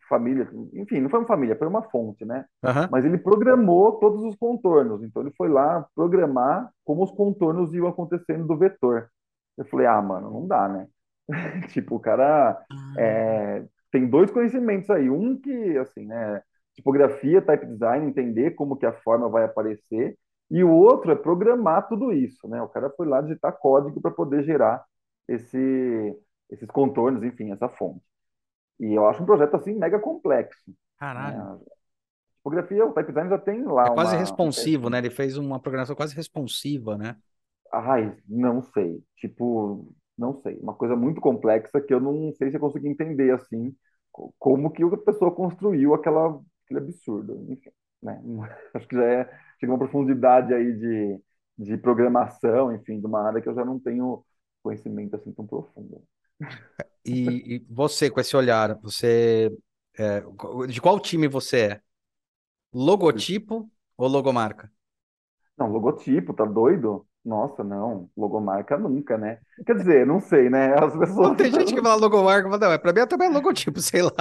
família, 0.10 0.48
enfim, 0.74 1.00
não 1.00 1.10
foi 1.10 1.20
uma 1.20 1.28
família, 1.28 1.56
foi 1.56 1.68
uma 1.68 1.84
fonte, 1.84 2.26
né? 2.26 2.46
Aham. 2.64 2.88
Mas 2.92 3.06
ele 3.06 3.18
programou 3.18 4.00
todos 4.00 4.24
os 4.24 4.36
contornos. 4.36 5.04
Então, 5.04 5.22
ele 5.22 5.34
foi 5.38 5.50
lá 5.50 5.86
programar 5.96 6.70
como 6.84 7.04
os 7.04 7.12
contornos 7.12 7.74
iam 7.74 7.88
acontecendo 7.88 8.48
do 8.48 8.58
vetor. 8.58 9.10
Eu 9.58 9.66
falei, 9.66 9.86
ah, 9.86 10.02
mano, 10.02 10.30
não 10.32 10.48
dá, 10.48 10.68
né? 10.68 10.88
Tipo, 11.70 11.96
o 11.96 12.00
cara 12.00 12.60
é, 12.98 13.64
tem 13.92 14.08
dois 14.08 14.32
conhecimentos 14.32 14.90
aí. 14.90 15.10
Um 15.10 15.40
que, 15.40 15.78
assim, 15.78 16.06
né, 16.06 16.42
tipografia, 16.76 17.42
type 17.42 17.66
design, 17.66 18.08
entender 18.08 18.52
como 18.52 18.78
que 18.78 18.86
a 18.86 18.94
forma 18.94 19.30
vai 19.30 19.46
aparecer. 19.46 20.18
E 20.50 20.64
o 20.64 20.72
outro 20.72 21.12
é 21.12 21.16
programar 21.16 21.88
tudo 21.88 22.12
isso, 22.12 22.48
né? 22.48 22.62
O 22.62 22.68
cara 22.68 22.90
foi 22.92 23.08
lá 23.08 23.22
digitar 23.22 23.58
código 23.58 24.02
para 24.02 24.12
poder 24.12 24.44
gerar 24.44 24.84
esse, 25.28 25.58
esses 26.50 26.68
contornos, 26.70 27.24
enfim, 27.24 27.52
essa 27.52 27.70
fonte. 27.70 28.04
E 28.80 28.94
eu 28.94 29.08
acho 29.08 29.24
um 29.24 29.26
projeto, 29.26 29.56
assim, 29.56 29.74
mega 29.74 30.00
complexo, 30.00 30.62
né? 30.68 30.74
Caralho. 30.98 31.42
A 31.42 31.58
tipografia, 32.36 32.86
o 32.86 32.94
type 32.94 33.08
design 33.10 33.30
já 33.30 33.38
tem 33.38 33.62
É 33.62 33.66
lá 33.66 33.92
quase 33.92 34.12
uma... 34.12 34.18
um 34.18 34.20
responsivo, 34.20 34.90
né? 34.90 34.98
Ele 34.98 35.10
fez 35.10 35.38
uma 35.38 35.60
programação 35.60 35.96
quase 35.96 36.16
responsiva, 36.16 36.98
né? 36.98 37.16
Ai, 37.74 38.16
não 38.28 38.62
sei. 38.64 39.04
Tipo, 39.18 39.94
não 40.18 40.42
sei. 40.42 40.58
Uma 40.60 40.76
coisa 40.76 40.96
muito 40.96 41.20
complexa 41.22 41.82
que 41.82 41.94
eu 41.94 42.00
não 42.00 42.34
sei 42.36 42.52
se 42.52 42.58
eu 42.58 42.62
consigo 42.62 42.88
entender 42.88 43.32
assim, 43.34 43.76
co- 44.12 44.34
como 44.40 44.72
que 44.72 44.84
a 44.84 44.98
pessoa 44.98 45.34
construiu 45.36 45.94
aquela, 45.94 46.40
aquele 46.66 46.80
absurdo. 46.82 47.36
Enfim, 47.52 47.72
né? 48.02 48.22
Acho 48.76 48.88
que 48.88 48.96
já 48.96 49.04
é, 49.06 49.40
chega 49.60 49.72
uma 49.74 49.80
profundidade 49.80 50.54
aí 50.54 50.74
de, 50.78 51.22
de 51.58 51.78
programação, 51.78 52.74
enfim, 52.76 53.00
de 53.00 53.08
uma 53.08 53.22
área 53.28 53.42
que 53.42 53.50
eu 53.50 53.56
já 53.56 53.66
não 53.66 53.80
tenho 53.80 54.24
conhecimento 54.64 55.16
assim 55.16 55.34
tão 55.34 55.46
profundo. 55.48 56.04
E, 57.06 57.56
e 57.58 57.66
você, 57.70 58.10
com 58.10 58.20
esse 58.20 58.36
olhar, 58.36 58.76
você. 58.82 59.50
é, 59.98 60.22
de 60.68 60.82
qual 60.82 61.00
time 61.00 61.28
você 61.28 61.60
é? 61.74 61.82
Logotipo 62.74 63.72
ou 63.98 64.08
logomarca? 64.10 64.72
Não, 65.58 65.68
logotipo, 65.72 66.32
tá 66.34 66.46
doido? 66.46 67.08
Nossa, 67.26 67.64
não, 67.64 68.10
logomarca 68.18 68.78
nunca, 68.78 69.18
né? 69.18 69.40
Quer 69.66 69.76
dizer, 69.78 70.06
não 70.06 70.20
sei, 70.20 70.50
né? 70.50 70.74
As 70.76 70.96
Não, 70.96 70.98
pessoas 70.98 71.36
tem 71.36 71.52
gente 71.52 71.74
que 71.74 71.82
fala 71.82 71.96
logomarca, 71.96 72.48
mas 72.50 72.60
não, 72.60 72.72
é, 72.72 72.78
pra 72.78 72.94
mim 72.94 73.00
é 73.02 73.06
também 73.06 73.30
logotipo, 73.32 73.80
sei 73.82 74.02
lá. 74.02 74.12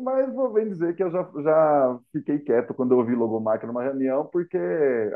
Mas 0.00 0.32
vou 0.34 0.52
bem 0.52 0.68
dizer 0.68 0.94
que 0.96 1.02
eu 1.02 1.10
já, 1.10 1.22
já 1.42 1.98
fiquei 2.12 2.38
quieto 2.38 2.74
quando 2.74 2.92
eu 2.92 2.98
ouvi 2.98 3.14
logomarca 3.14 3.66
numa 3.66 3.82
reunião, 3.82 4.26
porque, 4.26 4.56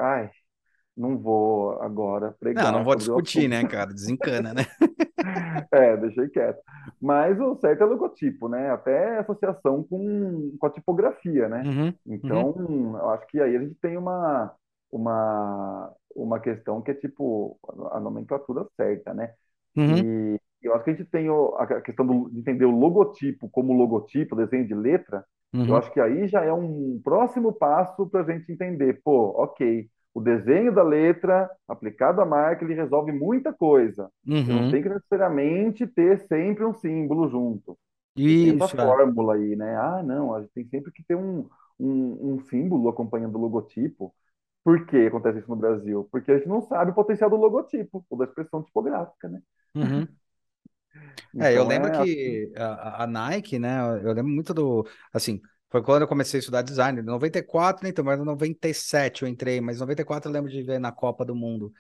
ai, 0.01 0.31
não 0.97 1.19
vou 1.19 1.81
agora 1.83 2.33
Não, 2.55 2.71
não 2.71 2.85
pregar 2.85 2.85
vou 2.85 2.95
discutir, 2.97 3.49
né, 3.49 3.65
cara? 3.65 3.93
Desencana, 3.95 4.53
né? 4.55 4.67
É, 5.73 5.97
deixei 5.97 6.29
quieto. 6.29 6.61
Mas 7.01 7.39
o 7.41 7.57
certo 7.57 7.83
é 7.83 7.87
logotipo, 7.87 8.49
né? 8.49 8.71
Até 8.71 9.19
associação 9.19 9.83
com, 9.85 10.57
com 10.59 10.67
a 10.67 10.71
tipografia, 10.71 11.49
né? 11.49 11.69
Uhum, 11.69 11.95
uhum, 12.23 12.49
Então, 12.51 12.97
eu 12.99 13.11
acho 13.11 13.27
que 13.29 13.41
aí 13.41 13.57
a 13.57 13.61
gente 13.61 13.75
tem 13.77 13.97
uma, 13.97 14.55
uma, 14.91 15.93
uma 16.17 16.41
questão 16.41 16.83
que 16.83 16.91
é 16.91 16.95
tipo 16.95 17.59
a 17.93 18.01
nomenclatura 18.01 18.67
certa, 18.77 19.15
né? 19.15 19.35
uhum, 19.77 20.07
E 20.07 20.39
eu 20.63 20.75
acho 20.75 20.85
que 20.85 20.91
a 20.91 20.95
gente 20.95 21.11
tem 21.11 21.29
o- 21.31 21.55
a 21.57 21.81
questão 21.83 22.07
do- 22.07 22.31
de 22.31 22.39
entender 22.41 22.65
o 22.65 22.71
logotipo 22.71 23.49
como 23.51 23.73
logotipo, 23.73 24.37
desenho 24.37 24.67
de 24.67 24.75
letra. 24.75 25.25
Eu 25.67 25.77
uhum, 25.77 25.79
acho 25.79 25.93
que 25.93 26.01
aí 26.01 26.27
já 26.29 26.45
é 26.45 26.53
um 26.53 27.01
próximo 27.05 27.53
passo 27.53 28.09
para 28.09 28.21
a 28.23 28.25
gente 28.25 28.51
entender, 28.53 29.01
pô, 29.05 29.31
ok, 29.43 29.89
o 30.15 30.21
desenho 30.21 30.75
da 30.75 30.83
letra 30.83 31.51
aplicado 31.69 32.21
à 32.21 32.27
marca, 32.27 32.65
ele 32.65 32.75
resolve 32.75 33.13
muita 33.13 33.53
coisa. 33.53 34.11
Eu 34.47 34.55
não 34.55 34.65
uhum. 34.65 34.69
tenho 34.69 34.83
que 34.85 34.89
necessariamente 34.89 35.87
ter 35.87 36.19
sempre 36.29 36.65
um 36.65 36.75
símbolo 36.75 37.29
junto. 37.31 37.79
Você 38.27 38.35
tem 38.37 38.51
essa 38.51 38.69
Isso, 38.69 38.81
é. 38.81 38.99
fórmula 39.09 39.35
aí, 39.35 39.57
né? 39.57 39.77
Ah, 39.77 40.03
não, 40.03 40.35
a 40.35 40.41
gente 40.43 40.53
tem 40.53 40.67
sempre 40.69 40.93
que 40.93 41.03
ter 41.05 41.15
um, 41.17 41.49
um, 41.79 42.35
um 42.35 42.41
símbolo 42.41 42.89
acompanhando 42.89 43.37
o 43.37 43.41
logotipo. 43.41 44.15
Por 44.65 44.87
que 44.87 45.07
acontece 45.07 45.39
isso 45.41 45.49
no 45.51 45.57
Brasil? 45.57 46.09
Porque 46.11 46.31
a 46.33 46.37
gente 46.39 46.49
não 46.49 46.61
sabe 46.63 46.91
o 46.93 46.95
potencial 46.95 47.31
do 47.31 47.37
logotipo, 47.37 48.05
ou 48.11 48.19
da 48.19 48.25
expressão 48.25 48.63
tipográfica, 48.63 49.29
né? 49.29 49.41
Uhum. 49.75 50.09
É, 51.39 51.57
eu 51.57 51.65
Então 51.65 51.65
lembro 51.65 51.91
é. 51.91 51.91
que 51.91 52.53
a, 52.57 53.05
a 53.05 53.07
Nike, 53.07 53.59
né? 53.59 53.79
Eu 54.03 54.13
lembro 54.13 54.29
muito 54.33 54.55
do. 54.55 54.87
Assim, 55.13 55.41
foi 55.71 55.83
quando 55.83 56.03
eu 56.03 56.09
comecei 56.09 56.39
a 56.39 56.41
estudar 56.41 56.63
design. 56.63 57.01
Em 57.01 57.03
94, 57.05 57.83
nem 57.83 57.91
então, 57.91 58.05
mas 58.05 58.21
em 58.21 58.25
97 58.25 59.23
eu 59.23 59.29
entrei, 59.29 59.61
mas 59.61 59.77
em 59.77 59.81
94 59.81 60.29
eu 60.31 60.33
lembro 60.35 60.51
de 60.51 60.63
ver 60.63 60.79
na 60.79 60.93
Copa 60.93 61.25
do 61.25 61.35
Mundo. 61.35 61.73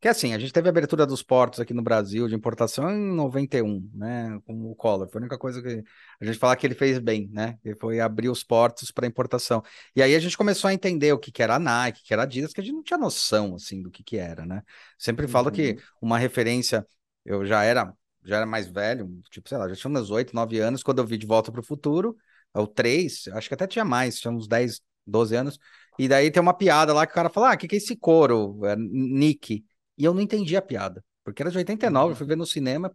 Que 0.00 0.06
assim, 0.06 0.32
a 0.32 0.38
gente 0.38 0.52
teve 0.52 0.68
a 0.68 0.70
abertura 0.70 1.04
dos 1.04 1.24
portos 1.24 1.58
aqui 1.58 1.74
no 1.74 1.82
Brasil 1.82 2.28
de 2.28 2.34
importação 2.34 2.88
em 2.88 2.96
91, 3.16 3.90
né? 3.92 4.38
Com 4.46 4.70
o 4.70 4.74
Collor. 4.76 5.08
Foi 5.10 5.18
a 5.20 5.22
única 5.22 5.36
coisa 5.36 5.60
que 5.60 5.82
a 6.20 6.24
gente 6.24 6.38
fala 6.38 6.54
que 6.56 6.64
ele 6.64 6.74
fez 6.76 7.00
bem, 7.00 7.28
né? 7.32 7.58
Ele 7.64 7.74
foi 7.80 7.98
abrir 7.98 8.28
os 8.28 8.44
portos 8.44 8.92
para 8.92 9.08
importação. 9.08 9.60
E 9.96 10.00
aí 10.02 10.14
a 10.14 10.20
gente 10.20 10.36
começou 10.36 10.68
a 10.68 10.74
entender 10.74 11.12
o 11.12 11.18
que 11.18 11.32
que 11.32 11.42
era 11.42 11.56
a 11.56 11.58
Nike, 11.58 12.00
o 12.00 12.04
que 12.04 12.12
era 12.12 12.22
a 12.22 12.24
Adidas, 12.26 12.52
que 12.52 12.60
a 12.60 12.64
gente 12.64 12.74
não 12.74 12.82
tinha 12.84 12.98
noção 12.98 13.56
assim 13.56 13.82
do 13.82 13.90
que 13.90 14.04
que 14.04 14.16
era, 14.18 14.46
né? 14.46 14.62
Sempre 14.96 15.26
falo 15.26 15.50
que 15.50 15.76
Uhum, 15.76 15.82
uma 16.00 16.16
referência, 16.16 16.86
eu 17.24 17.44
já 17.44 17.64
era 17.64 17.92
já 18.24 18.36
era 18.36 18.46
mais 18.46 18.66
velho, 18.68 19.08
tipo, 19.30 19.48
sei 19.48 19.56
lá, 19.58 19.68
já 19.68 19.74
tinha 19.76 19.90
uns 19.90 20.10
8, 20.10 20.34
9 20.34 20.58
anos 20.58 20.82
quando 20.82 20.98
eu 20.98 21.06
vi 21.06 21.16
De 21.16 21.26
Volta 21.26 21.50
para 21.50 21.60
o 21.60 21.64
Futuro, 21.64 22.16
ou 22.52 22.66
3, 22.66 23.26
acho 23.32 23.48
que 23.48 23.54
até 23.54 23.66
tinha 23.66 23.84
mais, 23.84 24.20
tinha 24.20 24.30
uns 24.30 24.46
10, 24.46 24.80
12 25.06 25.34
anos. 25.34 25.58
E 25.98 26.06
daí 26.08 26.30
tem 26.30 26.40
uma 26.42 26.52
piada 26.54 26.92
lá 26.92 27.06
que 27.06 27.12
o 27.12 27.14
cara 27.14 27.28
fala: 27.30 27.50
"Ah, 27.52 27.54
o 27.54 27.58
que 27.58 27.66
que 27.68 27.76
é 27.76 27.78
esse 27.78 27.96
couro? 27.96 28.64
É 28.66 28.76
Nick". 28.76 29.64
E 29.98 30.04
eu 30.04 30.14
não 30.14 30.22
entendi 30.22 30.56
a 30.56 30.62
piada, 30.62 31.04
porque 31.24 31.42
era 31.42 31.50
de 31.50 31.58
89, 31.58 32.12
eu 32.12 32.16
fui 32.16 32.26
uhum, 32.26 32.28
ver 32.28 32.36
no 32.36 32.46
cinema. 32.46 32.92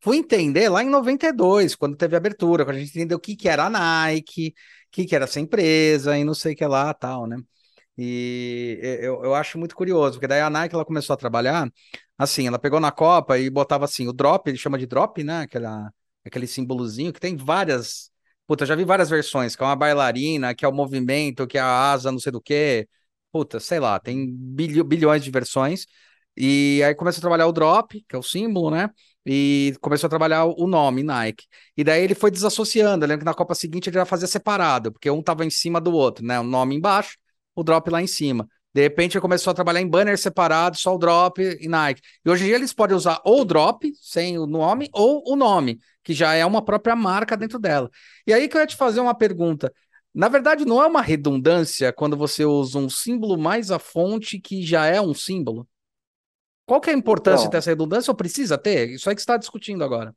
Fui 0.00 0.18
entender 0.18 0.68
lá 0.68 0.82
em 0.82 0.90
92, 0.90 1.74
quando 1.74 1.96
teve 1.96 2.14
a 2.14 2.18
abertura, 2.18 2.64
quando 2.64 2.76
a 2.76 2.80
gente 2.80 2.90
entendeu 2.90 3.18
o 3.18 3.20
que 3.20 3.36
que 3.36 3.48
era 3.48 3.66
a 3.66 3.70
Nike, 3.70 4.48
o 4.88 4.90
que 4.92 5.06
que 5.06 5.14
era 5.16 5.24
essa 5.24 5.40
empresa 5.40 6.18
e 6.18 6.24
não 6.24 6.34
sei 6.34 6.52
o 6.54 6.56
que 6.56 6.66
lá, 6.66 6.92
tal, 6.94 7.26
né? 7.26 7.38
E 7.96 8.78
eu, 9.02 9.22
eu 9.24 9.34
acho 9.34 9.58
muito 9.58 9.76
curioso, 9.76 10.14
porque 10.14 10.26
daí 10.28 10.40
a 10.40 10.50
Nike 10.50 10.74
ela 10.74 10.84
começou 10.84 11.14
a 11.14 11.16
trabalhar 11.16 11.70
assim, 12.18 12.46
ela 12.46 12.58
pegou 12.58 12.80
na 12.80 12.90
Copa 12.92 13.38
e 13.38 13.48
botava 13.50 13.84
assim, 13.84 14.08
o 14.08 14.12
drop, 14.12 14.48
ele 14.48 14.58
chama 14.58 14.78
de 14.78 14.86
drop, 14.86 15.22
né? 15.24 15.42
Aquela, 15.42 15.92
aquele 16.24 16.46
símbolozinho 16.46 17.12
que 17.12 17.20
tem 17.20 17.36
várias. 17.36 18.10
Puta, 18.46 18.66
já 18.66 18.74
vi 18.74 18.84
várias 18.84 19.08
versões, 19.10 19.56
que 19.56 19.62
é 19.62 19.66
uma 19.66 19.76
bailarina, 19.76 20.54
que 20.54 20.64
é 20.64 20.68
o 20.68 20.72
movimento, 20.72 21.46
que 21.46 21.56
é 21.58 21.60
a 21.60 21.92
asa, 21.92 22.10
não 22.12 22.18
sei 22.18 22.32
do 22.32 22.40
que. 22.40 22.88
Puta, 23.32 23.58
sei 23.60 23.80
lá, 23.80 23.98
tem 23.98 24.32
bilho- 24.36 24.84
bilhões 24.84 25.24
de 25.24 25.30
versões. 25.30 25.86
E 26.36 26.82
aí 26.84 26.94
começou 26.94 27.20
a 27.20 27.22
trabalhar 27.22 27.46
o 27.46 27.52
drop, 27.52 28.04
que 28.08 28.16
é 28.16 28.18
o 28.18 28.22
símbolo, 28.22 28.70
né? 28.70 28.90
E 29.26 29.74
começou 29.80 30.06
a 30.06 30.10
trabalhar 30.10 30.44
o 30.44 30.66
nome, 30.66 31.02
Nike. 31.02 31.46
E 31.76 31.84
daí 31.84 32.02
ele 32.02 32.14
foi 32.14 32.30
desassociando. 32.30 33.04
Eu 33.04 33.08
lembro 33.08 33.20
que 33.20 33.30
na 33.30 33.34
Copa 33.34 33.54
seguinte 33.54 33.88
ele 33.88 33.94
já 33.96 34.04
fazia 34.04 34.26
separado, 34.26 34.92
porque 34.92 35.10
um 35.10 35.22
tava 35.22 35.44
em 35.44 35.50
cima 35.50 35.80
do 35.80 35.92
outro, 35.92 36.24
né? 36.24 36.38
O 36.40 36.42
nome 36.42 36.74
embaixo, 36.74 37.16
o 37.54 37.62
drop 37.62 37.88
lá 37.90 38.02
em 38.02 38.06
cima. 38.06 38.48
De 38.74 38.82
repente 38.82 39.14
ele 39.14 39.22
começou 39.22 39.52
a 39.52 39.54
trabalhar 39.54 39.80
em 39.80 39.88
banner 39.88 40.18
separado, 40.18 40.76
só 40.76 40.94
o 40.94 40.98
drop 40.98 41.40
e 41.40 41.68
Nike. 41.68 42.02
E 42.24 42.28
hoje 42.30 42.42
em 42.42 42.46
dia 42.48 42.56
eles 42.56 42.72
podem 42.72 42.96
usar 42.96 43.20
ou 43.24 43.42
o 43.42 43.44
drop, 43.44 43.90
sem 44.00 44.36
o 44.36 44.46
nome, 44.46 44.88
ou 44.92 45.22
o 45.26 45.36
nome, 45.36 45.78
que 46.02 46.12
já 46.12 46.34
é 46.34 46.44
uma 46.44 46.62
própria 46.62 46.96
marca 46.96 47.36
dentro 47.36 47.58
dela. 47.58 47.88
E 48.26 48.32
aí 48.32 48.48
que 48.48 48.56
eu 48.56 48.60
ia 48.60 48.66
te 48.66 48.76
fazer 48.76 48.98
uma 49.00 49.14
pergunta. 49.14 49.72
Na 50.12 50.28
verdade, 50.28 50.64
não 50.64 50.82
é 50.82 50.86
uma 50.86 51.00
redundância 51.02 51.92
quando 51.92 52.16
você 52.16 52.44
usa 52.44 52.78
um 52.78 52.88
símbolo 52.88 53.36
mais 53.38 53.70
a 53.70 53.78
fonte 53.78 54.40
que 54.40 54.62
já 54.64 54.86
é 54.86 55.00
um 55.00 55.14
símbolo? 55.14 55.68
Qual 56.66 56.80
que 56.80 56.90
é 56.90 56.94
a 56.94 56.96
importância 56.96 57.44
de 57.46 57.50
ter 57.50 57.56
Então, 57.56 57.58
essa 57.58 57.70
redundância 57.70 58.10
ou 58.10 58.16
precisa 58.16 58.58
ter? 58.58 58.90
Isso 58.90 59.08
aí 59.08 59.14
que 59.14 59.20
você 59.20 59.24
está 59.24 59.36
discutindo 59.36 59.84
agora. 59.84 60.14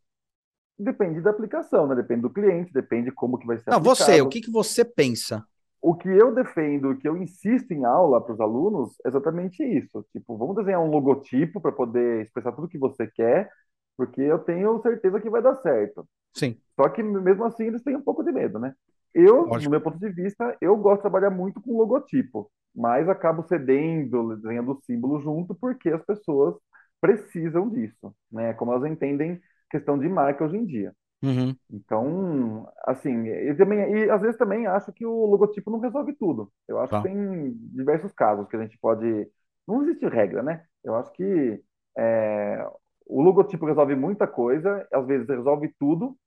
depende 0.80 1.22
da 1.22 1.30
aplicação, 1.30 1.86
né? 1.88 1.94
Depende 1.96 2.22
do 2.22 2.30
cliente, 2.34 2.74
depende 2.74 3.12
como 3.12 3.38
que 3.38 3.46
vai 3.48 3.58
ser 3.60 3.70
Não, 3.70 3.80
você, 3.82 4.22
o 4.22 4.28
aplicado. 4.28 4.28
que 4.28 4.42
que 4.42 4.52
você 4.52 4.84
pensa? 4.84 5.46
o 5.82 5.96
que 5.96 6.10
eu 6.10 6.34
defendo, 6.34 6.90
o 6.92 6.98
que 6.98 7.08
eu 7.08 7.16
insisto 7.18 7.72
em 7.72 7.86
aula 7.86 8.22
para 8.22 8.34
os 8.34 8.40
alunos 8.42 8.96
é 9.06 9.10
exatamente 9.10 9.64
isso. 9.64 10.06
Tipo, 10.12 10.38
vamos 10.38 10.56
desenhar 10.56 10.82
um 10.82 10.90
logotipo 10.90 11.62
para 11.62 11.72
poder 11.72 12.24
expressar 12.26 12.52
tudo 12.54 12.68
que 12.68 12.78
você 12.78 13.08
quer, 13.08 13.50
porque 13.96 14.22
eu 14.22 14.40
tenho 14.40 14.82
certeza 14.82 15.22
que 15.22 15.30
vai 15.30 15.42
dar 15.42 15.56
certo. 15.58 16.08
Sim. 16.34 16.62
Só 16.80 16.90
que 16.90 17.04
mesmo 17.04 17.46
assim 17.46 17.66
eles 17.68 17.84
têm 17.84 17.96
um 17.98 18.04
pouco 18.04 18.24
de 18.24 18.32
medo, 18.32 18.60
né? 18.60 18.74
Eu, 19.14 19.48
Lógico. 19.48 19.58
no 19.58 19.70
meu 19.72 19.82
ponto 19.82 20.00
de 20.00 20.10
vista, 20.12 20.58
eu 20.62 20.78
gosto 20.78 20.98
de 20.98 21.02
trabalhar 21.04 21.32
muito 21.32 21.62
com 21.62 21.78
logotipo, 21.78 22.52
mas 22.78 23.10
acabo 23.10 23.44
cedendo, 23.44 24.38
desenhando 24.38 24.74
o 24.74 24.82
símbolo 24.84 25.22
junto, 25.22 25.56
porque 25.56 25.90
as 25.92 26.06
pessoas 26.06 26.56
precisam 27.02 27.70
disso, 27.70 28.16
né? 28.32 28.54
Como 28.56 28.74
elas 28.74 28.92
entendem 28.92 29.42
questão 29.72 30.00
de 30.00 30.10
marca 30.10 30.46
hoje 30.46 30.58
em 30.58 30.66
dia. 30.68 30.94
Uhum. 31.24 31.58
Então, 31.70 32.68
assim, 32.86 33.28
e, 33.28 33.54
também, 33.56 33.80
e 34.06 34.10
às 34.10 34.22
vezes 34.22 34.38
também 34.38 34.68
acho 34.68 34.94
que 34.94 35.06
o 35.06 35.26
logotipo 35.26 35.70
não 35.70 35.80
resolve 35.80 36.14
tudo. 36.16 36.52
Eu 36.68 36.80
acho 36.80 36.94
Tá. 36.94 37.02
que 37.02 37.02
tem 37.02 37.54
diversos 37.74 38.12
casos 38.14 38.48
que 38.48 38.56
a 38.56 38.62
gente 38.62 38.78
pode. 38.80 39.30
Não 39.68 39.84
existe 39.84 40.08
regra, 40.08 40.42
né? 40.44 40.66
Eu 40.84 40.96
acho 40.96 41.12
que 41.14 41.62
é, 41.98 42.66
o 43.06 43.22
logotipo 43.22 43.66
resolve 43.66 43.96
muita 43.96 44.28
coisa, 44.28 44.88
às 44.94 45.06
vezes 45.06 45.28
resolve 45.28 45.74
tudo, 45.80 46.18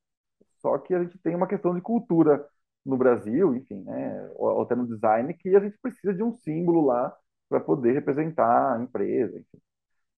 só 0.61 0.79
que 0.79 0.95
a 0.95 1.03
gente 1.03 1.19
tem 1.19 1.35
uma 1.35 1.47
questão 1.49 1.75
de 1.75 1.81
cultura 1.81 2.47
no 2.85 2.97
Brasil, 2.97 3.55
enfim, 3.57 3.83
né? 3.85 4.31
Ou, 4.37 4.63
até 4.63 4.75
no 4.75 4.87
design, 4.87 5.33
que 5.35 5.55
a 5.57 5.61
gente 5.61 5.79
precisa 5.81 6.15
de 6.15 6.23
um 6.23 6.33
símbolo 6.33 6.87
lá 6.87 7.15
para 7.49 7.61
poder 7.61 7.93
representar 7.93 8.77
a 8.77 8.83
empresa, 8.83 9.39
enfim. 9.39 9.59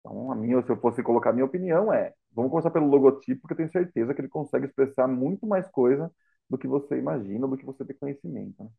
Então, 0.01 0.31
a 0.31 0.35
minha, 0.35 0.61
se 0.63 0.71
eu 0.71 0.77
fosse 0.79 1.03
colocar 1.03 1.31
a 1.31 1.33
minha 1.33 1.45
opinião, 1.45 1.93
é: 1.93 2.13
vamos 2.33 2.51
começar 2.51 2.71
pelo 2.71 2.87
logotipo, 2.87 3.41
porque 3.41 3.53
eu 3.53 3.57
tenho 3.57 3.71
certeza 3.71 4.13
que 4.13 4.21
ele 4.21 4.29
consegue 4.29 4.67
expressar 4.67 5.07
muito 5.07 5.47
mais 5.47 5.67
coisa 5.69 6.11
do 6.49 6.57
que 6.57 6.67
você 6.67 6.97
imagina, 6.99 7.47
do 7.47 7.57
que 7.57 7.65
você 7.65 7.85
tem 7.85 7.95
conhecimento. 7.97 8.63
né? 8.63 8.69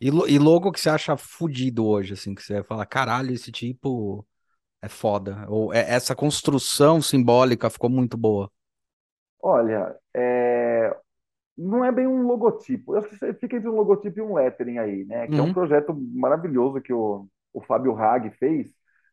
E, 0.00 0.08
e 0.08 0.38
logo 0.38 0.70
que 0.72 0.80
você 0.80 0.90
acha 0.90 1.16
fudido 1.16 1.84
hoje, 1.86 2.14
assim, 2.14 2.34
que 2.34 2.42
você 2.42 2.54
vai 2.54 2.62
falar, 2.64 2.86
caralho, 2.86 3.32
esse 3.34 3.50
tipo 3.50 4.26
é 4.82 4.88
foda. 4.88 5.46
Ou 5.50 5.74
é- 5.74 5.90
essa 5.94 6.14
construção 6.16 7.02
simbólica 7.02 7.70
ficou 7.70 7.90
muito 7.90 8.16
boa. 8.18 8.50
Olha, 9.40 9.96
é, 10.14 10.90
não 11.58 11.84
é 11.84 11.92
bem 11.92 12.06
um 12.06 12.26
logotipo. 12.26 12.94
Eu 12.94 13.00
acho 13.00 13.10
que 13.10 13.34
fica 13.34 13.56
entre 13.56 13.68
um 13.70 13.76
logotipo 13.76 14.18
e 14.20 14.22
um 14.22 14.34
lettering 14.34 14.78
aí, 14.78 15.04
né? 15.06 15.28
Que 15.28 15.40
é 15.40 15.44
um 15.44 15.48
Uhum. 15.48 15.52
projeto 15.52 15.94
maravilhoso 15.94 16.80
que 16.82 16.92
o, 16.92 17.28
o 17.54 17.62
Fábio 17.62 17.96
Hag 17.98 18.30
fez 18.38 18.70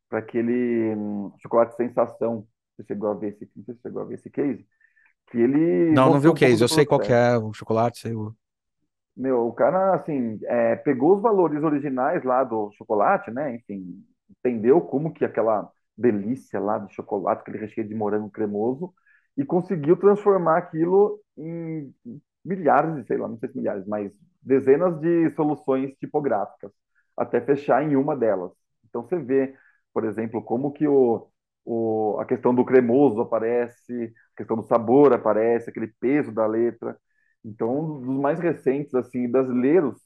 para 0.10 0.20
aquele 0.20 0.96
hum, 0.96 1.34
chocolate 1.42 1.76
sensação. 1.76 2.48
Você 2.78 2.86
chegou 2.88 3.10
a 3.12 3.16
ver 3.16 3.30
esse, 3.34 3.50
não 3.56 3.66
sei 3.66 3.76
se 3.76 3.82
você 3.82 3.90
chegou 3.90 4.02
a 4.04 4.06
ver 4.06 4.16
esse 4.16 4.30
case, 4.30 4.68
que 5.32 5.38
ele 5.40 5.56
Não, 5.90 6.10
não 6.10 6.20
vi 6.20 6.28
o 6.28 6.34
um 6.34 6.36
case, 6.36 6.62
do 6.62 6.64
eu 6.64 6.68
sei 6.70 6.86
qual 6.86 7.02
é 7.08 7.38
o 7.38 7.54
chocolate, 7.54 8.00
sei 8.00 8.14
o... 8.16 8.36
Meu, 9.16 9.48
o 9.48 9.54
cara, 9.54 9.96
assim, 9.96 10.40
é, 10.46 10.76
pegou 10.76 11.16
os 11.16 11.22
valores 11.22 11.64
originais 11.64 12.24
lá 12.24 12.44
do 12.44 12.70
chocolate, 12.74 13.32
né? 13.32 13.56
Enfim, 13.56 14.04
entendeu 14.30 14.82
como 14.82 15.14
que 15.14 15.24
aquela 15.24 15.72
delícia 15.98 16.60
lá 16.60 16.78
de 16.80 16.94
chocolate, 16.94 17.42
aquele 17.42 17.58
recheio 17.60 17.88
de 17.88 17.96
morango 17.96 18.30
cremoso, 18.30 18.94
e 19.38 19.46
conseguiu 19.46 19.96
transformar 19.98 20.58
aquilo 20.58 21.22
em 21.38 21.94
milhares, 22.46 23.06
sei 23.08 23.18
lá, 23.18 23.28
não 23.28 23.38
sei 23.40 23.50
se 23.50 23.58
milhares, 23.58 23.86
mas 23.88 24.12
dezenas 24.42 25.00
de 25.00 25.30
soluções 25.32 25.94
tipográficas, 26.00 26.72
até 27.18 27.42
fechar 27.42 27.84
em 27.84 27.96
uma 27.96 28.16
delas. 28.16 28.52
Então 28.88 29.04
você 29.04 29.18
vê, 29.18 29.56
por 29.94 30.06
exemplo, 30.06 30.44
como 30.44 30.72
que 30.72 30.88
o, 30.88 31.28
o, 31.66 32.18
a 32.20 32.26
questão 32.26 32.54
do 32.54 32.66
cremoso 32.66 33.22
aparece, 33.22 34.14
a 34.34 34.38
questão 34.38 34.58
do 34.58 34.64
sabor 34.64 35.14
aparece, 35.14 35.70
aquele 35.70 35.88
peso 36.00 36.32
da 36.32 36.46
letra. 36.48 36.98
Então, 37.44 37.80
um 37.80 38.02
dos 38.02 38.20
mais 38.20 38.40
recentes, 38.40 38.94
assim, 38.96 39.30
brasileiros, 39.30 40.00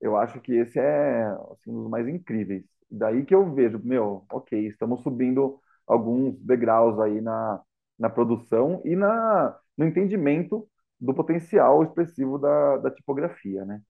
eu 0.00 0.16
acho 0.16 0.40
que 0.40 0.52
esse 0.54 0.78
é, 0.78 1.24
assim, 1.26 1.70
um 1.70 1.82
dos 1.82 1.90
mais 1.90 2.08
incríveis. 2.08 2.64
Daí 2.90 3.24
que 3.24 3.34
eu 3.34 3.52
vejo, 3.54 3.78
meu, 3.84 4.24
ok, 4.32 4.66
estamos 4.68 5.02
subindo 5.02 5.60
alguns 5.86 6.38
degraus 6.40 6.98
aí 7.00 7.20
na, 7.20 7.60
na 7.98 8.08
produção 8.10 8.80
e 8.84 8.94
na, 8.96 9.58
no 9.76 9.84
entendimento 9.86 10.68
do 11.00 11.14
potencial 11.14 11.82
expressivo 11.84 12.38
da, 12.38 12.78
da 12.78 12.90
tipografia, 12.90 13.64
né? 13.64 13.82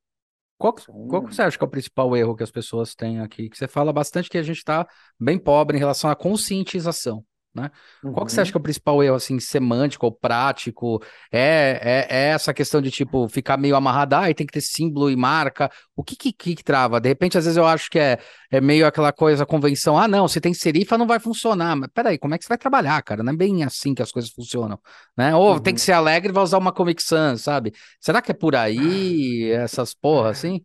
Qual, 0.59 0.73
que- 0.75 0.87
qual 1.07 1.23
que 1.23 1.35
Então, 1.35 1.35
você 1.35 1.43
acha 1.43 1.59
que 1.59 1.65
é 1.65 1.67
o 1.67 1.71
principal 1.71 2.17
erro 2.17 2.35
que 2.37 2.43
as 2.43 2.51
pessoas 2.51 2.95
têm 2.95 3.21
aqui? 3.21 3.49
Que 3.51 3.57
você 3.59 3.69
fala 3.69 3.93
bastante 3.93 4.31
que 4.31 4.39
a 4.39 4.43
gente 4.43 4.59
está 4.59 4.87
bem 5.21 5.39
pobre 5.39 5.77
em 5.77 5.81
relação 5.81 6.11
à 6.11 6.17
conscientização, 6.17 7.25
né? 7.57 7.71
Qual 8.03 8.25
que 8.25 8.33
você 8.33 8.41
acha 8.41 8.53
que 8.53 8.57
uhum, 8.57 8.61
é 8.61 8.63
o 8.63 8.63
principal 8.63 9.03
erro, 9.03 9.17
assim, 9.17 9.41
semântico 9.41 10.07
ou 10.07 10.13
prático? 10.13 11.03
É, 11.33 12.07
é, 12.11 12.17
é 12.17 12.29
essa 12.29 12.55
questão 12.55 12.81
de, 12.81 12.91
tipo, 12.91 13.29
ficar 13.29 13.57
meio 13.57 13.75
amarrado, 13.75 14.15
ah, 14.15 14.33
tem 14.35 14.47
que 14.47 14.53
ter 14.53 14.61
símbolo 14.61 15.11
e 15.11 15.17
marca. 15.17 15.71
O 15.97 16.05
que 16.05 16.15
que, 16.15 16.33
que 16.33 16.55
que 16.55 16.63
trava? 16.63 17.01
De 17.01 17.09
repente, 17.09 17.39
às 17.39 17.45
vezes 17.45 17.57
eu 17.57 17.67
acho 17.67 17.91
que 17.91 17.99
é, 17.99 18.19
é 18.51 18.61
meio 18.61 18.87
aquela 18.87 19.13
coisa, 19.13 19.47
convenção, 19.47 19.99
ah, 19.99 20.07
não, 20.07 20.29
se 20.29 20.41
tem 20.41 20.55
serifa 20.55 20.99
não 20.99 21.07
vai 21.07 21.19
funcionar. 21.19 21.75
Mas 21.75 21.91
peraí, 21.93 22.19
como 22.19 22.35
é 22.35 22.39
que 22.39 22.45
você 22.45 22.49
vai 22.49 22.59
trabalhar, 22.59 23.03
cara? 23.03 23.23
Não 23.23 23.33
é 23.33 23.37
bem 23.37 23.65
assim 23.65 23.95
que 23.95 24.03
as 24.03 24.13
coisas 24.13 24.31
funcionam, 24.31 24.79
né? 25.17 25.35
Ou 25.35 25.59
tem 25.59 25.75
que 25.75 25.81
uhum. 25.81 25.85
ser 25.85 25.93
alegre 25.93 26.31
e 26.31 26.33
vai 26.33 26.45
usar 26.45 26.59
uma 26.59 26.73
Comic 26.73 27.03
Sans, 27.03 27.43
sabe? 27.43 27.73
Será 28.01 28.21
que 28.23 28.31
é 28.31 28.35
por 28.35 28.55
aí, 28.55 29.51
essas 29.53 29.95
porra, 29.95 30.31
assim? 30.31 30.63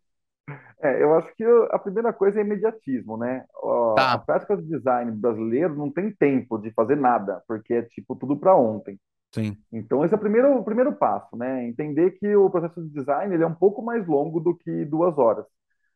É, 0.84 1.02
eu 1.04 1.14
acho 1.16 1.34
que 1.36 1.44
a 1.72 1.78
primeira 1.80 2.12
coisa 2.12 2.40
é 2.40 2.44
imediatismo, 2.44 3.16
né? 3.18 3.46
Ó, 3.56 4.08
A 4.14 4.18
Tá, 4.18 4.26
prática 4.26 4.58
de 4.58 4.64
design 4.68 5.12
brasileiro 5.12 5.76
não 5.76 5.92
tem 5.92 6.12
tempo 6.12 6.58
de 6.58 6.72
fazer 6.74 6.96
nada, 6.96 7.44
porque 7.48 7.74
é 7.76 7.82
tipo 7.84 8.16
tudo 8.16 8.38
para 8.40 8.56
ontem. 8.56 9.00
sim, 9.34 9.64
Então, 9.72 10.06
esse 10.06 10.14
é 10.14 10.18
o 10.18 10.22
primeiro, 10.22 10.58
o 10.58 10.64
primeiro 10.66 10.96
passo, 10.96 11.38
né? 11.38 11.66
Entender 11.68 12.12
que 12.14 12.36
o 12.36 12.50
processo 12.50 12.82
de 12.84 12.90
design 12.92 13.34
ele 13.36 13.44
é 13.44 13.48
um 13.48 13.56
pouco 13.56 13.82
mais 13.84 14.08
longo 14.08 14.40
do 14.40 14.56
que 14.58 14.86
duas 14.86 15.18
horas. 15.18 15.46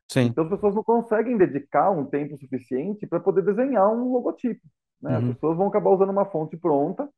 sim. 0.07 0.35
Então, 0.35 0.43
as 0.45 0.49
pessoas 0.49 0.75
não 0.75 0.83
conseguem 0.83 1.37
dedicar 1.37 1.91
um 1.91 2.05
tempo 2.05 2.37
suficiente 2.39 3.05
para 3.07 3.19
poder 3.19 3.43
desenhar 3.43 3.89
um 3.93 4.11
logotipo, 4.13 4.61
né? 5.01 5.17
As 5.17 5.25
Uhum, 5.25 5.35
pessoas 5.35 5.57
vão 5.57 5.67
acabar 5.67 5.91
usando 5.91 6.09
uma 6.11 6.25
fonte 6.25 6.57
pronta, 6.57 7.09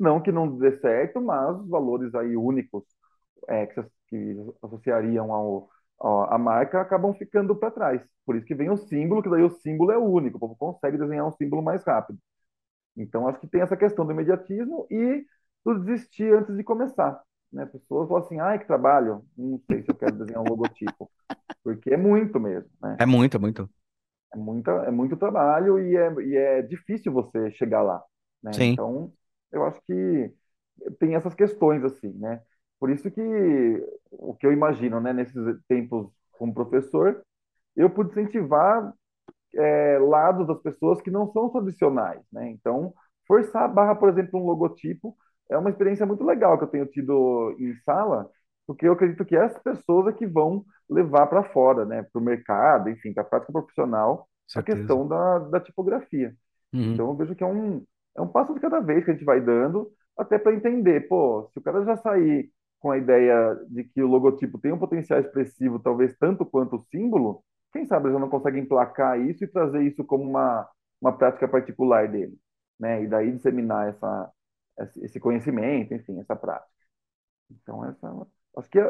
não 0.00 0.20
que 0.22 0.32
não 0.32 0.58
dê 0.58 0.72
certo, 0.80 1.20
mas 1.20 1.60
os 1.60 1.68
valores 1.68 2.14
aí 2.14 2.36
únicos 2.36 2.84
é, 3.48 3.66
que, 3.66 3.82
se- 3.82 3.90
que 4.08 4.36
associariam 4.62 5.32
ao, 5.32 5.68
ao- 5.98 6.32
à 6.32 6.38
marca 6.38 6.80
acabam 6.80 7.14
ficando 7.14 7.54
para 7.56 7.70
trás. 7.70 8.02
Por 8.26 8.36
isso 8.36 8.46
que 8.46 8.54
vem 8.54 8.70
o 8.70 8.76
símbolo, 8.76 9.22
que 9.22 9.30
daí 9.30 9.42
o 9.42 9.50
símbolo 9.50 9.92
é 9.92 9.98
único, 9.98 10.36
o 10.38 10.40
povo 10.40 10.56
consegue 10.56 10.98
desenhar 10.98 11.26
um 11.26 11.32
símbolo 11.32 11.62
mais 11.62 11.84
rápido. 11.84 12.18
Então, 12.96 13.28
acho 13.28 13.40
que 13.40 13.48
tem 13.48 13.60
essa 13.62 13.76
questão 13.76 14.06
do 14.06 14.12
imediatismo 14.12 14.86
e 14.90 15.24
do 15.64 15.80
desistir 15.84 16.34
antes 16.34 16.56
de 16.56 16.64
começar. 16.64 17.20
Né? 17.52 17.64
As 17.64 17.70
pessoas 17.72 18.08
falam 18.08 18.24
assim, 18.24 18.40
ai, 18.40 18.58
que 18.58 18.66
trabalho, 18.66 19.24
não 19.36 19.60
sei 19.68 19.82
se 19.82 19.90
eu 19.90 19.94
quero 19.96 20.16
desenhar 20.18 20.42
um 20.42 20.46
logotipo, 20.46 21.10
porque 21.64 21.92
é 21.94 21.96
muito 21.96 22.40
mesmo, 22.40 22.70
né? 22.82 22.98
É 22.98 23.06
muito, 23.06 23.36
é 23.36 23.40
muito. 23.40 23.70
É, 24.34 24.36
muita, 24.36 24.70
é 24.86 24.90
muito 24.90 25.16
trabalho 25.16 25.78
e 25.78 25.96
é, 25.96 26.12
e 26.22 26.36
é 26.36 26.62
difícil 26.62 27.12
você 27.12 27.50
chegar 27.52 27.82
lá, 27.82 28.02
né? 28.42 28.60
Então, 28.60 29.12
eu 29.52 29.64
acho 29.64 29.80
que 29.86 30.34
tem 30.98 31.14
essas 31.14 31.34
questões 31.34 31.84
assim, 31.84 32.10
né? 32.14 32.42
Por 32.78 32.90
isso 32.90 33.10
que 33.10 33.20
o 34.10 34.34
que 34.34 34.46
eu 34.46 34.52
imagino, 34.52 35.00
né, 35.00 35.12
nesses 35.12 35.34
tempos 35.68 36.08
como 36.32 36.54
professor, 36.54 37.22
eu 37.74 37.90
pude 37.90 38.10
incentivar 38.10 38.92
é, 39.54 39.98
lados 39.98 40.46
das 40.46 40.60
pessoas 40.60 41.00
que 41.00 41.10
não 41.10 41.30
são 41.32 41.48
tradicionais, 41.48 42.22
né? 42.32 42.50
Então, 42.50 42.92
forçar 43.26 43.64
a 43.64 43.68
barra, 43.68 43.94
por 43.94 44.08
exemplo, 44.08 44.40
um 44.40 44.46
logotipo 44.46 45.16
é 45.50 45.56
uma 45.56 45.70
experiência 45.70 46.04
muito 46.06 46.24
legal 46.24 46.58
que 46.58 46.64
eu 46.64 46.68
tenho 46.68 46.86
tido 46.86 47.54
em 47.58 47.74
sala, 47.84 48.28
porque 48.66 48.86
eu 48.86 48.92
acredito 48.92 49.24
que 49.24 49.36
essas 49.36 49.62
pessoas 49.62 50.08
é 50.08 50.16
que 50.16 50.26
vão 50.26 50.64
levar 50.88 51.26
para 51.26 51.44
fora, 51.44 51.84
né, 51.84 52.02
para 52.02 52.20
o 52.20 52.24
mercado, 52.24 52.90
enfim, 52.90 53.12
para 53.12 53.22
a 53.22 53.26
prática 53.26 53.52
profissional, 53.52 54.28
a 54.48 54.52
Certeza. 54.52 54.78
questão 54.78 55.06
da, 55.06 55.38
da 55.38 55.60
tipografia. 55.60 56.34
Uhum. 56.72 56.92
Então, 56.92 57.08
eu 57.08 57.16
vejo 57.16 57.34
que 57.34 57.44
é 57.44 57.46
um, 57.46 57.84
é 58.16 58.20
um 58.20 58.28
passo 58.28 58.54
de 58.54 58.60
cada 58.60 58.80
vez 58.80 59.04
que 59.04 59.10
a 59.10 59.14
gente 59.14 59.24
vai 59.24 59.40
dando, 59.40 59.90
até 60.18 60.38
para 60.38 60.54
entender, 60.54 61.08
pô, 61.08 61.48
se 61.52 61.58
o 61.58 61.62
cara 61.62 61.84
já 61.84 61.96
sair 61.96 62.50
com 62.80 62.90
a 62.90 62.98
ideia 62.98 63.54
de 63.68 63.84
que 63.84 64.02
o 64.02 64.06
logotipo 64.06 64.58
tem 64.58 64.72
um 64.72 64.78
potencial 64.78 65.20
expressivo, 65.20 65.78
talvez 65.78 66.16
tanto 66.18 66.44
quanto 66.44 66.76
o 66.76 66.82
símbolo, 66.82 67.42
quem 67.72 67.86
sabe 67.86 68.06
ele 68.06 68.14
já 68.14 68.20
não 68.20 68.30
consegue 68.30 68.58
emplacar 68.58 69.20
isso 69.20 69.44
e 69.44 69.48
trazer 69.48 69.82
isso 69.82 70.04
como 70.04 70.24
uma, 70.24 70.68
uma 71.00 71.16
prática 71.16 71.48
particular 71.48 72.08
dele, 72.08 72.38
né? 72.78 73.02
E 73.02 73.06
daí 73.06 73.32
disseminar 73.32 73.88
essa, 73.88 74.32
esse 75.02 75.20
conhecimento, 75.20 75.94
enfim, 75.94 76.18
essa 76.20 76.36
prática. 76.36 76.70
Então, 77.50 77.84
essa, 77.84 78.26
acho 78.58 78.70
que 78.70 78.78
é, 78.78 78.84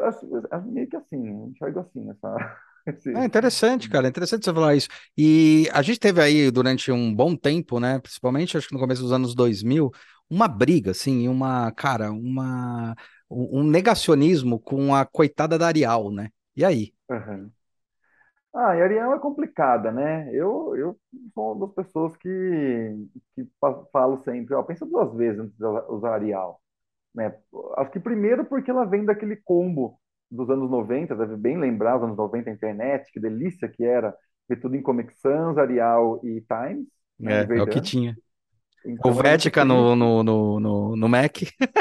é 0.51 0.61
meio 0.61 0.87
que 0.89 0.95
assim, 0.95 1.17
enxergo 1.45 1.79
assim, 1.79 2.09
essa, 2.09 2.57
É 3.15 3.25
interessante, 3.25 3.89
cara, 3.89 4.07
é 4.07 4.09
interessante 4.09 4.45
você 4.45 4.53
falar 4.53 4.75
isso. 4.75 4.87
E 5.17 5.69
a 5.73 5.81
gente 5.81 5.99
teve 5.99 6.21
aí 6.21 6.49
durante 6.49 6.91
um 6.91 7.13
bom 7.13 7.35
tempo, 7.35 7.79
né, 7.79 7.99
principalmente 7.99 8.57
acho 8.57 8.67
que 8.67 8.73
no 8.73 8.79
começo 8.79 9.01
dos 9.01 9.11
anos 9.11 9.35
2000, 9.35 9.91
uma 10.29 10.47
briga, 10.47 10.91
assim, 10.91 11.27
uma, 11.27 11.71
cara, 11.71 12.11
uma, 12.11 12.95
um 13.29 13.63
negacionismo 13.63 14.59
com 14.59 14.95
a 14.95 15.05
coitada 15.05 15.57
da 15.57 15.67
Arial, 15.67 16.11
né? 16.11 16.29
E 16.55 16.65
aí? 16.65 16.93
Aham. 17.09 17.53
Ah, 18.53 18.75
e 18.75 18.81
Ariel 18.81 19.13
é 19.13 19.19
complicada, 19.19 19.91
né? 19.91 20.29
Eu, 20.33 20.75
eu 20.75 20.99
sou 21.33 21.53
uma 21.53 21.67
das 21.67 21.75
pessoas 21.75 22.15
que, 22.17 22.27
que 23.35 23.45
fa- 23.59 23.85
falo 23.91 24.17
sempre, 24.23 24.55
ó, 24.55 24.63
pensa 24.63 24.85
duas 24.85 25.13
vezes 25.15 25.39
antes 25.39 25.55
de 25.57 25.65
usar 25.65 26.13
Arial, 26.15 26.59
né? 27.15 27.35
Acho 27.77 27.91
que 27.91 27.99
primeiro 27.99 28.45
porque 28.45 28.71
ela 28.71 28.85
vem 28.85 29.05
daquele 29.05 29.37
combo 29.37 29.99
dos 30.31 30.49
anos 30.49 30.69
90, 30.71 31.15
deve 31.15 31.37
bem 31.37 31.57
lembrar 31.59 31.97
os 31.97 32.03
anos 32.03 32.17
90, 32.17 32.49
a 32.51 32.53
internet, 32.53 33.11
que 33.11 33.19
delícia 33.19 33.69
que 33.69 33.83
era 33.85 34.15
ver 34.49 34.57
tudo 34.61 34.75
em 34.75 34.83
Comic 34.83 35.13
Sans, 35.19 35.57
Arial 35.57 36.21
e 36.25 36.41
Times. 36.41 36.87
Né, 37.19 37.43
é, 37.43 37.59
é 37.59 37.63
o 37.63 37.67
que 37.67 37.81
tinha. 37.81 38.17
Então, 38.85 39.15
Helvética 39.15 39.65
no, 39.65 39.95
no, 39.95 40.23
no, 40.23 40.59
no, 40.59 40.95
no 40.97 41.09
Mac. 41.09 41.37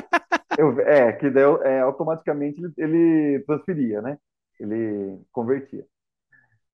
Eu, 0.58 0.80
é, 0.80 1.12
que 1.12 1.30
daí, 1.30 1.44
é, 1.64 1.80
automaticamente 1.80 2.60
ele, 2.60 2.72
ele 2.76 3.44
transferia, 3.44 4.00
né? 4.00 4.18
Ele 4.58 5.20
convertia. 5.32 5.86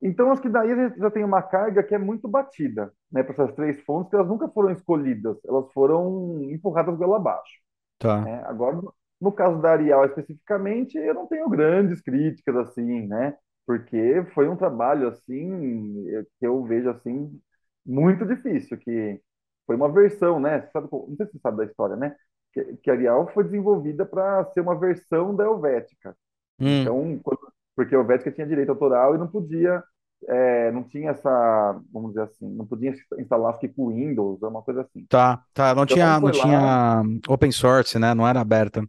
Então, 0.03 0.33
acho 0.33 0.40
que 0.40 0.49
daí 0.49 0.73
a 0.73 0.88
gente 0.88 0.99
já 0.99 1.11
tem 1.11 1.25
uma 1.25 1.43
carga 1.43 1.83
que 1.83 1.95
é 1.95 1.99
muito 1.99 2.27
batida 2.27 2.93
né, 3.12 3.23
para 3.23 3.33
essas 3.33 3.55
três 3.55 3.81
fontes, 3.83 4.09
que 4.09 4.16
elas 4.16 4.29
nunca 4.29 4.49
foram 4.49 4.71
escolhidas, 4.71 5.37
elas 5.45 5.71
foram 5.73 6.43
empurradas 6.45 6.99
pela 6.99 7.16
abaixo. 7.16 7.61
Tá. 7.99 8.23
Né? 8.23 8.43
Agora, 8.47 8.81
no 9.21 9.31
caso 9.33 9.61
da 9.61 9.73
Arial 9.73 10.07
especificamente, 10.07 10.97
eu 10.97 11.12
não 11.12 11.27
tenho 11.27 11.49
grandes 11.51 12.01
críticas 12.01 12.57
assim, 12.57 13.07
né? 13.07 13.37
Porque 13.66 14.25
foi 14.35 14.49
um 14.49 14.57
trabalho 14.57 15.09
assim 15.09 16.07
que 16.38 16.47
eu 16.47 16.64
vejo 16.64 16.88
assim 16.88 17.38
muito 17.85 18.25
difícil, 18.25 18.79
que 18.79 19.21
foi 19.66 19.77
uma 19.77 19.93
versão, 19.93 20.40
né? 20.40 20.66
Sabe, 20.73 20.88
não 20.90 21.14
sei 21.16 21.27
se 21.27 21.33
você 21.33 21.38
sabe 21.40 21.59
da 21.59 21.64
história, 21.66 21.97
né? 21.97 22.16
Que, 22.53 22.77
que 22.77 22.91
a 22.91 22.95
Arial 22.95 23.31
foi 23.33 23.45
desenvolvida 23.45 24.05
para 24.05 24.45
ser 24.47 24.61
uma 24.61 24.79
versão 24.79 25.35
da 25.35 25.45
Helvética. 25.45 26.17
Hum. 26.61 26.83
Então, 26.83 27.21
quando, 27.23 27.41
porque 27.77 27.95
a 27.95 27.99
Helvética 27.99 28.33
tinha 28.33 28.47
direito 28.47 28.71
autoral 28.71 29.15
e 29.15 29.19
não 29.19 29.29
podia 29.29 29.83
é, 30.29 30.71
não 30.71 30.83
tinha 30.83 31.11
essa, 31.11 31.81
vamos 31.93 32.11
dizer 32.11 32.23
assim, 32.23 32.49
não 32.49 32.67
podia 32.67 32.93
instalar 33.19 33.59
que 33.59 33.69
com 33.69 33.89
Windows, 33.89 34.43
uma 34.43 34.63
coisa 34.63 34.83
assim. 34.83 35.07
Tá, 35.09 35.43
tá, 35.55 35.75
não 35.75 35.85
então, 35.85 35.97
tinha, 35.97 36.21
não 36.21 36.31
tinha 36.31 37.03
open 37.29 37.51
source, 37.51 37.99
né? 37.99 38.15
Não 38.15 38.27
era 38.27 38.41
aberta. 38.41 38.85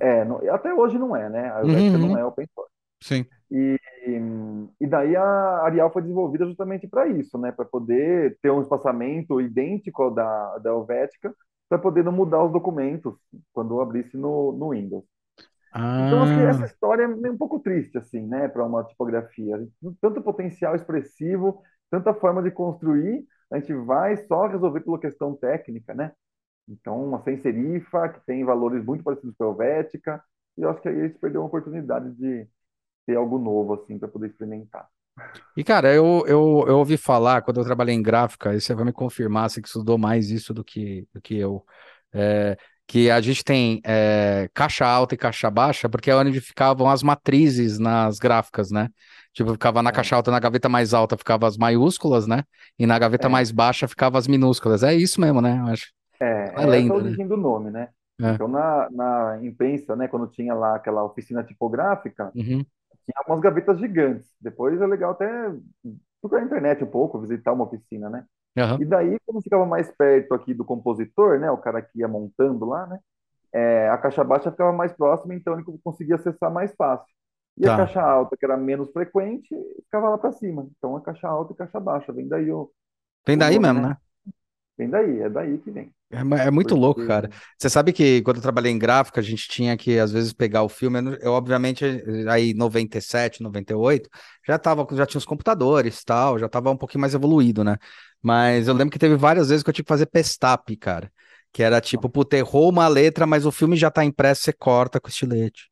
É, 0.00 0.20
é 0.20 0.24
não, 0.24 0.38
até 0.50 0.72
hoje 0.72 0.98
não 0.98 1.14
é, 1.14 1.28
né? 1.28 1.52
A 1.52 1.60
Helvetica 1.60 1.98
uhum. 1.98 2.08
não 2.08 2.18
é 2.18 2.24
open 2.24 2.46
source. 2.54 2.72
Sim. 3.02 3.26
E, 3.50 3.78
e 4.80 4.86
daí 4.86 5.14
a 5.14 5.62
Arial 5.64 5.92
foi 5.92 6.02
desenvolvida 6.02 6.46
justamente 6.46 6.88
para 6.88 7.06
isso, 7.06 7.36
né? 7.38 7.52
Para 7.52 7.66
poder 7.66 8.38
ter 8.40 8.50
um 8.50 8.62
espaçamento 8.62 9.40
idêntico 9.40 10.02
ao 10.02 10.10
da, 10.10 10.58
da 10.58 10.70
Helvética, 10.70 11.34
para 11.74 11.82
poder 11.82 12.04
não 12.04 12.12
mudar 12.12 12.44
os 12.44 12.52
documentos 12.52 13.14
quando 13.52 13.80
abrisse 13.80 14.16
no, 14.16 14.52
no 14.52 14.70
Windows. 14.70 15.04
Ah. 15.72 16.06
Então, 16.06 16.22
acho 16.22 16.34
que 16.34 16.42
essa 16.42 16.64
história 16.66 17.02
é 17.02 17.30
um 17.30 17.36
pouco 17.36 17.58
triste, 17.58 17.98
assim, 17.98 18.26
né, 18.26 18.46
para 18.46 18.64
uma 18.64 18.84
tipografia. 18.84 19.56
Tanto 20.00 20.22
potencial 20.22 20.76
expressivo, 20.76 21.60
tanta 21.90 22.14
forma 22.14 22.42
de 22.42 22.50
construir, 22.52 23.26
a 23.50 23.58
gente 23.58 23.74
vai 23.74 24.16
só 24.28 24.46
resolver 24.46 24.80
pela 24.80 25.00
questão 25.00 25.34
técnica, 25.34 25.92
né? 25.94 26.12
Então, 26.68 27.04
uma 27.04 27.22
sem 27.22 27.38
serifa, 27.38 28.08
que 28.08 28.24
tem 28.24 28.44
valores 28.44 28.84
muito 28.84 29.02
parecidos 29.02 29.34
com 29.36 29.44
a 29.44 29.46
Helvética, 29.48 30.22
e 30.56 30.62
eu 30.62 30.70
acho 30.70 30.80
que 30.80 30.88
aí 30.88 31.00
a 31.00 31.06
gente 31.08 31.18
perdeu 31.18 31.40
uma 31.40 31.48
oportunidade 31.48 32.12
de 32.12 32.48
ter 33.04 33.16
algo 33.16 33.38
novo, 33.38 33.74
assim, 33.74 33.98
para 33.98 34.08
poder 34.08 34.28
experimentar. 34.28 34.88
E, 35.56 35.62
cara, 35.62 35.92
eu, 35.94 36.24
eu, 36.26 36.64
eu 36.66 36.78
ouvi 36.78 36.96
falar, 36.96 37.42
quando 37.42 37.60
eu 37.60 37.64
trabalhei 37.64 37.94
em 37.94 38.02
gráfica, 38.02 38.54
e 38.54 38.60
você 38.60 38.74
vai 38.74 38.84
me 38.84 38.92
confirmar, 38.92 39.48
você 39.48 39.60
que 39.62 39.68
estudou 39.68 39.96
mais 39.96 40.30
isso 40.30 40.52
do 40.52 40.64
que, 40.64 41.06
do 41.12 41.20
que 41.20 41.36
eu, 41.36 41.64
é, 42.12 42.56
que 42.86 43.10
a 43.10 43.20
gente 43.20 43.44
tem 43.44 43.80
é, 43.84 44.48
caixa 44.52 44.86
alta 44.86 45.14
e 45.14 45.18
caixa 45.18 45.50
baixa, 45.50 45.88
porque 45.88 46.10
é 46.10 46.16
onde 46.16 46.40
ficavam 46.40 46.88
as 46.88 47.02
matrizes 47.02 47.78
nas 47.78 48.18
gráficas, 48.18 48.70
né? 48.70 48.88
Tipo, 49.32 49.52
ficava 49.52 49.82
na 49.82 49.90
é. 49.90 49.92
caixa 49.92 50.16
alta, 50.16 50.30
na 50.30 50.38
gaveta 50.38 50.68
mais 50.68 50.92
alta 50.92 51.16
ficava 51.16 51.46
as 51.46 51.56
maiúsculas, 51.56 52.26
né? 52.26 52.44
E 52.78 52.86
na 52.86 52.98
gaveta 52.98 53.26
é. 53.26 53.30
mais 53.30 53.50
baixa 53.50 53.88
ficava 53.88 54.18
as 54.18 54.28
minúsculas. 54.28 54.82
É 54.82 54.94
isso 54.94 55.20
mesmo, 55.20 55.40
né? 55.40 55.58
Eu 55.60 55.72
acho. 55.72 55.92
É, 56.20 56.54
é, 56.56 56.62
é 56.62 56.66
lenda, 56.66 56.94
né? 56.94 57.00
origem 57.00 57.24
né? 57.24 57.28
do 57.28 57.36
nome, 57.36 57.70
né? 57.70 57.88
É. 58.20 58.30
Então, 58.30 58.46
na, 58.46 58.88
na 58.90 59.38
imprensa, 59.42 59.96
né, 59.96 60.06
quando 60.06 60.28
tinha 60.28 60.54
lá 60.54 60.76
aquela 60.76 61.02
oficina 61.02 61.42
tipográfica, 61.42 62.30
uhum. 62.34 62.64
Tinha 63.04 63.14
algumas 63.18 63.40
gavetas 63.40 63.78
gigantes. 63.78 64.28
Depois 64.40 64.80
é 64.80 64.86
legal 64.86 65.12
até 65.12 65.52
procurar 66.20 66.40
na 66.40 66.46
internet 66.46 66.82
um 66.82 66.90
pouco, 66.90 67.20
visitar 67.20 67.52
uma 67.52 67.64
oficina, 67.64 68.08
né? 68.08 68.24
Uhum. 68.56 68.82
E 68.82 68.84
daí, 68.84 69.18
como 69.26 69.42
ficava 69.42 69.66
mais 69.66 69.90
perto 69.90 70.32
aqui 70.32 70.54
do 70.54 70.64
compositor, 70.64 71.38
né, 71.40 71.50
o 71.50 71.58
cara 71.58 71.82
que 71.82 71.98
ia 71.98 72.06
montando 72.06 72.64
lá, 72.64 72.86
né, 72.86 73.00
é, 73.52 73.88
a 73.88 73.98
caixa 73.98 74.22
baixa 74.22 74.50
ficava 74.50 74.72
mais 74.72 74.92
próxima, 74.92 75.34
então 75.34 75.54
ele 75.54 75.64
conseguia 75.82 76.14
acessar 76.14 76.52
mais 76.52 76.74
fácil. 76.74 77.12
E 77.56 77.62
tá. 77.62 77.74
a 77.74 77.76
caixa 77.78 78.00
alta, 78.00 78.36
que 78.36 78.44
era 78.44 78.56
menos 78.56 78.90
frequente, 78.90 79.54
ficava 79.84 80.08
lá 80.08 80.18
para 80.18 80.32
cima. 80.32 80.66
Então 80.76 80.96
a 80.96 81.00
caixa 81.00 81.28
alta 81.28 81.52
e 81.52 81.56
caixa 81.56 81.78
baixa, 81.78 82.12
vem 82.12 82.26
daí 82.26 82.50
o. 82.50 82.70
Vem 83.26 83.38
daí 83.38 83.56
o 83.56 83.60
mesmo, 83.60 83.80
né? 83.80 83.88
né? 83.88 83.96
Vem 84.76 84.90
daí, 84.90 85.20
é 85.20 85.28
daí 85.28 85.58
que 85.58 85.70
vem. 85.70 85.92
É, 86.14 86.46
é 86.46 86.50
muito 86.50 86.68
Porque... 86.68 86.80
louco, 86.80 87.06
cara. 87.06 87.28
Você 87.58 87.68
sabe 87.68 87.92
que 87.92 88.22
quando 88.22 88.36
eu 88.36 88.42
trabalhei 88.42 88.70
em 88.72 88.78
gráfica, 88.78 89.20
a 89.20 89.22
gente 89.22 89.48
tinha 89.48 89.76
que, 89.76 89.98
às 89.98 90.12
vezes, 90.12 90.32
pegar 90.32 90.62
o 90.62 90.68
filme. 90.68 90.98
Eu, 91.20 91.32
obviamente, 91.32 91.84
aí 92.28 92.54
97, 92.54 93.42
98, 93.42 94.08
já 94.46 94.58
tava, 94.58 94.86
já 94.92 95.04
tinha 95.06 95.18
os 95.18 95.24
computadores 95.24 96.04
tal, 96.04 96.38
já 96.38 96.48
tava 96.48 96.70
um 96.70 96.76
pouquinho 96.76 97.00
mais 97.00 97.14
evoluído, 97.14 97.64
né? 97.64 97.76
Mas 98.22 98.68
eu 98.68 98.74
lembro 98.74 98.92
que 98.92 98.98
teve 98.98 99.16
várias 99.16 99.48
vezes 99.48 99.62
que 99.62 99.70
eu 99.70 99.74
tive 99.74 99.84
que 99.84 99.92
fazer 99.92 100.06
pestap, 100.06 100.76
cara. 100.76 101.10
Que 101.52 101.62
era 101.62 101.80
tipo, 101.80 102.08
puta, 102.08 102.36
errou 102.36 102.70
uma 102.70 102.88
letra, 102.88 103.26
mas 103.26 103.44
o 103.46 103.52
filme 103.52 103.76
já 103.76 103.90
tá 103.90 104.04
impresso, 104.04 104.42
você 104.42 104.52
corta 104.52 105.00
com 105.00 105.08
estilete. 105.08 105.70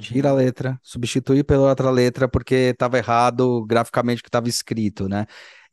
Tira 0.00 0.30
a 0.30 0.32
uhum. 0.32 0.38
letra, 0.38 0.80
substitui 0.82 1.44
pela 1.44 1.68
outra 1.68 1.90
letra 1.90 2.26
porque 2.28 2.74
tava 2.76 2.98
errado 2.98 3.64
graficamente 3.66 4.20
o 4.20 4.24
que 4.24 4.30
tava 4.30 4.48
escrito, 4.48 5.08
né? 5.08 5.26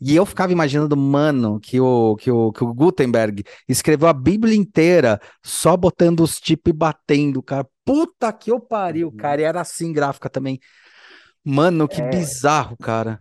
E 0.05 0.13
eu 0.13 0.25
ficava 0.25 0.51
imaginando, 0.51 0.97
mano, 0.97 1.61
que 1.61 1.79
o, 1.79 2.17
que 2.17 2.29
o, 2.29 2.51
que 2.51 2.61
o 2.61 2.73
Gutenberg 2.73 3.41
escreveu 3.69 4.09
a 4.09 4.13
Bíblia 4.13 4.53
inteira 4.53 5.17
só 5.41 5.77
botando 5.77 6.19
os 6.19 6.41
tipos 6.41 6.71
e 6.71 6.75
batendo, 6.75 7.41
cara. 7.41 7.65
Puta 7.85 8.33
que 8.33 8.51
eu 8.51 8.59
pariu, 8.59 9.07
uhum. 9.07 9.15
cara. 9.15 9.39
E 9.39 9.45
era 9.45 9.61
assim 9.61 9.93
gráfica 9.93 10.29
também. 10.29 10.59
Mano, 11.41 11.87
que 11.87 12.01
é... 12.01 12.09
bizarro, 12.09 12.75
cara. 12.75 13.17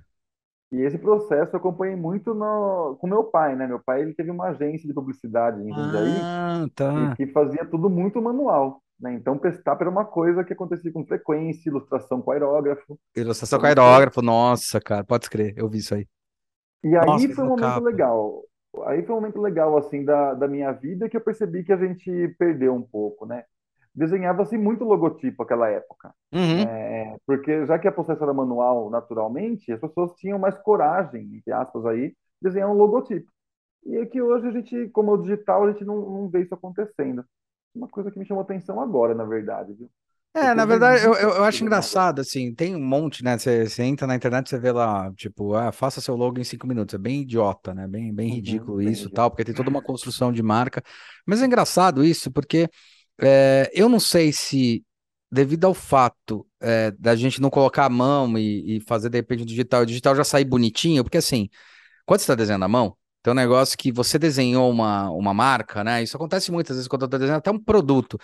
E 0.72 0.80
esse 0.80 0.98
processo 0.98 1.54
eu 1.54 1.60
acompanhei 1.60 1.94
muito 1.94 2.34
no, 2.34 2.96
com 2.98 3.06
meu 3.06 3.24
pai, 3.24 3.54
né? 3.54 3.68
Meu 3.68 3.78
pai 3.78 4.02
ele 4.02 4.14
teve 4.14 4.32
uma 4.32 4.48
agência 4.48 4.88
de 4.88 4.94
publicidade 4.94 5.60
em 5.60 5.72
Jundiaí 5.72 6.16
ah, 6.20 6.66
tá. 6.74 7.14
que 7.14 7.28
fazia 7.28 7.64
tudo 7.64 7.88
muito 7.88 8.20
manual. 8.20 8.82
Né? 8.98 9.14
Então, 9.14 9.38
Pestap 9.38 9.80
era 9.80 9.90
uma 9.90 10.04
coisa 10.04 10.42
que 10.42 10.52
acontecia 10.52 10.90
com 10.90 11.06
frequência, 11.06 11.68
ilustração 11.68 12.20
com 12.20 12.32
aerógrafo. 12.32 12.98
Ilustração 13.14 13.60
com 13.60 13.66
aerógrafo, 13.66 14.22
nossa, 14.22 14.80
cara, 14.80 15.04
pode 15.04 15.26
escrever, 15.26 15.54
eu 15.56 15.68
vi 15.68 15.78
isso 15.78 15.94
aí. 15.94 16.08
E 16.82 16.96
aí 16.96 17.06
nossa, 17.06 17.28
foi 17.28 17.44
um 17.44 17.48
momento 17.48 17.62
capa. 17.62 17.80
legal. 17.80 18.42
Aí 18.84 19.02
foi 19.04 19.14
um 19.14 19.20
momento 19.20 19.40
legal, 19.40 19.76
assim, 19.76 20.04
da, 20.04 20.34
da 20.34 20.48
minha 20.48 20.72
vida 20.72 21.08
que 21.08 21.16
eu 21.16 21.20
percebi 21.20 21.62
que 21.62 21.72
a 21.72 21.76
gente 21.76 22.28
perdeu 22.38 22.74
um 22.74 22.82
pouco, 22.82 23.26
né? 23.26 23.44
Desenhava-se 23.94 24.56
muito 24.56 24.84
logotipo 24.84 25.42
naquela 25.42 25.68
época. 25.68 26.14
Uhum. 26.32 26.62
É, 26.62 27.16
porque 27.26 27.66
já 27.66 27.78
que 27.78 27.86
a 27.86 27.92
processo 27.92 28.22
era 28.22 28.32
manual 28.32 28.88
naturalmente, 28.88 29.70
as 29.70 29.80
pessoas 29.80 30.14
tinham 30.14 30.38
mais 30.38 30.56
coragem, 30.58 31.36
entre 31.36 31.52
aspas, 31.52 31.84
aí, 31.84 32.14
desenhar 32.40 32.70
um 32.70 32.74
logotipo. 32.74 33.30
E 33.84 33.96
é 33.96 34.06
que 34.06 34.22
hoje 34.22 34.48
a 34.48 34.50
gente, 34.50 34.88
como 34.88 35.10
é 35.10 35.14
o 35.14 35.22
digital, 35.22 35.64
a 35.64 35.72
gente 35.72 35.84
não, 35.84 35.96
não 35.96 36.28
vê 36.28 36.42
isso 36.42 36.54
acontecendo 36.54 37.24
uma 37.74 37.88
coisa 37.88 38.10
que 38.10 38.18
me 38.18 38.24
chamou 38.24 38.42
atenção 38.42 38.80
agora, 38.80 39.14
na 39.14 39.24
verdade, 39.24 39.72
viu? 39.72 39.90
É, 40.34 40.54
na 40.54 40.64
verdade, 40.64 41.04
eu, 41.04 41.12
eu, 41.12 41.44
acho 41.44 41.62
engraçado, 41.62 42.20
assim, 42.20 42.54
tem 42.54 42.74
um 42.74 42.82
monte, 42.82 43.22
né? 43.22 43.36
Você, 43.36 43.68
você 43.68 43.82
entra 43.82 44.06
na 44.06 44.16
internet, 44.16 44.48
você 44.48 44.58
vê 44.58 44.72
lá, 44.72 45.12
tipo, 45.12 45.54
ah, 45.54 45.70
faça 45.70 46.00
seu 46.00 46.16
logo 46.16 46.40
em 46.40 46.44
cinco 46.44 46.66
minutos. 46.66 46.94
É 46.94 46.98
bem 46.98 47.20
idiota, 47.20 47.74
né? 47.74 47.86
Bem, 47.86 48.14
bem 48.14 48.30
uhum, 48.30 48.34
ridículo 48.36 48.76
uhum, 48.78 48.88
isso 48.88 49.10
tal, 49.10 49.30
porque 49.30 49.44
tem 49.44 49.54
toda 49.54 49.68
uma 49.68 49.82
construção 49.82 50.32
de 50.32 50.42
marca. 50.42 50.82
Mas 51.26 51.42
é 51.42 51.46
engraçado 51.46 52.02
isso, 52.02 52.30
porque 52.30 52.66
é, 53.20 53.70
eu 53.74 53.90
não 53.90 54.00
sei 54.00 54.32
se, 54.32 54.82
devido 55.30 55.66
ao 55.66 55.74
fato 55.74 56.46
é, 56.60 56.90
da 56.92 57.14
gente 57.14 57.38
não 57.38 57.50
colocar 57.50 57.84
a 57.84 57.90
mão 57.90 58.38
e, 58.38 58.78
e 58.78 58.80
fazer, 58.80 59.10
de 59.10 59.18
repente, 59.18 59.42
o 59.42 59.46
digital, 59.46 59.82
o 59.82 59.86
digital 59.86 60.16
já 60.16 60.24
sair 60.24 60.46
bonitinho, 60.46 61.04
porque 61.04 61.18
assim, 61.18 61.50
quando 62.06 62.20
você 62.20 62.24
está 62.24 62.34
desenhando 62.34 62.64
a 62.64 62.68
mão, 62.68 62.96
tem 63.22 63.32
um 63.32 63.36
negócio 63.36 63.76
que 63.76 63.92
você 63.92 64.18
desenhou 64.18 64.70
uma, 64.70 65.10
uma 65.10 65.34
marca, 65.34 65.84
né? 65.84 66.02
Isso 66.02 66.16
acontece 66.16 66.50
muitas 66.50 66.76
vezes 66.76 66.88
quando 66.88 67.02
eu 67.02 67.08
tô 67.08 67.18
desenhando 67.18 67.38
até 67.38 67.50
um 67.50 67.58
produto. 67.58 68.18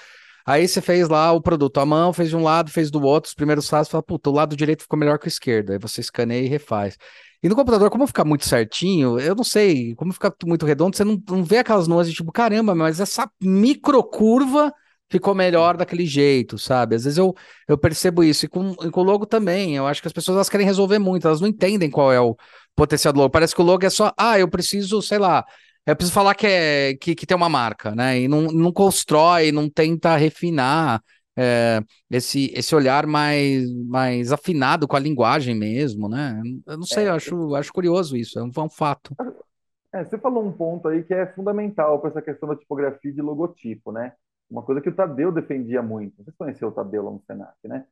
Aí 0.48 0.66
você 0.66 0.80
fez 0.80 1.10
lá 1.10 1.30
o 1.30 1.42
produto 1.42 1.78
à 1.78 1.84
mão, 1.84 2.10
fez 2.10 2.30
de 2.30 2.36
um 2.36 2.42
lado, 2.42 2.70
fez 2.70 2.90
do 2.90 3.02
outro, 3.02 3.28
os 3.28 3.34
primeiros 3.34 3.68
passos, 3.68 3.90
fala, 3.90 4.02
puta, 4.02 4.30
o 4.30 4.32
lado 4.32 4.56
direito 4.56 4.80
ficou 4.80 4.98
melhor 4.98 5.18
que 5.18 5.26
o 5.26 5.28
esquerdo. 5.28 5.72
Aí 5.72 5.78
você 5.78 6.00
escaneia 6.00 6.42
e 6.42 6.48
refaz. 6.48 6.96
E 7.42 7.50
no 7.50 7.54
computador, 7.54 7.90
como 7.90 8.06
ficar 8.06 8.24
muito 8.24 8.46
certinho, 8.46 9.20
eu 9.20 9.34
não 9.34 9.44
sei, 9.44 9.94
como 9.94 10.10
ficar 10.10 10.32
muito 10.46 10.64
redondo, 10.64 10.96
você 10.96 11.04
não, 11.04 11.22
não 11.28 11.44
vê 11.44 11.58
aquelas 11.58 11.86
nuances, 11.86 12.14
tipo, 12.14 12.32
caramba, 12.32 12.74
mas 12.74 12.98
essa 12.98 13.30
microcurva 13.42 14.72
ficou 15.10 15.34
melhor 15.34 15.76
daquele 15.76 16.06
jeito, 16.06 16.56
sabe? 16.56 16.96
Às 16.96 17.04
vezes 17.04 17.18
eu, 17.18 17.34
eu 17.68 17.76
percebo 17.76 18.24
isso. 18.24 18.46
E 18.46 18.48
com, 18.48 18.70
e 18.82 18.90
com 18.90 19.00
o 19.02 19.04
logo 19.04 19.26
também. 19.26 19.76
Eu 19.76 19.86
acho 19.86 20.00
que 20.00 20.08
as 20.08 20.14
pessoas 20.14 20.36
elas 20.36 20.48
querem 20.48 20.66
resolver 20.66 20.98
muito, 20.98 21.26
elas 21.26 21.42
não 21.42 21.48
entendem 21.48 21.90
qual 21.90 22.10
é 22.10 22.20
o 22.22 22.34
potencial 22.74 23.12
do 23.12 23.18
logo. 23.18 23.30
Parece 23.30 23.54
que 23.54 23.60
o 23.60 23.64
logo 23.64 23.84
é 23.84 23.90
só, 23.90 24.14
ah, 24.16 24.38
eu 24.38 24.48
preciso, 24.48 25.02
sei 25.02 25.18
lá, 25.18 25.44
eu 25.92 25.96
preciso 25.96 26.14
falar 26.14 26.34
que, 26.34 26.46
é, 26.46 26.94
que, 26.94 27.14
que 27.14 27.26
tem 27.26 27.36
uma 27.36 27.48
marca, 27.48 27.94
né? 27.94 28.20
E 28.20 28.28
não, 28.28 28.42
não 28.42 28.72
constrói, 28.72 29.50
não 29.50 29.68
tenta 29.68 30.16
refinar 30.16 31.02
é, 31.36 31.80
esse, 32.10 32.52
esse 32.54 32.74
olhar 32.74 33.06
mais, 33.06 33.72
mais 33.86 34.32
afinado 34.32 34.88
com 34.88 34.96
a 34.96 35.00
linguagem 35.00 35.54
mesmo, 35.54 36.08
né? 36.08 36.40
Eu 36.66 36.76
não 36.76 36.84
sei, 36.84 37.04
é, 37.04 37.08
eu 37.08 37.14
acho, 37.14 37.54
acho 37.54 37.72
curioso 37.72 38.16
isso, 38.16 38.38
é 38.38 38.42
um, 38.42 38.50
é 38.54 38.60
um 38.60 38.68
fato. 38.68 39.14
É, 39.92 40.04
você 40.04 40.18
falou 40.18 40.44
um 40.44 40.52
ponto 40.52 40.88
aí 40.88 41.02
que 41.02 41.14
é 41.14 41.26
fundamental 41.26 42.00
para 42.00 42.10
essa 42.10 42.22
questão 42.22 42.48
da 42.48 42.56
tipografia 42.56 43.12
de 43.12 43.22
logotipo, 43.22 43.92
né? 43.92 44.12
Uma 44.50 44.62
coisa 44.62 44.80
que 44.80 44.88
o 44.88 44.94
Tadeu 44.94 45.30
defendia 45.30 45.82
muito. 45.82 46.22
Vocês 46.22 46.36
conheceram 46.36 46.68
o 46.68 46.74
Tadeu 46.74 47.04
lá 47.04 47.10
no 47.10 47.22
Senac, 47.26 47.56
né? 47.64 47.84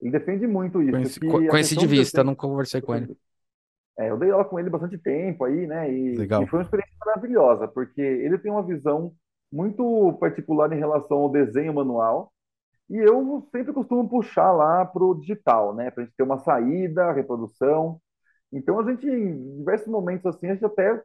Ele 0.00 0.10
defende 0.10 0.46
muito 0.46 0.82
isso. 0.82 0.92
Conheci, 0.92 1.20
conheci 1.20 1.76
de 1.76 1.86
vista, 1.86 2.18
desenho... 2.18 2.30
nunca 2.30 2.46
conversei 2.46 2.80
com 2.80 2.94
ele. 2.94 3.16
É, 3.98 4.10
eu 4.10 4.18
dei 4.18 4.30
aula 4.30 4.44
com 4.44 4.58
ele 4.58 4.70
bastante 4.70 4.98
tempo 4.98 5.44
aí, 5.44 5.66
né? 5.66 5.90
E, 5.92 6.14
e, 6.14 6.46
foi 6.46 6.58
uma 6.58 6.62
experiência 6.62 6.96
maravilhosa, 7.04 7.68
porque 7.68 8.00
ele 8.00 8.38
tem 8.38 8.50
uma 8.50 8.62
visão 8.62 9.12
muito 9.52 10.12
particular 10.18 10.72
em 10.72 10.78
relação 10.78 11.18
ao 11.18 11.30
desenho 11.30 11.72
manual. 11.72 12.32
E 12.90 12.96
eu 12.96 13.46
sempre 13.52 13.72
costumo 13.72 14.08
puxar 14.08 14.52
lá 14.52 14.84
para 14.84 15.02
o 15.02 15.14
digital, 15.14 15.74
né? 15.74 15.90
Para 15.90 16.02
a 16.02 16.06
gente 16.06 16.16
ter 16.16 16.22
uma 16.22 16.38
saída, 16.38 17.12
reprodução. 17.12 18.00
Então 18.52 18.78
a 18.78 18.84
gente, 18.84 19.06
em 19.06 19.58
diversos 19.58 19.88
momentos 19.88 20.26
assim, 20.26 20.48
a 20.48 20.54
gente 20.54 20.64
até 20.64 21.02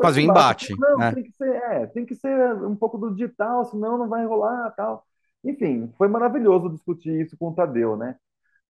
fazer 0.00 0.22
embate. 0.22 0.74
Não, 0.78 0.98
né? 0.98 1.12
tem 1.12 1.24
que 1.24 1.32
ser, 1.32 1.54
é, 1.54 1.86
tem 1.86 2.06
que 2.06 2.14
ser 2.14 2.54
um 2.64 2.76
pouco 2.76 2.98
do 2.98 3.10
digital, 3.14 3.64
senão 3.64 3.98
não 3.98 4.08
vai 4.08 4.24
rolar, 4.24 4.70
tal. 4.76 5.04
Enfim, 5.44 5.92
foi 5.96 6.08
maravilhoso 6.08 6.70
discutir 6.70 7.20
isso 7.20 7.36
com 7.36 7.48
o 7.48 7.54
Tadeu, 7.54 7.96
né? 7.96 8.16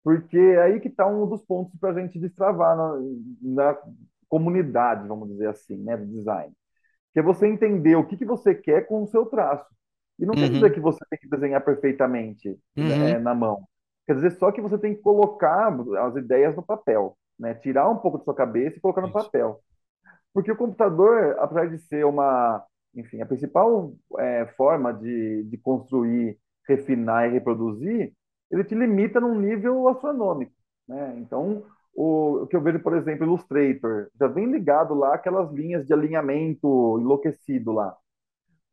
Porque 0.05 0.37
é 0.37 0.61
aí 0.61 0.79
que 0.79 0.87
está 0.87 1.07
um 1.07 1.27
dos 1.27 1.41
pontos 1.41 1.75
para 1.79 1.89
a 1.89 1.99
gente 1.99 2.19
destravar 2.19 2.77
na, 2.77 2.93
na, 3.41 3.77
comunidade, 4.29 5.07
vamos 5.07 5.29
dizer 5.29 5.49
assim, 5.49 5.77
né, 5.77 5.97
do 5.97 6.05
design. 6.05 6.53
Que 7.11 7.21
é 7.21 7.23
você 7.23 7.47
entender 7.47 7.95
o 7.95 8.05
que, 8.05 8.15
que 8.15 8.25
você 8.25 8.53
quer 8.53 8.85
com 8.85 9.01
o 9.01 9.07
seu 9.07 9.25
traço. 9.25 9.65
E 10.19 10.25
não 10.25 10.35
uhum. 10.35 10.41
quer 10.41 10.49
dizer 10.49 10.73
que 10.75 10.79
você 10.79 10.99
tem 11.09 11.17
que 11.17 11.27
desenhar 11.27 11.65
perfeitamente 11.65 12.49
uhum. 12.77 12.87
né, 12.87 13.17
na 13.17 13.33
mão. 13.33 13.63
Quer 14.05 14.13
dizer 14.13 14.33
só 14.33 14.51
que 14.51 14.61
você 14.61 14.77
tem 14.77 14.93
que 14.93 15.01
colocar 15.01 15.75
as 16.05 16.15
ideias 16.15 16.55
no 16.55 16.61
papel, 16.61 17.17
né? 17.39 17.55
Tirar 17.55 17.89
um 17.89 17.97
pouco 17.97 18.19
da 18.19 18.23
sua 18.23 18.35
cabeça 18.35 18.77
e 18.77 18.81
colocar 18.81 19.01
no 19.01 19.11
papel. 19.11 19.59
Porque 20.31 20.51
o 20.51 20.55
computador, 20.55 21.35
apesar 21.39 21.67
de 21.67 21.79
ser 21.79 22.05
uma, 22.05 22.63
enfim, 22.93 23.21
a 23.21 23.25
principal 23.25 23.91
é, 24.19 24.45
forma 24.55 24.93
de, 24.93 25.43
de 25.45 25.57
construir, 25.57 26.37
refinar 26.67 27.27
e 27.27 27.33
reproduzir, 27.33 28.13
ele 28.51 28.63
te 28.63 28.75
limita 28.75 29.19
num 29.19 29.39
nível 29.39 29.87
astronômico, 29.87 30.53
né? 30.87 31.15
Então, 31.17 31.63
o, 31.93 32.43
o 32.43 32.47
que 32.47 32.55
eu 32.55 32.61
vejo, 32.61 32.79
por 32.79 32.95
exemplo, 32.95 33.25
Illustrator, 33.25 34.07
já 34.19 34.27
vem 34.27 34.51
ligado 34.51 34.93
lá 34.93 35.15
aquelas 35.15 35.51
linhas 35.51 35.85
de 35.85 35.93
alinhamento 35.93 36.97
enlouquecido 36.99 37.71
lá. 37.71 37.95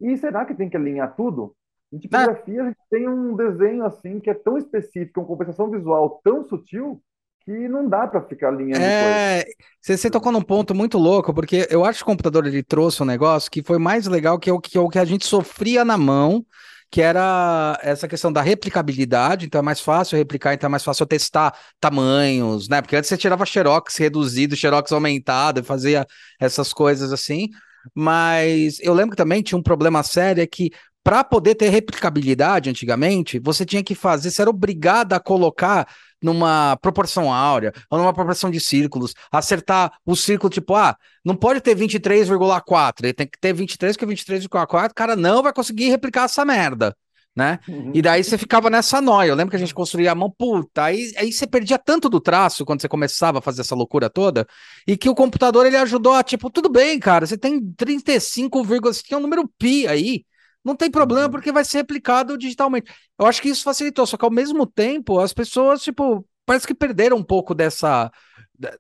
E 0.01 0.17
será 0.17 0.45
que 0.45 0.55
tem 0.55 0.69
que 0.69 0.77
alinhar 0.77 1.15
tudo? 1.15 1.55
Em 1.93 1.99
tipografia, 1.99 2.63
a 2.63 2.67
gente 2.67 2.79
tem 2.91 3.09
um 3.09 3.37
desenho 3.37 3.85
assim 3.85 4.19
que 4.19 4.31
é 4.31 4.35
tão 4.35 4.57
específico, 4.57 5.21
uma 5.21 5.27
compensação 5.27 5.71
visual 5.71 6.21
tão 6.25 6.43
sutil, 6.43 7.01
que 7.45 7.69
não 7.69 7.89
dá 7.89 8.07
para 8.07 8.23
ficar 8.23 8.49
alinhando 8.49 8.85
é, 8.85 9.45
você, 9.81 9.97
você 9.97 10.11
tocou 10.11 10.31
num 10.31 10.43
ponto 10.43 10.75
muito 10.75 10.97
louco, 10.97 11.35
porque 11.35 11.67
eu 11.71 11.85
acho 11.85 11.99
que 11.99 12.05
o 12.05 12.07
computador 12.07 12.47
ele 12.47 12.63
trouxe 12.63 13.03
um 13.03 13.07
negócio 13.07 13.51
que 13.51 13.63
foi 13.63 13.79
mais 13.79 14.07
legal 14.07 14.39
que 14.39 14.49
é 14.49 14.53
o 14.53 14.61
que, 14.61 14.79
é 14.79 14.81
o 14.81 14.89
que 14.89 14.99
a 14.99 15.05
gente 15.05 15.27
sofria 15.27 15.85
na 15.85 15.99
mão, 15.99 16.45
que 16.93 17.01
era 17.01 17.79
essa 17.83 18.07
questão 18.07 18.31
da 18.31 18.43
replicabilidade, 18.43 19.47
então 19.47 19.59
é 19.59 19.63
mais 19.63 19.81
fácil 19.81 20.19
replicar, 20.19 20.53
então 20.53 20.69
é 20.69 20.71
mais 20.71 20.85
fácil 20.85 21.07
testar 21.07 21.55
tamanhos, 21.81 22.69
né? 22.69 22.83
Porque 22.83 22.95
antes 22.95 23.09
você 23.09 23.17
tirava 23.17 23.47
xerox 23.47 23.97
reduzido, 23.97 24.55
xerox 24.55 24.93
aumentado, 24.93 25.65
fazia 25.65 26.07
essas 26.39 26.71
coisas 26.71 27.11
assim. 27.11 27.49
Mas 27.95 28.79
eu 28.81 28.93
lembro 28.93 29.13
que 29.13 29.17
também 29.17 29.43
tinha 29.43 29.59
um 29.59 29.63
problema 29.63 30.03
sério 30.03 30.43
é 30.43 30.47
que 30.47 30.71
para 31.03 31.25
poder 31.25 31.55
ter 31.55 31.71
replicabilidade 31.71 32.69
antigamente, 32.69 33.39
você 33.39 33.65
tinha 33.65 33.83
que 33.83 33.95
fazer, 33.95 34.31
você 34.31 34.43
era 34.43 34.51
obrigado 34.51 35.15
a 35.15 35.19
colocar 35.21 35.89
numa 36.23 36.77
proporção 36.81 37.33
áurea 37.33 37.73
ou 37.91 37.99
numa 37.99 38.13
proporção 38.13 38.51
de 38.51 38.61
círculos, 38.61 39.15
acertar 39.31 39.93
o 40.07 40.15
círculo 40.15 40.51
tipo, 40.51 40.75
ah, 40.75 40.97
não 41.25 41.35
pode 41.35 41.61
ter 41.61 41.77
23,4, 41.77 43.05
ele 43.05 43.13
tem 43.13 43.27
que 43.27 43.39
ter 43.39 43.53
23, 43.53 43.97
que 43.97 44.07
23,4, 44.07 44.91
o 44.91 44.95
cara 44.95 45.17
não 45.17 45.43
vai 45.43 45.53
conseguir 45.53 45.89
replicar 45.89 46.25
essa 46.25 46.45
merda. 46.45 46.97
Né? 47.35 47.59
Uhum. 47.67 47.93
E 47.95 48.03
daí 48.03 48.23
você 48.23 48.37
ficava 48.37 48.69
nessa 48.69 49.01
noia. 49.01 49.31
Eu 49.31 49.35
lembro 49.35 49.49
que 49.49 49.57
a 49.57 49.59
gente 49.59 49.73
construía 49.73 50.13
a 50.13 50.15
mão, 50.15 50.31
puta, 50.31 50.85
aí, 50.85 51.11
aí 51.17 51.33
você 51.33 51.47
perdia 51.47 51.79
tanto 51.79 52.11
do 52.11 52.21
traço 52.21 52.63
quando 52.63 52.83
você 52.83 52.89
começava 52.89 53.39
a 53.39 53.43
fazer 53.43 53.63
essa 53.63 53.75
loucura 53.75 54.11
toda, 54.11 54.47
e 54.87 54.99
que 54.99 55.09
o 55.09 55.15
computador 55.15 55.65
ele 55.65 55.79
ajudou 55.79 56.13
a, 56.13 56.23
tipo, 56.23 56.51
tudo 56.51 56.69
bem, 56.69 56.99
cara, 56.99 57.27
você 57.27 57.39
tem 57.39 57.59
35, 57.75 58.63
você 58.65 59.03
tem 59.09 59.17
um 59.17 59.23
número 59.23 59.49
pi 59.59 59.89
aí, 59.89 60.27
não 60.65 60.77
tem 60.77 60.91
problema 60.91 61.27
uhum. 61.27 61.31
porque 61.31 61.53
vai 61.53 61.65
ser 61.65 61.79
replicado 61.79 62.39
digitalmente. 62.39 62.93
Eu 63.19 63.27
acho 63.27 63.43
que 63.43 63.49
isso 63.49 63.65
facilitou, 63.65 64.07
só 64.07 64.17
que 64.17 64.25
ao 64.25 64.31
mesmo 64.31 64.67
tempo 64.67 65.19
as 65.19 65.33
pessoas, 65.33 65.83
tipo, 65.83 66.27
parece 66.47 66.67
que 66.67 66.75
perderam 66.75 67.17
um 67.17 67.25
pouco 67.25 67.55
dessa, 67.55 68.11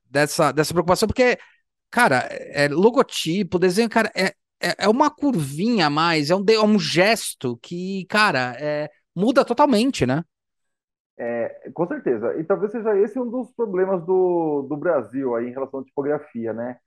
dessa, 0.09 0.53
dessa 0.53 0.73
preocupação, 0.73 1.07
porque, 1.07 1.39
cara, 1.91 2.29
é, 2.31 2.69
logotipo, 2.69 3.59
desenho, 3.59 3.89
cara, 3.89 4.11
é, 4.17 4.35
é, 4.61 4.85
é 4.85 4.89
uma 4.89 5.11
curvinha 5.11 5.87
a 5.87 5.91
mais, 5.91 6.31
é 6.31 6.37
um, 6.37 6.45
é 6.49 6.61
um 6.63 6.79
gesto 6.79 7.59
que, 7.63 8.07
cara, 8.07 8.57
é, 8.59 8.91
muda 9.15 9.45
totalmente, 9.45 10.07
né? 10.07 10.25
É, 11.19 11.71
com 11.75 11.87
certeza. 11.87 12.35
E 12.39 12.45
talvez 12.45 12.73
seja 12.73 12.97
esse 12.99 13.19
um 13.19 13.29
dos 13.31 13.53
problemas 13.53 14.05
do, 14.05 14.67
do 14.69 14.77
Brasil 14.77 15.35
aí 15.35 15.49
em 15.49 15.53
relação 15.53 15.81
à 15.81 15.85
tipografia, 15.85 16.53
né? 16.53 16.79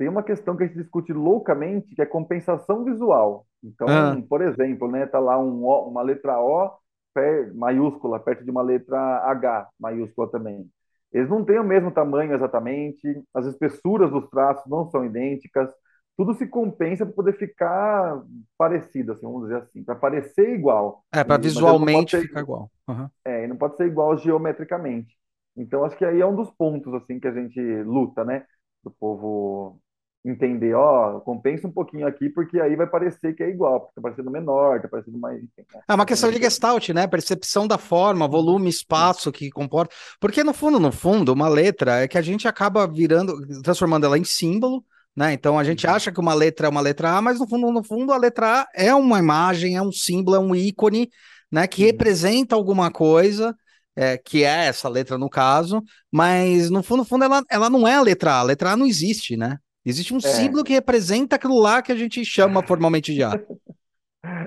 Tem 0.00 0.08
uma 0.08 0.22
questão 0.22 0.56
que 0.56 0.62
a 0.62 0.66
gente 0.66 0.78
discute 0.78 1.12
loucamente, 1.12 1.94
que 1.94 2.00
é 2.00 2.06
compensação 2.06 2.82
visual. 2.86 3.44
Então, 3.62 3.86
ah. 3.86 4.16
por 4.26 4.40
exemplo, 4.40 4.90
né, 4.90 5.04
tá 5.04 5.18
lá 5.18 5.38
um 5.38 5.62
o, 5.62 5.88
uma 5.90 6.00
letra 6.00 6.40
O 6.40 6.70
per, 7.12 7.54
maiúscula 7.54 8.18
perto 8.18 8.42
de 8.42 8.50
uma 8.50 8.62
letra 8.62 8.98
H 8.98 9.68
maiúscula 9.78 10.26
também. 10.30 10.66
Eles 11.12 11.28
não 11.28 11.44
têm 11.44 11.58
o 11.58 11.64
mesmo 11.64 11.90
tamanho 11.90 12.32
exatamente, 12.32 13.22
as 13.34 13.44
espessuras 13.44 14.10
dos 14.10 14.26
traços 14.30 14.64
não 14.70 14.88
são 14.88 15.04
idênticas, 15.04 15.70
tudo 16.16 16.32
se 16.32 16.46
compensa 16.46 17.04
para 17.04 17.14
poder 17.14 17.36
ficar 17.36 18.22
parecido, 18.56 19.12
assim, 19.12 19.26
vamos 19.26 19.42
dizer 19.42 19.56
assim, 19.56 19.84
para 19.84 19.96
parecer 19.96 20.54
igual. 20.54 21.04
É, 21.12 21.22
para 21.22 21.42
visualmente 21.42 22.18
ficar 22.22 22.40
igual. 22.40 22.70
Uhum. 22.88 23.06
É, 23.22 23.44
e 23.44 23.46
não 23.46 23.56
pode 23.56 23.76
ser 23.76 23.86
igual 23.86 24.16
geometricamente. 24.16 25.14
Então, 25.54 25.84
acho 25.84 25.98
que 25.98 26.06
aí 26.06 26.22
é 26.22 26.26
um 26.26 26.34
dos 26.34 26.50
pontos 26.52 26.94
assim 26.94 27.20
que 27.20 27.28
a 27.28 27.32
gente 27.32 27.60
luta, 27.82 28.24
né? 28.24 28.46
Do 28.82 28.90
povo 28.90 29.78
entender, 30.24 30.74
ó, 30.74 31.18
compensa 31.20 31.66
um 31.66 31.72
pouquinho 31.72 32.06
aqui, 32.06 32.28
porque 32.28 32.60
aí 32.60 32.76
vai 32.76 32.86
parecer 32.86 33.34
que 33.34 33.42
é 33.42 33.48
igual, 33.48 33.80
porque 33.80 33.94
tá 33.94 34.02
parecendo 34.02 34.30
menor, 34.30 34.80
tá 34.80 34.88
parecendo 34.88 35.18
mais. 35.18 35.38
Enfim, 35.38 35.64
né? 35.74 35.80
É 35.88 35.94
uma 35.94 36.04
questão 36.04 36.30
de 36.30 36.38
gestalt, 36.38 36.90
né? 36.90 37.06
Percepção 37.06 37.66
da 37.66 37.78
forma, 37.78 38.28
volume, 38.28 38.68
espaço 38.68 39.32
que 39.32 39.50
comporta. 39.50 39.94
Porque 40.20 40.44
no 40.44 40.52
fundo, 40.52 40.78
no 40.78 40.92
fundo, 40.92 41.32
uma 41.32 41.48
letra 41.48 42.02
é 42.02 42.08
que 42.08 42.18
a 42.18 42.22
gente 42.22 42.46
acaba 42.46 42.86
virando, 42.86 43.62
transformando 43.62 44.04
ela 44.04 44.18
em 44.18 44.24
símbolo. 44.24 44.84
Né? 45.16 45.32
Então 45.32 45.58
a 45.58 45.64
gente 45.64 45.86
uhum. 45.86 45.92
acha 45.92 46.12
que 46.12 46.20
uma 46.20 46.34
letra 46.34 46.68
é 46.68 46.70
uma 46.70 46.80
letra 46.80 47.16
A, 47.16 47.20
mas 47.20 47.40
no 47.40 47.48
fundo, 47.48 47.72
no 47.72 47.82
fundo, 47.82 48.12
a 48.12 48.16
letra 48.16 48.60
A 48.60 48.68
é 48.74 48.94
uma 48.94 49.18
imagem, 49.18 49.76
é 49.76 49.82
um 49.82 49.90
símbolo, 49.90 50.36
é 50.36 50.38
um 50.38 50.54
ícone, 50.54 51.10
né? 51.50 51.66
Que 51.66 51.84
representa 51.84 52.54
alguma 52.54 52.92
coisa, 52.92 53.56
é, 53.96 54.16
que 54.16 54.44
é 54.44 54.66
essa 54.66 54.88
letra 54.88 55.18
no 55.18 55.28
caso, 55.28 55.82
mas 56.12 56.70
no 56.70 56.82
fundo, 56.82 56.98
no 56.98 57.04
fundo, 57.04 57.24
ela, 57.24 57.42
ela 57.50 57.68
não 57.68 57.88
é 57.88 57.96
a 57.96 58.02
letra 58.02 58.34
A, 58.34 58.38
a 58.38 58.42
letra 58.42 58.70
A 58.70 58.76
não 58.76 58.86
existe, 58.86 59.36
né? 59.36 59.58
Existe 59.84 60.12
um 60.12 60.18
é. 60.18 60.20
símbolo 60.20 60.64
que 60.64 60.72
representa 60.72 61.36
aquilo 61.36 61.58
lá 61.58 61.82
que 61.82 61.92
a 61.92 61.96
gente 61.96 62.24
chama 62.24 62.62
formalmente 62.62 63.14
de 63.14 63.22
A. 63.22 63.30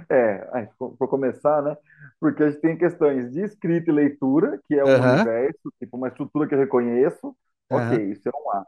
É, 0.07 0.67
por 0.77 1.07
começar, 1.07 1.63
né? 1.63 1.75
Porque 2.19 2.43
a 2.43 2.51
gente 2.51 2.61
tem 2.61 2.77
questões 2.77 3.31
de 3.31 3.41
escrita 3.41 3.89
e 3.89 3.93
leitura, 3.93 4.59
que 4.67 4.75
é 4.75 4.83
um 4.83 4.87
uhum. 4.87 5.13
universo, 5.13 5.73
tipo 5.79 5.97
uma 5.97 6.09
estrutura 6.09 6.47
que 6.47 6.53
eu 6.53 6.59
reconheço. 6.59 7.35
Uhum. 7.71 7.77
Ok, 7.77 8.11
isso 8.11 8.29
é 8.29 8.31
um 8.31 8.51
A. 8.51 8.65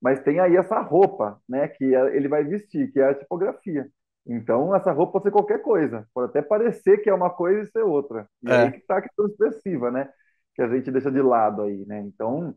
Mas 0.00 0.20
tem 0.20 0.40
aí 0.40 0.56
essa 0.56 0.80
roupa, 0.80 1.40
né? 1.48 1.68
Que 1.68 1.94
é, 1.94 2.16
ele 2.16 2.26
vai 2.26 2.42
vestir, 2.42 2.90
que 2.90 2.98
é 2.98 3.10
a 3.10 3.14
tipografia. 3.14 3.88
Então, 4.26 4.74
essa 4.74 4.92
roupa 4.92 5.12
pode 5.12 5.24
ser 5.24 5.30
qualquer 5.30 5.62
coisa. 5.62 6.06
Pode 6.12 6.30
até 6.30 6.42
parecer 6.42 6.98
que 6.98 7.08
é 7.08 7.14
uma 7.14 7.30
coisa 7.30 7.62
e 7.62 7.66
ser 7.70 7.82
outra. 7.82 8.28
E 8.42 8.50
é. 8.50 8.56
aí 8.56 8.72
que 8.72 8.78
está 8.78 8.98
a 8.98 9.02
questão 9.02 9.26
expressiva, 9.26 9.90
né? 9.90 10.10
Que 10.54 10.62
a 10.62 10.68
gente 10.68 10.90
deixa 10.90 11.10
de 11.10 11.22
lado 11.22 11.62
aí, 11.62 11.86
né? 11.86 12.00
Então, 12.00 12.54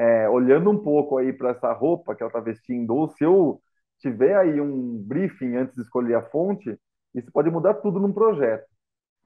é, 0.00 0.26
olhando 0.30 0.70
um 0.70 0.78
pouco 0.78 1.18
aí 1.18 1.30
para 1.30 1.50
essa 1.50 1.70
roupa 1.74 2.14
que 2.14 2.22
ela 2.22 2.30
está 2.30 2.40
vestindo, 2.40 2.94
ou 2.94 3.06
se 3.10 3.22
eu 3.22 3.60
tiver 3.98 4.34
aí 4.34 4.58
um 4.58 4.96
briefing 4.96 5.56
antes 5.56 5.74
de 5.74 5.82
escolher 5.82 6.14
a 6.14 6.22
fonte, 6.22 6.74
isso 7.14 7.30
pode 7.30 7.50
mudar 7.50 7.74
tudo 7.74 8.00
num 8.00 8.10
projeto. 8.10 8.64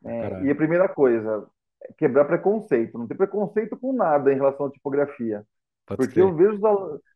É, 0.05 0.43
e 0.43 0.51
a 0.51 0.55
primeira 0.55 0.89
coisa, 0.89 1.47
é 1.81 1.93
quebrar 1.97 2.25
preconceito. 2.25 2.99
Não 2.99 3.07
ter 3.07 3.15
preconceito 3.15 3.77
com 3.77 3.93
nada 3.93 4.33
em 4.33 4.35
relação 4.35 4.67
à 4.67 4.71
tipografia. 4.71 5.47
Pode 5.87 5.99
porque 5.99 6.15
ser. 6.15 6.23
eu 6.23 6.35
vejo 6.35 6.61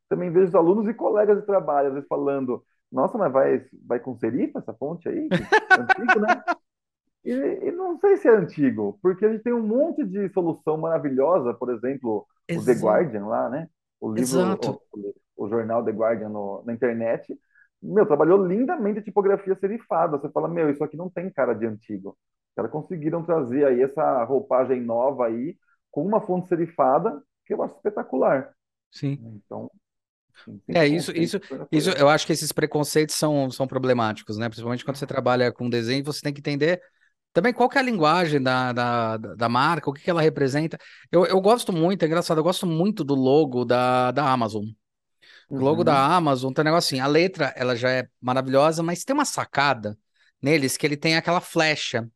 também 0.09 0.31
vejo 0.31 0.47
os 0.47 0.55
alunos 0.55 0.89
e 0.89 0.95
colegas 0.95 1.41
de 1.41 1.45
trabalho, 1.45 1.89
às 1.89 1.95
vezes, 1.95 2.09
falando, 2.09 2.65
nossa, 2.93 3.19
mas 3.19 3.33
vai, 3.33 3.67
vai 3.85 3.99
com 3.99 4.17
serifa 4.17 4.61
essa 4.61 4.73
fonte 4.73 5.09
aí? 5.09 5.29
Antigo, 5.77 6.21
né? 6.21 6.45
E, 7.25 7.33
e, 7.33 7.73
não 7.73 7.99
sei 7.99 8.17
se 8.19 8.29
é 8.29 8.31
antigo, 8.31 8.99
porque 9.03 9.27
a 9.27 9.33
gente 9.33 9.43
tem 9.43 9.53
um 9.53 9.67
monte 9.67 10.05
de 10.05 10.29
solução 10.31 10.79
maravilhosa, 10.79 11.53
por 11.53 11.71
exemplo, 11.71 12.25
Exato. 12.49 12.71
o 12.71 12.75
The 12.75 12.81
Guardian 12.81 13.27
lá, 13.27 13.49
né? 13.49 13.69
O 14.01 14.13
livro, 14.13 14.59
o, 14.93 15.15
o, 15.37 15.49
jornal 15.49 15.85
The 15.85 15.91
Guardian 15.91 16.29
no, 16.29 16.63
na 16.65 16.73
internet. 16.73 17.39
Meu, 17.81 18.07
trabalhou 18.07 18.45
lindamente 18.45 19.01
a 19.01 19.03
tipografia 19.03 19.55
serifada. 19.57 20.19
Você 20.19 20.29
fala, 20.31 20.49
meu, 20.49 20.71
isso 20.71 20.83
aqui 20.83 20.97
não 20.97 21.11
tem 21.11 21.31
cara 21.31 21.55
de 21.55 21.67
antigo. 21.67 22.11
Os 22.11 22.55
caras 22.57 22.71
conseguiram 22.71 23.25
trazer 23.25 23.65
aí 23.65 23.83
essa 23.83 24.25
roupagem 24.25 24.81
nova 24.81 25.27
aí, 25.27 25.57
com 25.91 26.05
uma 26.05 26.21
fonte 26.21 26.49
serifada, 26.49 27.23
que 27.47 27.55
eu 27.55 27.63
acho 27.63 27.77
espetacular. 27.77 28.53
Sim. 28.91 29.19
Então, 29.45 29.71
é, 30.69 30.87
isso, 30.87 31.11
isso, 31.13 31.41
isso, 31.71 31.91
eu 31.91 32.09
acho 32.09 32.27
que 32.27 32.33
esses 32.33 32.53
preconceitos 32.53 33.15
são, 33.15 33.51
são 33.51 33.67
problemáticos, 33.67 34.39
né? 34.39 34.49
Principalmente 34.49 34.85
quando 34.85 34.97
você 34.97 35.07
trabalha 35.07 35.53
com 35.53 35.69
desenho, 35.69 36.05
você 36.05 36.21
tem 36.21 36.33
que 36.33 36.41
entender 36.41 36.81
Também 37.33 37.53
qual 37.53 37.69
que 37.69 37.79
é 37.79 37.81
a 37.81 37.85
linguagem 37.85 38.43
da, 38.43 38.73
da, 38.73 39.17
da 39.17 39.49
marca, 39.49 39.91
o 39.91 39.93
que, 39.93 40.03
que 40.03 40.11
ela 40.11 40.23
representa. 40.23 40.79
Eu, 41.13 41.25
eu 41.27 41.41
gosto 41.41 41.73
muito, 41.73 42.03
é 42.03 42.07
engraçado, 42.07 42.39
eu 42.39 42.45
gosto 42.45 42.67
muito 42.67 43.05
do 43.05 43.15
logo 43.15 43.65
da, 43.65 44.11
da 44.13 44.31
Amazon. 44.33 44.65
O 45.57 45.63
logo 45.63 45.83
da 45.85 45.95
Uhum, 45.95 46.09
Amazon 46.17 46.53
tem 46.53 46.63
um 46.63 46.67
negócio 46.67 46.89
assim, 46.97 47.01
a 47.01 47.07
letra 47.07 47.53
ela 47.57 47.75
já 47.77 47.91
é 47.91 48.09
maravilhosa, 48.21 48.83
mas 48.83 49.05
tem 49.05 49.15
uma 49.15 49.25
sacada 49.25 49.99
neles 50.43 50.77
que 50.77 50.87
ele 50.87 50.97
tem 50.97 51.17
aquela 51.17 51.41
flecha. 51.41 52.09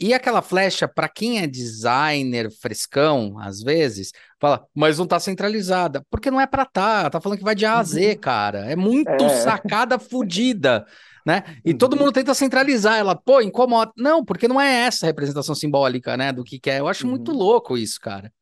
E 0.00 0.12
aquela 0.14 0.42
flecha, 0.42 0.88
para 0.88 1.08
quem 1.08 1.40
é 1.40 1.46
designer 1.46 2.50
frescão, 2.60 3.38
às 3.38 3.60
vezes, 3.62 4.12
fala, 4.40 4.66
mas 4.74 4.98
não 4.98 5.06
tá 5.06 5.20
centralizada. 5.20 6.04
Porque 6.10 6.30
não 6.30 6.40
é 6.40 6.46
pra 6.46 6.64
tá, 6.66 7.08
tá 7.10 7.20
falando 7.20 7.38
que 7.38 7.44
vai 7.44 7.54
de 7.54 7.64
A 7.66 7.78
a 7.78 7.84
Z, 7.84 8.16
uhum. 8.16 8.18
cara. 8.18 8.70
É 8.70 8.76
muito 8.76 9.28
É, 9.28 9.28
sacada 9.30 9.98
fodida, 9.98 10.84
né? 11.26 11.42
E 11.64 11.74
todo 11.74 11.96
uhum, 11.96 11.98
mundo 11.98 12.12
tenta 12.12 12.34
centralizar 12.34 12.98
ela. 12.98 13.14
Pô, 13.16 13.40
incomoda. 13.40 13.92
Não, 13.96 14.24
porque 14.24 14.48
não 14.48 14.60
é 14.60 14.86
essa 14.86 15.06
a 15.06 15.08
representação 15.08 15.54
simbólica, 15.54 16.16
né, 16.16 16.32
do 16.32 16.44
que 16.44 16.58
que 16.58 16.70
é. 16.70 16.80
Eu 16.80 16.88
acho 16.88 17.06
muito 17.08 17.32
uhum. 17.32 17.34
louco 17.34 17.76
isso, 17.78 18.00
cara. 18.00 18.32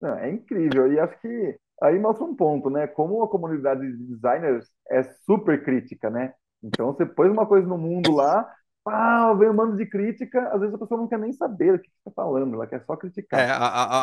Não, 0.00 0.16
é 0.18 0.30
incrível. 0.30 0.92
E 0.92 0.98
acho 1.00 1.18
que 1.20 1.58
aí 1.82 1.98
mostra 1.98 2.24
um 2.24 2.34
ponto, 2.36 2.70
né? 2.70 2.86
Como 2.86 3.22
a 3.22 3.28
comunidade 3.28 3.80
de 3.80 4.04
designers 4.06 4.66
é 4.90 5.02
super 5.24 5.62
crítica, 5.64 6.10
né? 6.10 6.34
Então, 6.62 6.92
você 6.92 7.06
pôs 7.06 7.30
uma 7.30 7.46
coisa 7.46 7.66
no 7.66 7.78
mundo 7.78 8.10
lá, 8.12 8.50
ah, 8.86 9.34
vem 9.34 9.48
um 9.50 9.56
bando 9.56 9.76
de 9.76 9.86
crítica, 9.86 10.48
às 10.52 10.60
vezes 10.60 10.74
a 10.74 10.78
pessoa 10.78 11.00
não 11.00 11.08
quer 11.08 11.18
nem 11.18 11.32
saber 11.32 11.74
o 11.74 11.78
que 11.80 11.88
você 11.88 11.96
está 11.98 12.10
falando, 12.12 12.54
ela 12.54 12.66
quer 12.66 12.84
só 12.84 12.96
É, 13.32 13.42
criticar. 13.42 13.50
a, 13.50 13.56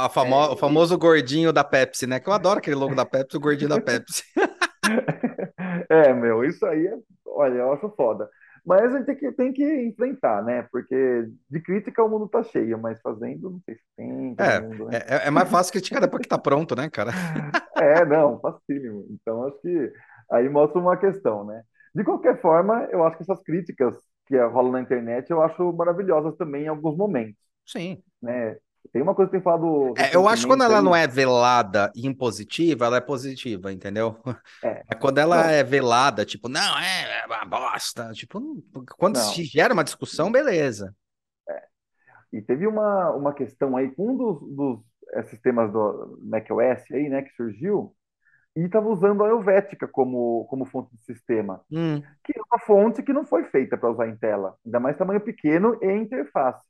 a, 0.04 0.06
a 0.06 0.10
famo- 0.10 0.52
o 0.54 0.58
É, 0.62 0.72
e- 0.72 0.82
famoso 0.82 0.98
gordinho 0.98 1.54
da 1.54 1.64
Pepsi, 1.64 2.06
né? 2.06 2.20
Que 2.20 2.28
eu 2.28 2.34
adoro 2.34 2.60
aquele 2.60 2.76
logo 2.76 2.94
da 2.96 3.06
Pepsi, 3.06 3.38
o 3.38 3.40
gordinho 3.40 3.70
da 3.70 3.80
Pepsi. 3.80 4.24
é, 5.90 6.14
meu, 6.14 6.44
isso 6.44 6.66
aí, 6.66 6.88
é, 6.88 6.94
olha, 7.32 7.56
eu 7.60 7.74
acho 7.74 7.90
foda. 7.96 8.30
Mas 8.66 8.94
a 8.94 8.98
gente 9.00 9.06
tem 9.08 9.16
que, 9.18 9.32
tem 9.34 9.54
que 9.54 9.64
enfrentar, 9.88 10.44
né? 10.44 10.64
Porque 10.72 10.96
de 11.50 11.62
crítica 11.62 12.04
o 12.04 12.10
mundo 12.10 12.28
tá 12.30 12.44
cheio, 12.44 12.80
mas 12.80 13.02
fazendo, 13.02 13.50
não 13.52 13.62
sei 13.66 13.76
se 13.76 13.84
tem 13.98 14.36
É, 14.40 14.58
mundo, 14.58 14.90
né? 14.90 15.00
é, 15.26 15.28
é 15.28 15.30
mais 15.32 15.50
fácil 15.50 15.72
criticar 15.74 16.02
depois 16.02 16.22
que 16.22 16.28
tá 16.30 16.38
pronto, 16.38 16.76
né, 16.76 16.90
cara? 16.90 17.12
É, 17.76 18.06
não, 18.06 18.40
facílimo. 18.40 19.06
Então, 19.12 19.44
acho 19.48 19.60
que 19.62 19.94
aí 20.32 20.48
mostra 20.50 20.80
uma 20.80 20.98
questão, 20.98 21.46
né? 21.46 21.64
De 21.94 22.04
qualquer 22.04 22.40
forma, 22.42 22.86
eu 22.92 23.04
acho 23.04 23.18
que 23.18 23.24
essas 23.24 23.42
críticas 23.44 23.96
que 24.28 24.38
rolam 24.46 24.72
na 24.74 24.82
internet, 24.82 25.30
eu 25.30 25.42
acho 25.42 25.74
maravilhosas 25.74 26.36
também 26.38 26.64
em 26.66 26.68
alguns 26.68 26.96
momentos, 26.98 27.36
Sim. 27.66 28.04
né? 28.22 28.58
Tem 28.92 29.02
uma 29.02 29.16
coisa 29.16 29.30
que 29.32 29.38
tem 29.38 29.44
falado 29.44 29.98
É, 29.98 30.16
eu 30.16 30.28
acho 30.28 30.44
que 30.44 30.48
quando 30.48 30.64
ela 30.64 30.82
não 30.82 30.96
aí, 30.96 30.96
é 30.96 31.06
velada 31.08 31.92
e 31.96 32.08
impositiva, 32.08 32.86
ela 32.86 32.98
é 32.98 33.02
positiva, 33.02 33.72
entendeu? 33.74 34.18
é, 34.64 34.86
Mas 34.90 35.00
quando 35.00 35.18
ela 35.20 35.38
não, 35.38 35.52
é 35.52 35.64
velada, 35.64 36.26
tipo, 36.26 36.48
não, 36.50 36.78
é, 36.80 37.22
é 37.24 37.26
uma 37.26 37.46
bosta, 37.46 38.12
tipo, 38.14 38.40
não- 38.40 38.64
quando 38.98 39.18
se 39.18 39.44
não. 39.44 39.46
gera 39.46 39.74
uma 39.74 39.84
discussão, 39.84 40.32
beleza. 40.32 40.96
E 42.32 42.42
teve 42.42 42.66
uma, 42.68 43.12
uma 43.12 43.34
questão 43.34 43.76
aí 43.76 43.92
com 43.94 44.12
um 44.12 44.18
dos, 44.18 44.56
dos 44.56 44.80
eh, 45.14 45.24
sistemas 45.24 45.72
do 45.72 46.18
macOS 46.24 46.84
aí, 46.92 47.10
né, 47.10 47.22
que 47.24 47.34
surgiu, 47.36 47.96
e 48.56 48.62
estava 48.64 48.90
usando 48.90 49.24
a 49.24 49.30
Helvética 49.30 49.88
como, 49.88 50.46
como 50.48 50.66
fonte 50.66 50.96
de 50.96 51.04
sistema, 51.06 51.62
Hum, 51.72 52.04
que 52.26 52.34
é 52.38 52.42
uma 52.52 52.60
fonte 52.60 53.04
que 53.04 53.14
não 53.14 53.26
foi 53.26 53.46
feita 53.46 53.78
para 53.78 53.92
usar 53.92 54.08
em 54.10 54.18
tela, 54.18 54.56
ainda 54.66 54.80
mais 54.80 54.98
tamanho 54.98 55.22
pequeno 55.22 55.78
e 55.84 55.92
interface. 55.94 56.66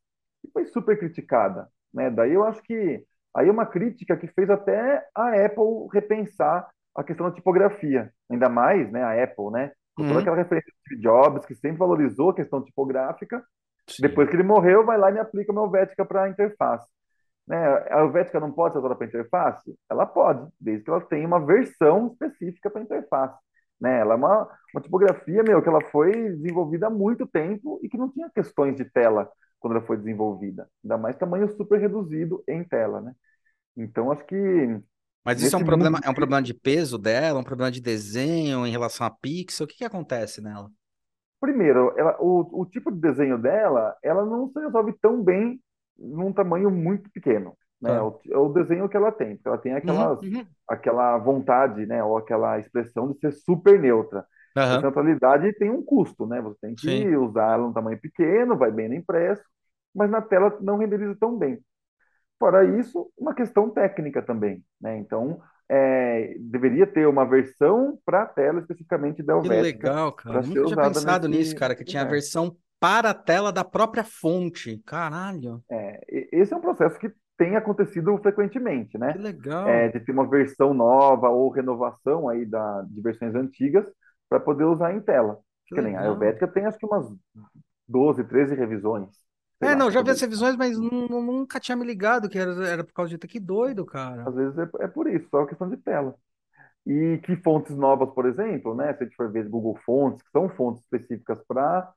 E 0.46 0.52
foi 0.52 0.66
super 0.68 1.00
criticada, 1.00 1.70
né? 1.94 2.10
Daí 2.10 2.34
eu 2.34 2.44
acho 2.44 2.62
que 2.64 3.04
aí 3.36 3.48
é 3.48 3.52
uma 3.52 3.66
crítica 3.66 4.18
que 4.18 4.28
fez 4.28 4.50
até 4.50 5.06
a 5.16 5.46
Apple 5.46 5.88
repensar 5.94 6.70
a 6.96 7.04
questão 7.04 7.28
da 7.28 7.36
tipografia, 7.36 8.12
ainda 8.30 8.50
mais, 8.50 8.92
né, 8.92 9.02
a 9.02 9.24
Apple, 9.24 9.52
né? 9.52 9.72
Com 9.96 10.04
toda 10.04 10.16
uhum, 10.16 10.20
aquela 10.20 10.36
referência 10.38 10.72
de 10.72 10.80
Steve 10.80 11.02
Jobs, 11.02 11.46
que 11.46 11.56
sempre 11.56 11.78
valorizou 11.78 12.30
a 12.30 12.36
questão 12.36 12.64
tipográfica, 12.64 13.44
sim. 13.88 14.02
depois 14.02 14.30
que 14.30 14.36
ele 14.36 14.44
morreu, 14.44 14.86
vai 14.86 14.98
lá 14.98 15.10
e 15.10 15.14
me 15.14 15.20
aplica 15.20 15.52
uma 15.52 15.64
Helvética 15.64 16.06
para 16.06 16.24
a 16.24 16.30
interface. 16.30 16.88
Né? 17.48 17.58
A 17.90 18.00
Helvética 18.00 18.40
não 18.40 18.52
pode 18.52 18.74
ser 18.74 18.80
usada 18.80 18.96
para 18.96 19.08
interface? 19.08 19.76
Ela 19.90 20.06
pode, 20.06 20.48
desde 20.60 20.84
que 20.84 20.90
ela 20.90 21.02
tenha 21.02 21.28
uma 21.28 21.46
versão 21.46 22.08
específica 22.08 22.70
para 22.70 22.82
interface. 22.82 23.38
Né? 23.80 24.00
Ela 24.00 24.14
é 24.14 24.18
uma, 24.18 24.50
uma 24.74 24.82
tipografia, 24.82 25.44
meu, 25.44 25.62
que 25.62 25.68
ela 25.68 25.84
foi 25.86 26.12
desenvolvida 26.12 26.88
há 26.88 26.90
muito 26.90 27.28
tempo 27.28 27.80
e 27.84 27.90
que 27.90 27.98
não 27.98 28.10
tinha 28.10 28.30
questões 28.30 28.76
de 28.76 28.86
tela 28.86 29.30
quando 29.62 29.78
ela 29.78 29.88
foi 29.88 29.98
desenvolvida. 29.98 30.70
Ainda 30.84 31.00
mais 31.00 31.18
tamanho 31.18 31.50
super 31.58 31.80
reduzido 31.82 32.44
em 32.50 32.66
tela, 32.66 33.02
né? 33.02 33.16
Então, 33.78 34.12
acho 34.12 34.26
que 34.26 34.36
Mas 35.24 35.42
isso 35.42 35.56
é 35.56 35.60
um 35.60 35.64
problema, 35.64 36.00
mundo 36.00 36.04
é 36.04 36.10
um 36.10 36.14
problema 36.14 36.42
de 36.42 36.54
peso 36.54 36.98
dela, 36.98 37.40
um 37.40 37.44
problema 37.44 37.72
de 37.72 37.80
desenho 37.82 38.66
em 38.66 38.72
relação 38.72 39.06
a 39.06 39.10
pixel, 39.12 39.66
o 39.66 39.68
que 39.68 39.78
que 39.78 39.86
acontece 39.86 40.42
nela? 40.42 40.72
Primeiro, 41.40 41.94
ela, 41.98 42.16
o, 42.20 42.62
o 42.62 42.66
tipo 42.66 42.92
de 42.92 43.00
desenho 43.00 43.38
dela, 43.38 43.96
ela 44.04 44.24
não 44.26 44.48
se 44.52 44.60
resolve 44.60 44.94
tão 45.02 45.24
bem 45.24 45.60
num 45.98 46.32
tamanho 46.32 46.70
muito 46.70 47.10
pequeno, 47.12 47.58
né? 47.82 48.00
O, 48.02 48.20
é 48.30 48.38
o 48.38 48.50
desenho 48.50 48.88
que 48.88 48.96
ela 48.96 49.12
tem, 49.12 49.36
porque 49.36 49.48
ela 49.48 49.58
tem 49.58 49.74
Uhum, 49.84 50.14
aquelas, 50.14 50.20
uhum, 50.22 50.48
aquela 50.68 51.18
vontade, 51.18 51.86
né? 51.88 52.04
Ou 52.04 52.16
aquela 52.18 52.60
expressão 52.60 53.12
de 53.12 53.20
ser 53.20 53.32
super 53.32 53.80
neutra. 53.80 54.26
Essa 54.70 54.80
aham, 54.80 54.84
neutralidade 54.84 55.54
tem 55.54 55.70
um 55.70 55.84
custo, 55.84 56.26
né? 56.28 56.42
Você 56.42 56.58
tem 56.62 56.76
sim. 56.78 57.08
que 57.08 57.16
usar 57.18 57.54
ela 57.54 57.74
tamanho 57.74 58.00
pequeno, 58.00 58.58
vai 58.58 58.72
bem 58.72 58.90
no 58.90 58.96
impresso, 58.96 59.44
mas 59.94 60.10
na 60.10 60.22
tela 60.22 60.58
não 60.62 60.78
renderiza 60.78 61.16
tão 61.20 61.38
bem. 61.38 61.60
Fora 62.40 62.64
isso, 62.80 63.12
uma 63.18 63.36
questão 63.36 63.70
técnica 63.70 64.22
também, 64.22 64.64
né? 64.82 64.98
Então, 64.98 65.42
é, 65.70 66.36
deveria 66.40 66.88
ter 66.88 67.08
uma 67.08 67.26
versão 67.26 68.00
para 68.06 68.24
a 68.24 68.28
tela 68.28 68.60
especificamente 68.62 69.24
da 69.24 69.34
Que 69.40 69.50
Helvética 69.50 69.50
legal, 69.50 70.14
para 70.28 70.42
cara. 70.42 70.44
ser 70.44 70.48
Nunca 70.48 70.64
tinha 70.66 70.78
pensado 70.78 71.28
nesse, 71.28 71.28
nisso, 71.28 71.56
cara, 71.56 71.76
que 71.76 71.84
tinha 71.84 72.02
a 72.04 72.06
universo. 72.06 72.06
versão 72.06 72.56
para 72.80 73.10
a 73.12 73.14
tela 73.14 73.52
da 73.52 73.64
própria 73.64 74.04
fonte. 74.04 74.78
Caralho, 74.86 75.64
É, 75.70 76.02
esse 76.32 76.54
é 76.54 76.58
um 76.58 76.62
processo 76.62 77.00
que 77.00 77.12
tem 77.38 77.56
acontecido 77.56 78.18
frequentemente, 78.20 78.98
que 79.08 79.18
né? 79.18 79.22
É, 79.64 79.90
legal. 79.90 79.90
de 79.90 80.00
ter 80.00 80.12
uma 80.12 80.28
versão 80.30 80.74
nova 80.74 81.30
ou 81.30 81.50
renovação 81.52 82.28
aí 82.30 82.46
da, 82.46 82.82
de 82.84 83.02
versões 83.02 83.36
antigas 83.36 83.86
para 84.32 84.42
poder 84.42 84.66
usar 84.66 84.94
em 84.96 85.02
tela. 85.02 85.42
Nem 85.72 85.98
a. 85.98 86.06
Helvética 86.06 86.48
tem 86.50 86.66
acho 86.68 86.80
que 86.80 86.88
umas 86.88 87.08
12, 87.88 88.24
13 88.26 88.56
revisões, 88.56 89.10
É, 89.62 89.76
lá, 89.76 89.76
não, 89.76 89.92
já 89.92 90.02
vi 90.02 90.10
as 90.12 90.20
revisões, 90.22 90.56
mas 90.56 90.78
nu- 90.78 91.08
nu- 91.08 91.22
nunca 91.22 91.60
tinha 91.60 91.76
me 91.76 91.86
ligado 91.86 92.30
que 92.30 92.38
era, 92.38 92.68
era 92.68 92.84
por 92.84 92.94
causa 92.94 93.10
disso. 93.16 93.28
Que 93.32 93.40
doido, 93.40 93.86
cara. 93.86 94.26
Às 94.26 94.36
vezes 94.36 94.58
é, 94.58 94.70
é 94.86 94.88
por 94.88 95.08
isso, 95.08 95.28
só 95.30 95.46
questão 95.46 95.70
de 95.70 95.78
tela. 95.78 96.16
E 96.88 97.20
que 97.26 97.36
fontes 97.38 97.76
novas, 97.78 98.12
por 98.14 98.28
exemplo, 98.28 98.76
né? 98.76 98.94
Se 98.96 99.04
a 99.04 99.08
gente 99.08 99.16
for 99.18 99.32
ver 99.32 99.50
Google 99.50 99.78
Fontes, 99.86 100.24
que 100.24 100.32
são 100.32 100.50
fontes 100.50 100.84
específicas 100.84 101.44
para 101.48 101.94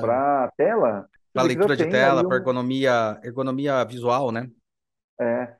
para 0.00 0.50
tela, 0.56 1.08
Para 1.32 1.42
leitura 1.44 1.74
de 1.76 1.86
tela, 1.86 2.22
aí 2.22 2.26
para 2.26 2.36
um, 2.36 2.36
ergonomia, 2.36 3.18
ergonomia 3.24 3.84
visual, 3.84 4.30
né? 4.32 4.50
é, 5.20 5.56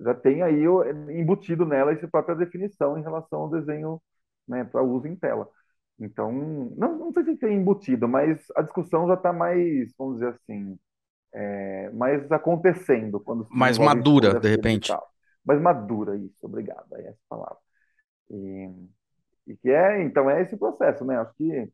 já 0.00 0.14
tem 0.14 0.42
aí 0.42 0.64
embutido 1.10 1.66
nela 1.66 1.92
essa 1.92 2.08
própria 2.08 2.36
definição 2.36 2.98
em 2.98 3.02
relação 3.02 3.40
ao 3.42 3.50
desenho, 3.50 4.02
né, 4.48 4.64
para 4.64 4.82
uso 4.82 5.06
em 5.08 5.16
tela. 5.16 5.48
Então, 5.98 6.30
não, 6.76 6.98
não 6.98 7.12
sei 7.12 7.24
se 7.24 7.36
tem 7.36 7.56
embutido, 7.56 8.06
mas 8.06 8.44
a 8.54 8.62
discussão 8.62 9.06
já 9.06 9.14
está 9.14 9.32
mais, 9.32 9.94
vamos 9.98 10.14
dizer 10.16 10.28
assim, 10.28 10.78
é, 11.32 11.90
mais 11.90 12.30
acontecendo 12.30 13.18
quando 13.20 13.46
Mais 13.50 13.78
madura, 13.78 14.38
de 14.38 14.48
repente. 14.48 14.92
Mais 15.44 15.60
madura, 15.60 16.16
isso, 16.16 16.36
obrigado, 16.42 16.86
é 16.96 17.08
essa 17.08 17.20
palavra. 17.28 17.58
E, 18.30 18.70
e 19.46 19.56
que 19.56 19.70
é, 19.70 20.02
então, 20.02 20.28
é 20.28 20.42
esse 20.42 20.56
processo, 20.56 21.04
né? 21.04 21.16
Acho 21.16 21.34
que 21.34 21.70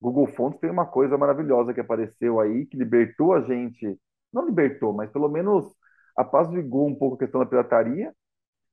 Google 0.00 0.28
Fonts 0.28 0.60
tem 0.60 0.70
uma 0.70 0.86
coisa 0.86 1.18
maravilhosa 1.18 1.74
que 1.74 1.80
apareceu 1.80 2.40
aí, 2.40 2.64
que 2.66 2.76
libertou 2.76 3.34
a 3.34 3.40
gente, 3.42 3.98
não 4.32 4.46
libertou, 4.46 4.92
mas 4.92 5.10
pelo 5.10 5.28
menos 5.28 5.74
apaziguou 6.16 6.86
um 6.88 6.94
pouco 6.94 7.16
a 7.16 7.18
questão 7.18 7.40
da 7.40 7.46
pirataria 7.46 8.14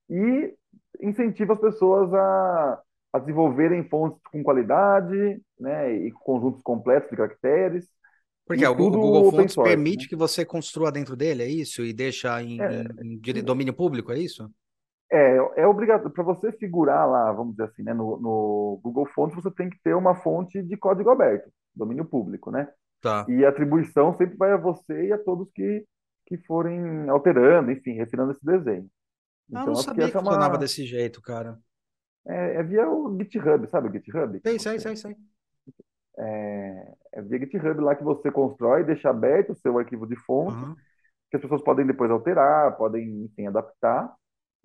e 0.10 0.56
incentiva 1.02 1.54
as 1.54 1.60
pessoas 1.60 2.14
a, 2.14 2.82
a 3.16 3.20
desenvolverem 3.20 3.88
fontes 3.90 4.22
com 4.32 4.44
qualidade, 4.44 5.42
né, 5.60 5.94
e 5.94 6.12
conjuntos 6.12 6.62
completos 6.64 7.10
de 7.10 7.18
caracteres, 7.18 7.90
Porque 8.46 8.66
e 8.66 8.66
o 8.66 8.74
Google 8.98 9.24
Fonts 9.24 9.56
source, 9.56 9.92
né? 9.96 10.06
permite 10.08 10.08
que 10.08 10.16
você 10.16 10.46
construa 10.46 10.92
dentro 10.92 11.16
dele, 11.16 11.44
é 11.44 11.48
isso? 11.50 11.84
E 11.84 11.94
deixa 11.94 12.42
em, 12.42 12.60
É, 12.60 12.70
em- 12.72 12.98
em 13.16 13.20
dire- 13.20 13.42
domínio 13.42 13.74
público, 13.74 14.12
é 14.12 14.20
isso? 14.20 14.50
é, 15.12 15.38
é 15.62 15.68
obrigado, 15.68 16.10
para 16.12 16.24
você 16.24 16.52
figurar 16.54 17.08
lá, 17.10 17.32
vamos 17.32 17.54
dizer 17.56 17.66
assim, 17.70 17.84
né, 17.84 17.94
no, 17.94 18.18
no 18.20 18.80
Google 18.84 19.06
Fonts, 19.14 19.36
você 19.36 19.52
tem 19.52 19.70
que 19.70 19.80
ter 19.84 19.96
uma 19.96 20.16
fonte 20.16 20.62
de 20.64 20.76
código 20.78 21.10
aberto, 21.10 21.52
domínio 21.76 22.06
público, 22.06 22.52
né? 22.52 22.68
Tá. 23.00 23.18
E 23.28 23.46
a 23.46 23.50
atribuição 23.50 24.14
sempre 24.16 24.38
vai 24.38 24.52
a 24.54 24.58
você 24.58 25.08
e 25.08 25.14
a 25.14 25.18
todos 25.20 25.50
que, 25.54 25.86
que 26.28 26.38
forem 26.46 27.10
alterando, 27.10 27.72
enfim, 27.72 27.94
refinando 27.94 28.32
esse 28.34 28.46
desenho. 28.46 28.90
Ah, 29.54 29.62
eu 29.64 29.68
não 29.68 29.76
Então, 29.76 29.86
que 29.86 30.02
sabia 30.02 30.12
que 30.12 30.18
é 30.18 30.20
funcionava 30.20 30.56
uma. 30.56 30.58
desse 30.58 30.86
jeito, 30.86 31.20
cara. 31.22 31.60
É, 32.28 32.56
é 32.56 32.64
via 32.64 32.90
o 32.90 33.16
GitHub, 33.18 33.68
sabe 33.70 33.90
o 33.90 33.92
GitHub? 33.92 34.40
Que 34.40 34.50
Sei, 34.50 34.60
sei, 34.60 34.80
sei, 34.80 34.96
sei. 34.96 35.16
é, 36.18 36.94
é 37.14 37.22
via 37.22 37.40
GitHub 37.40 37.82
lá 37.82 37.96
que 37.96 38.04
você 38.04 38.32
constrói, 38.32 38.84
deixa 38.84 39.10
aberto 39.10 39.52
o 39.52 39.56
seu 39.56 39.78
arquivo 39.78 40.08
de 40.08 40.16
fonte, 40.16 40.54
Aham. 40.54 40.76
que 41.30 41.38
as 41.38 41.42
pessoas 41.42 41.64
podem 41.64 41.86
depois 41.86 42.10
alterar, 42.12 42.76
podem, 42.78 43.26
enfim, 43.26 43.48
adaptar, 43.48 44.14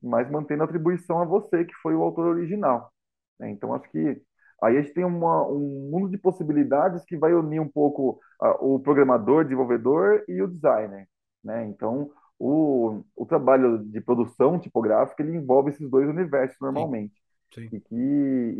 mas 0.03 0.31
mantendo 0.31 0.63
a 0.63 0.67
atribuição 0.67 1.21
a 1.21 1.25
você, 1.25 1.65
que 1.65 1.75
foi 1.83 1.95
o 1.95 2.03
autor 2.03 2.27
original. 2.27 2.93
né? 3.39 3.51
Então, 3.51 3.75
acho 3.75 3.91
que 3.91 4.23
Aí 4.63 4.77
a 4.77 4.83
gente 4.83 4.93
tem 4.93 5.05
uma, 5.05 5.47
um 5.49 5.89
mundo 5.91 6.11
de 6.11 6.19
possibilidades 6.19 7.05
que 7.05 7.17
vai 7.17 7.33
unir 7.33 7.61
um 7.61 7.69
pouco 7.69 8.21
uh, 8.43 8.75
o 8.75 8.79
programador, 8.79 9.45
desenvolvedor 9.45 10.23
e 10.29 10.43
o 10.43 10.47
designer, 10.47 11.09
né? 11.43 11.65
Então, 11.67 12.11
o, 12.39 13.03
o 13.17 13.25
trabalho 13.27 13.79
de 13.79 14.01
produção 14.01 14.59
tipográfica 14.59 15.23
ele 15.23 15.37
envolve 15.37 15.71
esses 15.71 15.89
dois 15.91 16.09
universos 16.09 16.59
normalmente. 16.61 17.15
Sim. 17.55 17.73
E, 17.73 17.81
que, 17.81 17.95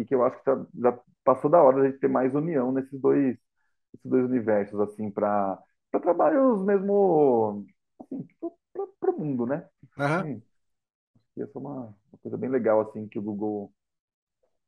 e 0.01 0.05
que 0.07 0.15
eu 0.15 0.25
acho 0.25 0.39
que 0.39 0.45
tá, 0.45 0.67
já 0.79 0.99
passou 1.25 1.51
da 1.51 1.63
hora 1.63 1.81
de 1.83 1.89
a 1.89 1.91
gente 1.91 2.01
ter 2.01 2.09
mais 2.09 2.35
união 2.35 2.73
nesses 2.73 3.01
dois, 3.01 3.37
esses 3.95 4.07
dois 4.11 4.25
universos, 4.27 4.81
assim, 4.81 5.11
para 5.11 5.59
trabalhos 6.03 6.63
mesmo 6.65 7.67
assim, 8.01 8.27
para 9.01 9.11
o 9.13 9.19
mundo, 9.19 9.47
né? 9.47 9.69
Uhum. 9.99 10.27
Sim, 10.27 10.43
essa 11.39 11.53
é 11.59 11.61
uma, 11.61 11.81
uma 12.13 12.19
coisa 12.23 12.37
bem 12.39 12.51
legal 12.51 12.81
assim 12.81 13.09
que 13.09 13.19
o 13.19 13.23
Google 13.23 13.73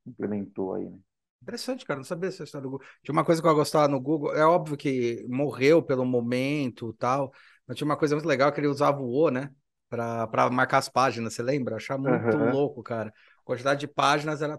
implementou 0.07 0.75
aí, 0.75 0.89
né? 0.89 0.99
Interessante, 1.43 1.85
cara, 1.85 1.99
não 1.99 2.05
sabia 2.05 2.29
essa 2.29 2.45
história 2.45 2.63
do 2.63 2.71
Google. 2.71 2.87
Tinha 3.03 3.13
uma 3.13 3.25
coisa 3.25 3.43
que 3.43 3.49
eu 3.49 3.55
gostava 3.55 3.89
no 3.89 4.01
Google, 4.01 4.33
é 4.35 4.45
óbvio 4.47 4.77
que 4.77 5.27
morreu 5.29 5.83
pelo 5.83 6.05
momento 6.05 6.93
tal, 6.95 7.33
mas 7.67 7.77
tinha 7.77 7.85
uma 7.87 7.97
coisa 7.97 8.15
muito 8.15 8.29
legal 8.29 8.53
que 8.53 8.61
ele 8.61 8.69
usava 8.69 9.01
o 9.01 9.11
O, 9.13 9.29
né? 9.31 9.51
Para 9.89 10.49
marcar 10.51 10.79
as 10.79 10.89
páginas, 10.89 11.35
você 11.35 11.43
lembra? 11.43 11.77
Achar 11.77 11.99
muito 11.99 12.39
uhum. 12.39 12.39
louco, 12.39 12.81
cara. 12.83 13.13
A 13.43 13.45
quantidade 13.45 13.81
de 13.81 13.89
páginas 13.89 14.41
era. 14.41 14.59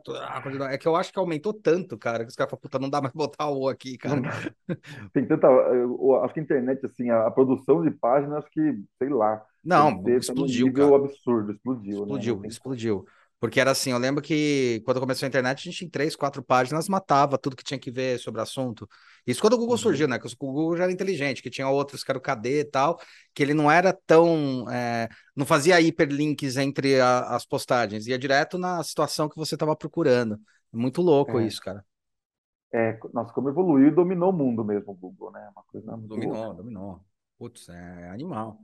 É 0.70 0.78
que 0.78 0.88
eu 0.88 0.96
acho 0.96 1.12
que 1.12 1.18
aumentou 1.18 1.54
tanto, 1.54 1.98
cara, 1.98 2.26
que 2.26 2.30
os 2.30 2.36
caras 2.36 2.52
falam, 2.52 2.62
puta, 2.62 2.78
não 2.80 2.90
dá 2.90 3.02
mais 3.02 3.14
botar 3.16 3.50
o 3.50 3.70
aqui, 3.70 3.98
cara. 3.98 4.22
Tem 5.14 5.26
tanta. 5.26 5.48
Eu 5.48 6.22
acho 6.22 6.34
que 6.34 6.42
a 6.42 6.44
internet, 6.44 6.86
assim, 6.86 7.10
a, 7.10 7.28
a 7.28 7.32
produção 7.32 7.82
de 7.82 7.92
páginas, 7.92 8.40
acho 8.40 8.52
que, 8.52 8.84
sei 8.98 9.10
lá. 9.10 9.42
Não, 9.64 10.04
explodiu, 10.10 10.68
um 10.68 10.74
cara. 10.74 10.96
absurdo, 10.96 11.52
explodiu. 11.54 12.02
Explodiu, 12.02 12.40
né? 12.40 12.48
explodiu. 12.48 13.06
Porque 13.44 13.60
era 13.60 13.72
assim, 13.72 13.92
eu 13.92 13.98
lembro 13.98 14.24
que 14.24 14.82
quando 14.86 15.02
começou 15.02 15.26
a 15.26 15.28
internet, 15.28 15.60
a 15.60 15.70
gente 15.70 15.84
em 15.84 15.90
três, 15.90 16.16
quatro 16.16 16.42
páginas 16.42 16.88
matava 16.88 17.38
tudo 17.38 17.58
que 17.58 17.64
tinha 17.64 17.78
que 17.78 17.92
ver 17.92 18.18
sobre 18.18 18.40
o 18.40 18.42
assunto. 18.42 18.88
Isso 19.28 19.42
quando 19.42 19.56
o 19.56 19.58
Google 19.58 19.74
uhum. 19.74 19.78
surgiu, 19.80 20.08
né? 20.08 20.18
Que 20.18 20.26
o 20.26 20.30
Google 20.40 20.78
já 20.78 20.84
era 20.84 20.94
inteligente, 20.94 21.44
que 21.44 21.50
tinha 21.50 21.68
outros 21.68 22.06
que 22.06 22.10
era 22.10 22.18
o 22.18 22.22
KD 22.22 22.62
e 22.62 22.64
tal, 22.64 22.98
que 23.36 23.44
ele 23.44 23.54
não 23.54 23.70
era 23.70 23.92
tão. 23.92 24.66
É, 24.72 25.10
não 25.36 25.46
fazia 25.46 25.82
hiperlinks 25.82 26.56
entre 26.56 27.02
a, 27.02 27.36
as 27.36 27.46
postagens, 27.46 28.08
ia 28.08 28.18
direto 28.18 28.58
na 28.58 28.82
situação 28.82 29.28
que 29.28 29.36
você 29.36 29.56
estava 29.56 29.76
procurando. 29.76 30.40
Muito 30.72 31.02
louco 31.02 31.38
é. 31.38 31.46
isso, 31.46 31.60
cara. 31.60 31.84
É, 32.72 32.98
nossa, 33.14 33.34
como 33.34 33.50
evoluiu 33.50 33.90
e 33.90 33.92
dominou 33.92 34.30
o 34.30 34.34
mundo 34.34 34.64
mesmo 34.64 34.94
o 34.94 34.96
Google, 34.96 35.34
né? 35.34 35.50
Uma 35.54 35.64
coisa 35.64 35.98
dominou, 35.98 36.34
louca. 36.34 36.54
dominou. 36.54 37.02
Putz, 37.38 37.68
é 37.68 38.10
animal. 38.10 38.58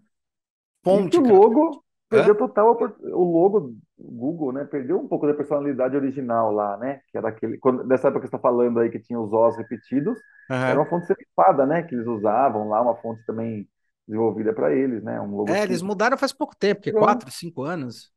Ponte, 0.81 1.17
e 1.17 1.19
o 1.19 1.23
logo, 1.23 1.83
Perdeu 2.09 2.35
total 2.35 2.75
o 3.13 3.23
logo 3.23 3.75
Google, 3.97 4.51
né? 4.51 4.65
Perdeu 4.65 4.99
um 4.99 5.07
pouco 5.07 5.27
da 5.27 5.33
personalidade 5.33 5.95
original 5.95 6.51
lá, 6.51 6.75
né? 6.77 7.01
Que 7.11 7.17
era 7.17 7.29
aquele. 7.29 7.57
Quando, 7.59 7.83
dessa 7.83 8.07
época 8.07 8.21
que 8.21 8.29
você 8.29 8.35
está 8.35 8.39
falando 8.39 8.79
aí 8.79 8.89
que 8.89 8.99
tinha 8.99 9.19
os 9.19 9.31
Os 9.31 9.57
repetidos, 9.57 10.17
uhum. 10.49 10.55
era 10.55 10.79
uma 10.79 10.89
fonte 10.89 11.05
seripada, 11.05 11.67
né? 11.67 11.83
Que 11.83 11.93
eles 11.93 12.07
usavam 12.07 12.67
lá, 12.67 12.81
uma 12.81 12.95
fonte 12.95 13.23
também 13.25 13.69
desenvolvida 14.07 14.51
para 14.51 14.73
eles, 14.73 15.03
né? 15.03 15.21
Um 15.21 15.35
logo 15.35 15.51
é, 15.51 15.61
eles 15.61 15.83
mudaram 15.83 16.17
faz 16.17 16.33
pouco 16.33 16.55
tempo, 16.55 16.81
que 16.81 16.91
quatro, 16.91 17.29
cinco 17.29 17.61
anos. 17.61 18.11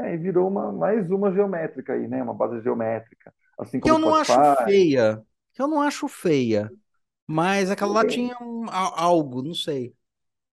É, 0.00 0.14
e 0.14 0.16
virou 0.16 0.48
uma, 0.48 0.72
mais 0.72 1.08
uma 1.08 1.32
geométrica 1.32 1.92
aí, 1.92 2.08
né? 2.08 2.20
Uma 2.22 2.34
base 2.34 2.60
geométrica. 2.60 3.32
Assim 3.56 3.78
que 3.78 3.88
eu 3.88 3.98
não 4.00 4.24
Spotify. 4.24 4.40
acho 4.40 4.64
feia. 4.64 5.22
Que 5.52 5.62
eu 5.62 5.68
não 5.68 5.80
acho 5.80 6.08
feia. 6.08 6.72
Mas 7.26 7.70
aquela 7.70 7.92
lá 7.92 8.06
tinha 8.06 8.36
um, 8.40 8.66
algo, 8.68 9.42
não 9.42 9.54
sei. 9.54 9.94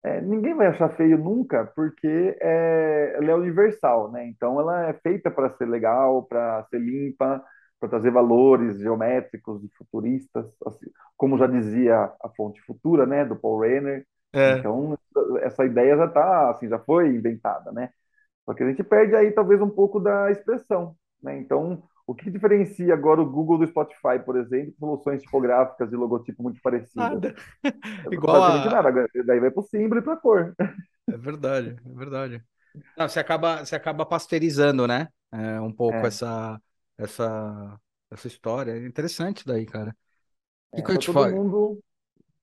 É, 0.02 0.22
ninguém 0.22 0.56
vai 0.56 0.68
achar 0.68 0.96
feio 0.96 1.18
nunca, 1.18 1.66
porque 1.76 2.38
é, 2.42 3.16
ela 3.18 3.32
é 3.32 3.36
universal, 3.36 4.12
né? 4.12 4.26
Então 4.28 4.60
ela 4.60 4.88
é 4.88 4.94
feita 4.94 5.30
para 5.30 5.50
ser 5.58 5.66
legal, 5.66 6.24
para 6.24 6.64
ser 6.70 6.80
limpa, 6.80 7.44
para 7.80 7.90
trazer 7.90 8.12
valores 8.12 8.78
geométricos 8.80 9.64
e 9.64 9.70
futuristas, 9.78 10.46
assim, 10.66 10.86
como 11.18 11.38
já 11.38 11.48
dizia 11.48 11.96
a 12.22 12.30
fonte 12.36 12.62
futura, 12.62 13.06
né, 13.06 13.26
do 13.26 13.36
Paul 13.36 13.60
Renner. 13.62 14.06
É. 14.34 14.58
Então 14.58 14.98
essa 15.42 15.66
ideia 15.66 15.98
já 15.98 16.08
tá, 16.08 16.52
assim, 16.52 16.70
já 16.70 16.80
foi 16.80 17.10
inventada, 17.10 17.72
né? 17.72 17.90
Só 18.46 18.54
que 18.54 18.64
a 18.64 18.70
gente 18.70 18.84
perde 18.84 19.16
aí 19.16 19.32
talvez 19.32 19.62
um 19.62 19.70
pouco 19.70 20.00
da 20.00 20.32
expressão, 20.32 20.96
né? 21.22 21.38
Então 21.40 21.84
o 22.10 22.16
que 22.16 22.32
diferencia 22.32 22.92
agora 22.92 23.22
o 23.22 23.30
Google 23.30 23.60
do 23.60 23.68
Spotify, 23.68 24.18
por 24.26 24.36
exemplo, 24.36 24.74
soluções 24.80 25.22
tipográficas 25.22 25.92
de 25.92 25.96
logotipo 25.96 26.42
muito 26.42 26.60
parecidas? 26.60 26.96
Nada. 26.96 27.36
Igual 28.12 28.44
a... 28.46 28.66
nada. 28.66 29.08
Daí 29.28 29.40
vai 29.40 29.52
para 29.52 29.60
o 29.60 29.64
símbolo 29.64 30.02
e 30.02 30.04
para 30.04 30.14
a 30.14 30.18
cor. 30.18 30.56
É 31.08 31.18
verdade, 31.18 31.76
é 31.86 31.94
verdade. 31.96 32.44
Não, 32.98 33.08
você 33.08 33.20
acaba, 33.20 33.64
você 33.64 33.76
acaba 33.76 34.08
pasteurizando, 34.08 34.88
né? 34.88 35.08
É, 35.32 35.62
um 35.62 35.72
pouco 35.72 35.98
é. 35.98 36.08
essa, 36.08 36.60
essa, 36.98 37.80
essa 38.10 38.28
história. 38.28 38.72
É 38.72 38.88
interessante 38.88 39.46
daí, 39.46 39.68
cara. 39.68 39.96
É, 40.74 40.82
que 40.82 40.94
todo 40.98 41.14
falo? 41.14 41.36
mundo 41.36 41.80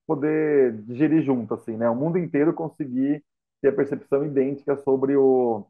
poder 0.05 0.81
digerir 0.83 1.23
junto, 1.23 1.53
assim, 1.53 1.75
né? 1.75 1.89
O 1.89 1.95
mundo 1.95 2.17
inteiro 2.17 2.53
conseguir 2.53 3.21
ter 3.61 3.67
a 3.67 3.73
percepção 3.73 4.25
idêntica 4.25 4.77
sobre 4.77 5.17
o, 5.17 5.67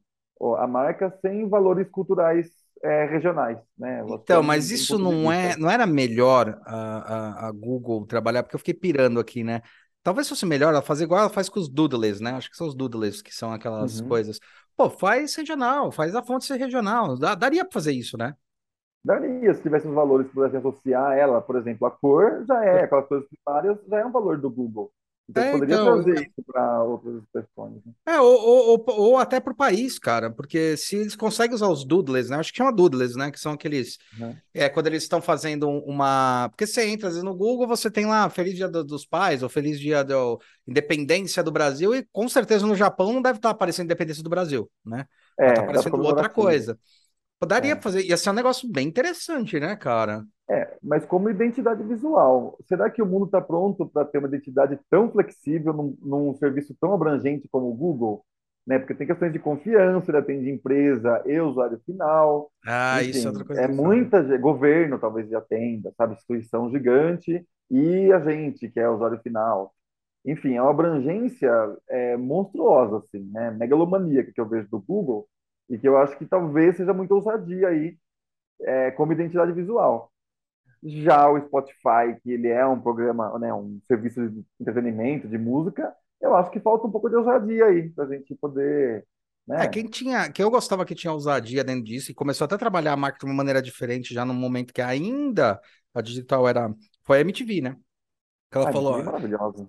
a 0.59 0.67
marca 0.67 1.09
sem 1.19 1.49
valores 1.49 1.89
culturais 1.89 2.66
é, 2.83 3.05
regionais, 3.05 3.57
né? 3.77 4.03
Então, 4.07 4.43
mas 4.43 4.71
isso 4.71 4.97
não 4.97 5.31
é, 5.31 5.55
não 5.57 5.69
era 5.69 5.85
melhor 5.85 6.59
a, 6.65 7.45
a, 7.45 7.47
a, 7.47 7.51
Google 7.51 8.05
trabalhar, 8.05 8.43
porque 8.43 8.55
eu 8.55 8.59
fiquei 8.59 8.73
pirando 8.73 9.19
aqui, 9.19 9.43
né? 9.43 9.61
Talvez 10.03 10.29
fosse 10.29 10.45
melhor 10.45 10.73
ela 10.73 10.81
fazer 10.81 11.03
igual 11.03 11.21
ela 11.21 11.29
faz 11.29 11.49
com 11.49 11.59
os 11.59 11.67
doodles, 11.67 12.21
né? 12.21 12.31
Acho 12.31 12.49
que 12.49 12.57
são 12.57 12.67
os 12.67 12.75
doodles 12.75 13.21
que 13.21 13.33
são 13.33 13.51
aquelas 13.51 13.99
uhum. 13.99 14.07
coisas. 14.07 14.39
Pô, 14.75 14.89
faz 14.89 15.35
regional, 15.35 15.91
faz 15.91 16.15
a 16.15 16.23
fonte 16.23 16.45
ser 16.45 16.57
regional. 16.57 17.17
Dá, 17.17 17.35
daria 17.35 17.65
para 17.65 17.73
fazer 17.73 17.91
isso, 17.91 18.17
né? 18.17 18.33
Daria, 19.03 19.53
se 19.53 19.61
tivesse 19.61 19.87
os 19.87 19.93
valores 19.93 20.27
que 20.27 20.33
pudessem 20.33 20.59
associar 20.59 21.17
ela, 21.17 21.41
por 21.41 21.55
exemplo, 21.55 21.87
a 21.87 21.91
cor 21.91 22.43
já 22.45 22.63
é, 22.63 22.83
aquelas 22.83 23.07
coisas 23.07 23.27
primárias 23.27 23.77
já 23.87 23.99
é 23.99 24.05
um 24.05 24.11
valor 24.11 24.37
do 24.37 24.49
Google. 24.49 24.91
Então, 25.29 25.43
é, 25.43 25.51
poderia 25.51 25.75
então, 25.75 26.01
trazer 26.01 26.21
isso 26.21 26.43
para 26.45 26.83
outras 26.83 27.15
expressões. 27.15 27.73
Né? 27.85 27.93
É, 28.05 28.21
ou, 28.21 28.39
ou, 28.39 28.85
ou 28.87 29.17
até 29.17 29.41
para 29.41 29.51
o 29.51 29.55
país, 29.55 29.99
cara, 29.99 30.31
porque 30.31 30.77
se 30.77 30.95
eles 30.95 31.17
conseguem 31.17 31.53
usar 31.53 31.67
os 31.67 31.83
doodles, 31.83 32.29
né? 32.29 32.37
Acho 32.37 32.51
que 32.51 32.57
chama 32.57 32.71
doodles, 32.71 33.15
né? 33.15 33.29
Que 33.29 33.39
são 33.39 33.51
aqueles. 33.51 33.97
Uhum. 34.17 34.35
É, 34.53 34.69
quando 34.69 34.87
eles 34.87 35.03
estão 35.03 35.21
fazendo 35.21 35.69
uma. 35.69 36.47
Porque 36.49 36.65
você 36.65 36.87
entra, 36.87 37.09
às 37.09 37.15
vezes, 37.15 37.25
no 37.25 37.35
Google, 37.35 37.67
você 37.67 37.91
tem 37.91 38.05
lá 38.05 38.29
Feliz 38.29 38.55
Dia 38.55 38.69
dos 38.69 39.05
Pais, 39.05 39.43
ou 39.43 39.49
Feliz 39.49 39.79
Dia 39.79 40.01
da 40.03 40.15
Independência 40.65 41.43
do 41.43 41.51
Brasil, 41.51 41.93
e 41.93 42.07
com 42.11 42.29
certeza 42.29 42.65
no 42.65 42.75
Japão 42.75 43.11
não 43.11 43.21
deve 43.21 43.39
estar 43.39 43.49
aparecendo 43.49 43.85
Independência 43.85 44.23
do 44.23 44.29
Brasil, 44.29 44.69
né? 44.85 45.05
É, 45.37 45.53
tá 45.53 45.61
aparecendo 45.61 46.01
outra 46.01 46.29
coisa. 46.29 46.79
Daria 47.45 47.73
é. 47.73 47.75
pra 47.75 47.83
fazer, 47.83 48.03
ia 48.03 48.17
ser 48.17 48.31
um 48.31 48.33
negócio 48.33 48.69
bem 48.71 48.87
interessante, 48.87 49.59
né, 49.59 49.75
cara? 49.75 50.25
É, 50.49 50.77
mas 50.81 51.05
como 51.05 51.29
identidade 51.29 51.83
visual, 51.83 52.57
será 52.65 52.89
que 52.89 53.01
o 53.01 53.05
mundo 53.05 53.25
está 53.25 53.41
pronto 53.41 53.85
para 53.85 54.05
ter 54.05 54.17
uma 54.17 54.29
identidade 54.29 54.79
tão 54.89 55.11
flexível 55.11 55.73
num, 55.73 55.97
num, 56.01 56.33
serviço 56.35 56.75
tão 56.79 56.93
abrangente 56.93 57.47
como 57.51 57.69
o 57.69 57.75
Google? 57.75 58.25
Né? 58.65 58.79
Porque 58.79 58.93
tem 58.93 59.07
questões 59.07 59.33
de 59.33 59.39
confiança, 59.39 60.09
ele 60.09 60.17
atende 60.17 60.49
empresa 60.49 61.21
e 61.25 61.39
usuário 61.39 61.79
final. 61.85 62.49
Ah, 62.65 63.01
Enfim, 63.01 63.09
isso 63.11 63.27
é 63.27 63.29
outra 63.29 63.45
coisa. 63.45 63.61
É 63.61 63.67
muita, 63.67 64.37
governo 64.37 64.97
talvez 64.97 65.29
já 65.29 65.37
atenda, 65.39 65.93
sabe? 65.97 66.13
Instituição 66.13 66.69
gigante 66.69 67.45
e 67.69 68.11
a 68.11 68.19
gente, 68.19 68.69
que 68.69 68.79
é 68.79 68.89
usuário 68.89 69.19
final. 69.19 69.73
Enfim, 70.25 70.55
é 70.55 70.61
uma 70.61 70.71
abrangência 70.71 71.51
é, 71.89 72.17
monstruosa, 72.17 72.97
assim, 72.97 73.29
né? 73.31 73.51
Megalomaníaca 73.51 74.31
que 74.33 74.41
eu 74.41 74.47
vejo 74.47 74.67
do 74.69 74.79
Google 74.79 75.27
e 75.69 75.77
que 75.77 75.87
eu 75.87 75.97
acho 75.97 76.17
que 76.17 76.25
talvez 76.25 76.77
seja 76.77 76.93
muito 76.93 77.13
ousadia 77.13 77.69
aí 77.69 77.97
é, 78.61 78.91
como 78.91 79.13
identidade 79.13 79.51
visual. 79.51 80.11
Já 80.83 81.29
o 81.29 81.39
Spotify, 81.45 82.19
que 82.21 82.31
ele 82.31 82.47
é 82.47 82.65
um 82.65 82.79
programa, 82.79 83.37
né, 83.39 83.53
um 83.53 83.79
serviço 83.87 84.29
de 84.29 84.45
entretenimento, 84.59 85.27
de 85.27 85.37
música, 85.37 85.93
eu 86.21 86.35
acho 86.35 86.51
que 86.51 86.59
falta 86.59 86.87
um 86.87 86.91
pouco 86.91 87.09
de 87.09 87.15
ousadia 87.15 87.65
aí, 87.65 87.89
para 87.89 88.05
a 88.05 88.07
gente 88.07 88.35
poder. 88.35 89.05
Né? 89.47 89.65
É, 89.65 89.67
quem 89.67 89.85
tinha, 89.87 90.31
que 90.31 90.41
eu 90.41 90.49
gostava 90.49 90.85
que 90.85 90.95
tinha 90.95 91.11
ousadia 91.13 91.63
dentro 91.63 91.83
disso 91.83 92.11
e 92.11 92.15
começou 92.15 92.45
até 92.45 92.55
a 92.55 92.59
trabalhar 92.59 92.93
a 92.93 92.97
marca 92.97 93.19
de 93.19 93.25
uma 93.25 93.33
maneira 93.33 93.61
diferente 93.61 94.13
já 94.13 94.25
no 94.25 94.33
momento 94.33 94.73
que 94.73 94.81
ainda 94.81 95.59
a 95.93 96.01
digital 96.01 96.47
era. 96.47 96.73
Foi 97.03 97.17
a 97.17 97.21
MTV, 97.21 97.61
né? 97.61 97.77
Que 98.49 98.57
ela 98.57 98.69
ah, 98.69 98.71
falou, 98.71 98.95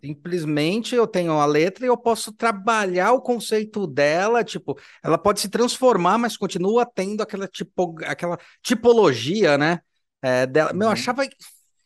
simplesmente 0.01 0.95
eu 0.95 1.05
tenho 1.05 1.33
a 1.33 1.45
letra 1.45 1.85
e 1.85 1.89
eu 1.89 1.97
posso 1.97 2.33
trabalhar 2.33 3.13
o 3.13 3.21
conceito 3.21 3.89
dela, 3.89 4.45
tipo, 4.45 4.79
ela 5.03 5.19
pode 5.19 5.41
se 5.41 5.49
transformar, 5.49 6.17
mas 6.17 6.37
continua 6.37 6.87
tendo 6.87 7.21
aquela, 7.21 7.49
tipo, 7.49 7.97
aquela 8.05 8.39
tipologia, 8.63 9.59
né? 9.59 9.81
É, 10.23 10.47
dela. 10.47 10.73
Meu, 10.73 10.83
eu 10.83 10.87
uhum. 10.87 10.93
achava 10.93 11.25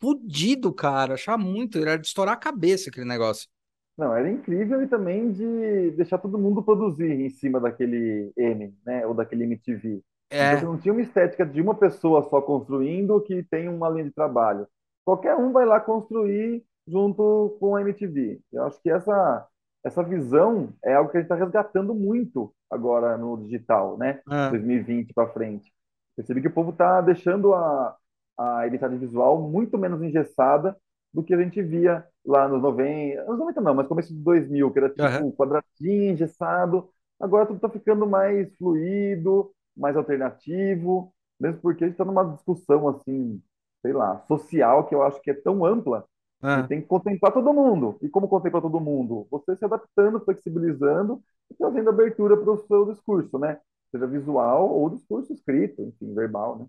fudido, 0.03 0.73
cara. 0.73 1.15
Achava 1.15 1.39
muito. 1.39 1.79
Era 1.79 1.97
de 1.97 2.07
estourar 2.07 2.35
a 2.35 2.39
cabeça 2.39 2.91
aquele 2.91 3.07
negócio. 3.07 3.49
Não, 3.97 4.15
era 4.15 4.29
incrível 4.29 4.83
e 4.83 4.89
também 4.89 5.31
de 5.31 5.93
deixar 5.93 6.19
todo 6.19 6.39
mundo 6.39 6.63
produzir 6.63 7.11
em 7.11 7.31
cima 7.31 7.61
daquele 7.61 8.33
M, 8.37 8.75
né? 8.85 9.07
Ou 9.07 9.15
daquele 9.15 9.45
MTV. 9.45 10.03
É. 10.31 10.55
Então, 10.55 10.73
não 10.73 10.79
tinha 10.79 10.93
uma 10.93 11.03
estética 11.03 11.45
de 11.45 11.61
uma 11.61 11.75
pessoa 11.75 12.23
só 12.29 12.41
construindo 12.41 13.21
que 13.21 13.43
tem 13.45 13.69
uma 13.69 13.89
linha 13.89 14.05
de 14.05 14.13
trabalho. 14.13 14.67
Qualquer 15.05 15.37
um 15.37 15.53
vai 15.53 15.67
lá 15.67 15.79
construir 15.79 16.65
junto 16.87 17.57
com 17.61 17.77
a 17.77 17.81
MTV. 17.81 18.41
Eu 18.53 18.65
acho 18.65 18.81
que 18.81 18.91
essa, 18.91 19.47
essa 19.85 20.03
visão 20.03 20.73
é 20.85 20.95
algo 20.95 21.11
que 21.11 21.17
a 21.17 21.21
gente 21.21 21.31
está 21.31 21.37
resgatando 21.37 21.95
muito 21.95 22.55
agora 22.71 23.17
no 23.17 23.37
digital, 23.45 23.97
né? 23.99 24.21
É. 24.31 24.51
2020 24.51 25.13
para 25.13 25.33
frente. 25.33 25.73
Percebi 26.17 26.41
que 26.41 26.49
o 26.49 26.53
povo 26.53 26.71
está 26.71 27.01
deixando 27.01 27.55
a, 27.55 27.97
a 28.39 28.67
identidade 28.67 28.97
visual 28.97 29.41
muito 29.41 29.79
menos 29.79 30.03
engessada 30.03 30.77
do 31.13 31.23
que 31.23 31.35
a 31.35 31.43
gente 31.43 31.63
via 31.63 32.05
lá 32.25 32.49
nos 32.49 32.63
90, 32.63 33.21
anos 33.23 33.39
90 33.39 33.61
não, 33.61 33.75
mas 33.75 33.87
começo 33.87 34.15
de 34.15 34.21
2000, 34.21 34.71
que 34.73 34.79
era 34.79 34.89
tipo 34.89 35.03
Aham. 35.03 35.31
quadradinho, 35.33 36.13
engessado. 36.13 36.89
Agora 37.21 37.47
tudo 37.47 37.57
está 37.57 37.69
ficando 37.69 38.07
mais 38.07 38.55
fluido, 38.57 39.53
mais 39.77 39.97
alternativo, 39.97 41.13
mesmo 41.39 41.61
porque 41.61 41.85
a 41.85 41.87
gente 41.87 41.95
está 41.95 42.05
numa 42.05 42.25
discussão 42.25 42.89
assim, 42.89 43.43
sei 43.83 43.93
lá, 43.93 44.21
social 44.27 44.87
que 44.87 44.95
eu 44.95 45.03
acho 45.03 45.21
que 45.21 45.31
é 45.31 45.35
tão 45.35 45.65
ampla 45.65 46.07
Ah. 46.43 46.69
tem 46.69 46.81
que 46.81 46.87
contemplar 46.87 47.33
todo 47.33 47.53
mundo. 47.55 47.99
E 48.03 48.09
como 48.09 48.29
contemplar 48.29 48.63
todo 48.63 48.81
mundo? 48.81 49.27
Você 49.31 49.57
se 49.57 49.65
adaptando, 49.65 50.21
flexibilizando 50.25 51.23
e 51.51 51.55
trazendo 51.55 51.91
abertura 51.91 52.37
para 52.37 52.51
o 52.53 52.59
seu 52.67 52.87
discurso, 52.93 53.39
né? 53.39 53.61
Seja 53.91 54.07
visual 54.07 54.71
ou 54.71 54.91
discurso 54.91 55.33
escrito, 55.33 55.83
enfim, 55.83 56.15
verbal, 56.15 56.59
né? 56.59 56.67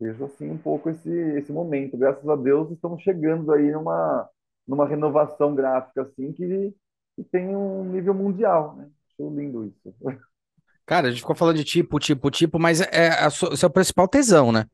Vejo 0.00 0.24
assim 0.24 0.50
um 0.50 0.58
pouco 0.58 0.90
esse, 0.90 1.10
esse 1.10 1.52
momento. 1.52 1.96
Graças 1.96 2.28
a 2.28 2.36
Deus 2.36 2.70
estamos 2.72 3.02
chegando 3.02 3.52
aí 3.52 3.70
numa, 3.72 4.28
numa 4.66 4.86
renovação 4.88 5.54
gráfica 5.54 6.02
assim 6.02 6.32
que, 6.32 6.74
que 7.16 7.24
tem 7.24 7.56
um 7.56 7.84
nível 7.84 8.14
mundial, 8.14 8.76
né? 8.76 8.90
Acho 9.12 9.30
lindo 9.30 9.64
isso. 9.64 9.94
Cara, 10.86 11.08
a 11.08 11.10
gente 11.10 11.20
ficou 11.20 11.34
falando 11.36 11.56
de 11.56 11.64
tipo, 11.64 11.98
tipo, 11.98 12.30
tipo, 12.30 12.58
mas 12.58 12.80
é, 12.80 12.88
é 13.24 13.30
sua- 13.30 13.52
o 13.52 13.56
seu 13.56 13.70
principal 13.70 14.08
tesão, 14.08 14.52
né? 14.52 14.66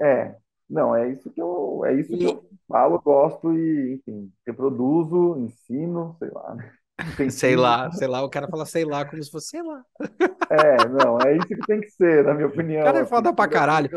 É, 0.00 0.36
não, 0.68 0.94
é 0.94 1.10
isso 1.12 1.30
que 1.30 1.40
eu, 1.40 1.84
é 1.84 1.94
isso 1.94 2.16
que 2.18 2.26
E 2.26 2.26
eu 2.26 2.48
falo, 2.72 3.00
gosto 3.02 3.52
e, 3.54 3.94
enfim, 3.96 4.32
reproduzo, 4.46 5.38
ensino, 5.38 6.16
sei 6.20 6.30
lá, 6.30 6.54
né? 6.56 6.72
sei 7.28 7.56
lá, 7.56 7.90
sei 7.92 8.06
lá, 8.08 8.22
o 8.22 8.30
cara 8.30 8.48
fala 8.48 8.66
sei 8.66 8.84
lá 8.84 9.04
como 9.04 9.22
se 9.22 9.30
fosse 9.30 9.48
sei 9.50 9.62
lá. 9.62 9.84
É, 10.50 10.86
não, 10.88 11.18
é 11.20 11.36
isso 11.36 11.46
que 11.48 11.56
tem 11.64 11.80
que 11.80 11.90
ser, 11.90 12.24
na 12.24 12.34
minha 12.34 12.46
O 12.78 12.78
cara 12.82 12.98
opinião, 12.98 13.00
é 13.00 13.04
assim, 13.04 13.12
foda 13.12 13.32
pra 13.34 13.48
caralho. 13.48 13.90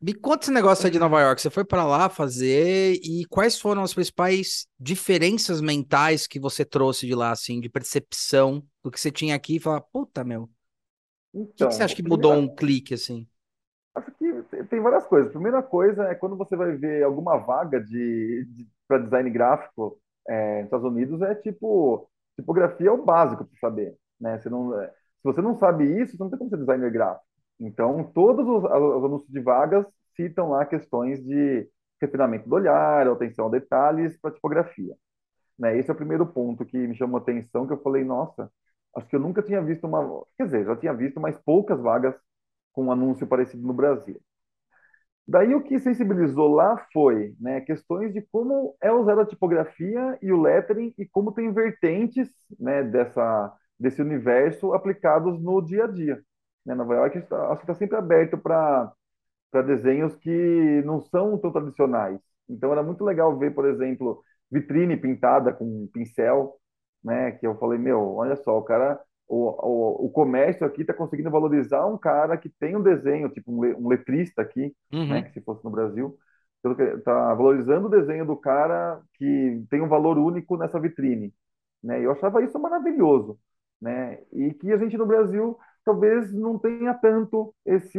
Me 0.00 0.12
conta 0.14 0.44
esse 0.46 0.50
negócio 0.52 0.84
aí 0.86 0.90
de 0.90 0.98
Nova 0.98 1.20
York. 1.20 1.40
Você 1.40 1.48
foi 1.50 1.64
pra 1.64 1.84
lá 1.84 2.08
fazer 2.08 2.98
e 3.04 3.24
quais 3.26 3.58
foram 3.60 3.82
as 3.84 3.94
principais 3.94 4.66
diferenças 4.78 5.60
mentais 5.60 6.26
que 6.26 6.40
você 6.40 6.64
trouxe 6.64 7.06
de 7.06 7.14
lá, 7.14 7.30
assim, 7.30 7.60
de 7.60 7.68
percepção 7.68 8.64
do 8.82 8.90
que 8.90 9.00
você 9.00 9.12
tinha 9.12 9.34
aqui 9.36 9.56
e 9.56 9.60
falar, 9.60 9.80
puta, 9.80 10.24
meu, 10.24 10.44
o 10.44 10.50
que 11.56 11.66
que 11.68 11.74
você 11.74 11.82
Então, 11.82 11.84
acha 11.84 11.94
a 11.94 11.96
que 11.96 12.02
mudou 12.02 12.34
um 12.34 12.48
clique, 12.54 12.94
assim? 12.94 13.26
Tem 14.72 14.80
várias 14.80 15.06
coisas. 15.06 15.28
A 15.28 15.32
primeira 15.32 15.62
coisa 15.62 16.04
é 16.08 16.14
quando 16.14 16.36
você 16.36 16.56
vai 16.56 16.72
ver 16.76 17.02
alguma 17.04 17.36
vaga 17.38 17.78
de, 17.80 18.44
de 18.46 18.68
para 18.88 18.98
design 18.98 19.30
gráfico 19.30 19.98
é, 20.28 20.56
nos 20.58 20.64
Estados 20.66 20.86
Unidos, 20.86 21.20
é 21.22 21.34
tipo, 21.34 22.08
tipografia 22.36 22.88
é 22.88 22.92
o 22.92 23.04
básico 23.04 23.44
para 23.44 23.58
saber, 23.58 23.96
né? 24.20 24.38
Você 24.38 24.48
não, 24.50 24.78
é, 24.80 24.88
se 24.88 24.94
você 25.24 25.42
não 25.42 25.58
sabe 25.58 25.84
isso, 26.00 26.16
você 26.16 26.22
não 26.22 26.30
tem 26.30 26.38
como 26.38 26.50
ser 26.50 26.56
designer 26.58 26.90
gráfico. 26.90 27.26
Então, 27.60 28.02
todos 28.14 28.46
os, 28.48 28.64
os 28.64 29.04
anúncios 29.04 29.30
de 29.30 29.40
vagas 29.40 29.86
citam 30.16 30.50
lá 30.50 30.64
questões 30.66 31.22
de 31.24 31.68
refinamento 32.00 32.48
do 32.48 32.54
olhar, 32.54 33.06
atenção 33.08 33.46
a 33.46 33.50
detalhes 33.50 34.18
para 34.20 34.32
tipografia, 34.32 34.96
né? 35.58 35.76
Esse 35.78 35.90
é 35.90 35.94
o 35.94 35.96
primeiro 35.96 36.26
ponto 36.26 36.64
que 36.66 36.76
me 36.78 36.96
chamou 36.96 37.18
a 37.18 37.22
atenção, 37.22 37.66
que 37.66 37.72
eu 37.74 37.82
falei, 37.82 38.04
nossa, 38.04 38.50
acho 38.96 39.08
que 39.08 39.16
eu 39.16 39.20
nunca 39.20 39.42
tinha 39.42 39.62
visto 39.62 39.86
uma, 39.86 40.24
quer 40.38 40.46
dizer, 40.46 40.66
já 40.66 40.76
tinha 40.76 40.94
visto, 40.94 41.20
mas 41.20 41.38
poucas 41.38 41.80
vagas 41.80 42.14
com 42.72 42.86
um 42.86 42.92
anúncio 42.92 43.26
parecido 43.26 43.66
no 43.66 43.74
Brasil. 43.74 44.20
Daí 45.26 45.54
o 45.54 45.62
que 45.62 45.78
sensibilizou 45.78 46.48
lá 46.54 46.76
foi, 46.92 47.34
né, 47.40 47.60
questões 47.60 48.12
de 48.12 48.22
como 48.32 48.76
é 48.80 48.90
usada 48.92 49.22
a 49.22 49.26
tipografia 49.26 50.18
e 50.20 50.32
o 50.32 50.40
lettering 50.40 50.92
e 50.98 51.06
como 51.06 51.32
tem 51.32 51.52
vertentes, 51.52 52.28
né, 52.58 52.82
dessa 52.82 53.52
desse 53.78 54.00
universo 54.00 54.72
aplicados 54.74 55.40
no 55.42 55.60
dia 55.60 55.84
a 55.84 55.86
dia. 55.88 56.22
Né, 56.64 56.74
Nova 56.74 56.94
York 56.94 57.18
acho 57.18 57.56
que 57.58 57.62
está 57.64 57.74
sempre 57.74 57.96
aberto 57.96 58.38
para 58.38 58.92
desenhos 59.66 60.14
que 60.16 60.82
não 60.84 61.00
são 61.00 61.38
tão 61.38 61.52
tradicionais. 61.52 62.20
Então 62.48 62.72
era 62.72 62.82
muito 62.82 63.04
legal 63.04 63.36
ver, 63.38 63.54
por 63.54 63.66
exemplo, 63.66 64.22
vitrine 64.50 64.96
pintada 64.96 65.52
com 65.52 65.88
pincel, 65.92 66.56
né? 67.02 67.32
Que 67.32 67.46
eu 67.46 67.56
falei, 67.58 67.78
meu, 67.78 68.14
olha 68.16 68.36
só, 68.36 68.58
o 68.58 68.62
cara, 68.62 69.00
o, 69.34 70.04
o, 70.04 70.06
o 70.06 70.10
comércio 70.10 70.66
aqui 70.66 70.82
está 70.82 70.94
conseguindo 70.94 71.30
valorizar 71.30 71.86
um 71.86 71.98
cara 71.98 72.36
que 72.38 72.48
tem 72.50 72.76
um 72.76 72.82
desenho, 72.82 73.28
tipo 73.30 73.52
um, 73.52 73.62
le- 73.62 73.74
um 73.74 73.88
letrista 73.88 74.42
aqui, 74.42 74.74
né? 75.06 75.20
Uhum, 75.20 75.24
Que 75.24 75.32
se 75.32 75.40
fosse 75.42 75.64
no 75.64 75.70
Brasil, 75.70 76.18
está 76.64 77.34
valorizando 77.34 77.86
o 77.88 77.90
desenho 77.90 78.24
do 78.26 78.36
cara 78.36 79.02
que 79.14 79.64
tem 79.70 79.80
um 79.82 79.88
valor 79.88 80.18
único 80.18 80.56
nessa 80.56 80.78
vitrine, 80.80 81.32
né? 81.82 82.04
Eu 82.04 82.12
achava 82.12 82.42
isso 82.44 82.58
maravilhoso, 82.58 83.38
né? 83.80 84.20
E 84.32 84.54
que 84.54 84.72
a 84.72 84.76
gente 84.76 84.96
no 84.96 85.06
Brasil 85.06 85.58
talvez 85.84 86.32
não 86.32 86.58
tenha 86.58 86.94
tanto 86.94 87.54
esse 87.66 87.98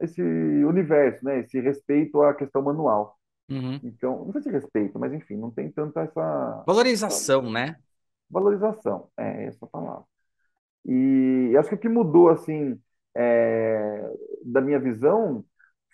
esse 0.00 0.22
universo, 0.22 1.24
né? 1.24 1.40
Esse 1.40 1.60
respeito 1.60 2.22
à 2.22 2.34
questão 2.34 2.62
manual. 2.62 3.18
uhum. 3.50 3.82
Então, 3.82 4.24
não 4.26 4.32
sei 4.32 4.42
se 4.42 4.50
respeito, 4.50 4.98
mas 4.98 5.12
enfim, 5.12 5.36
não 5.36 5.50
tem 5.50 5.70
tanta 5.72 6.02
essa, 6.02 6.68
essa 6.82 7.06
Valorização, 7.06 7.48
né? 7.50 7.76
valorização, 8.30 9.10
é 9.16 9.44
essa 9.46 9.66
palavra. 9.66 10.04
E 10.86 11.54
acho 11.58 11.68
que 11.70 11.74
o 11.76 11.78
que 11.78 11.88
mudou, 11.88 12.28
assim, 12.30 12.78
é, 13.16 14.10
da 14.44 14.60
minha 14.60 14.78
visão 14.80 15.44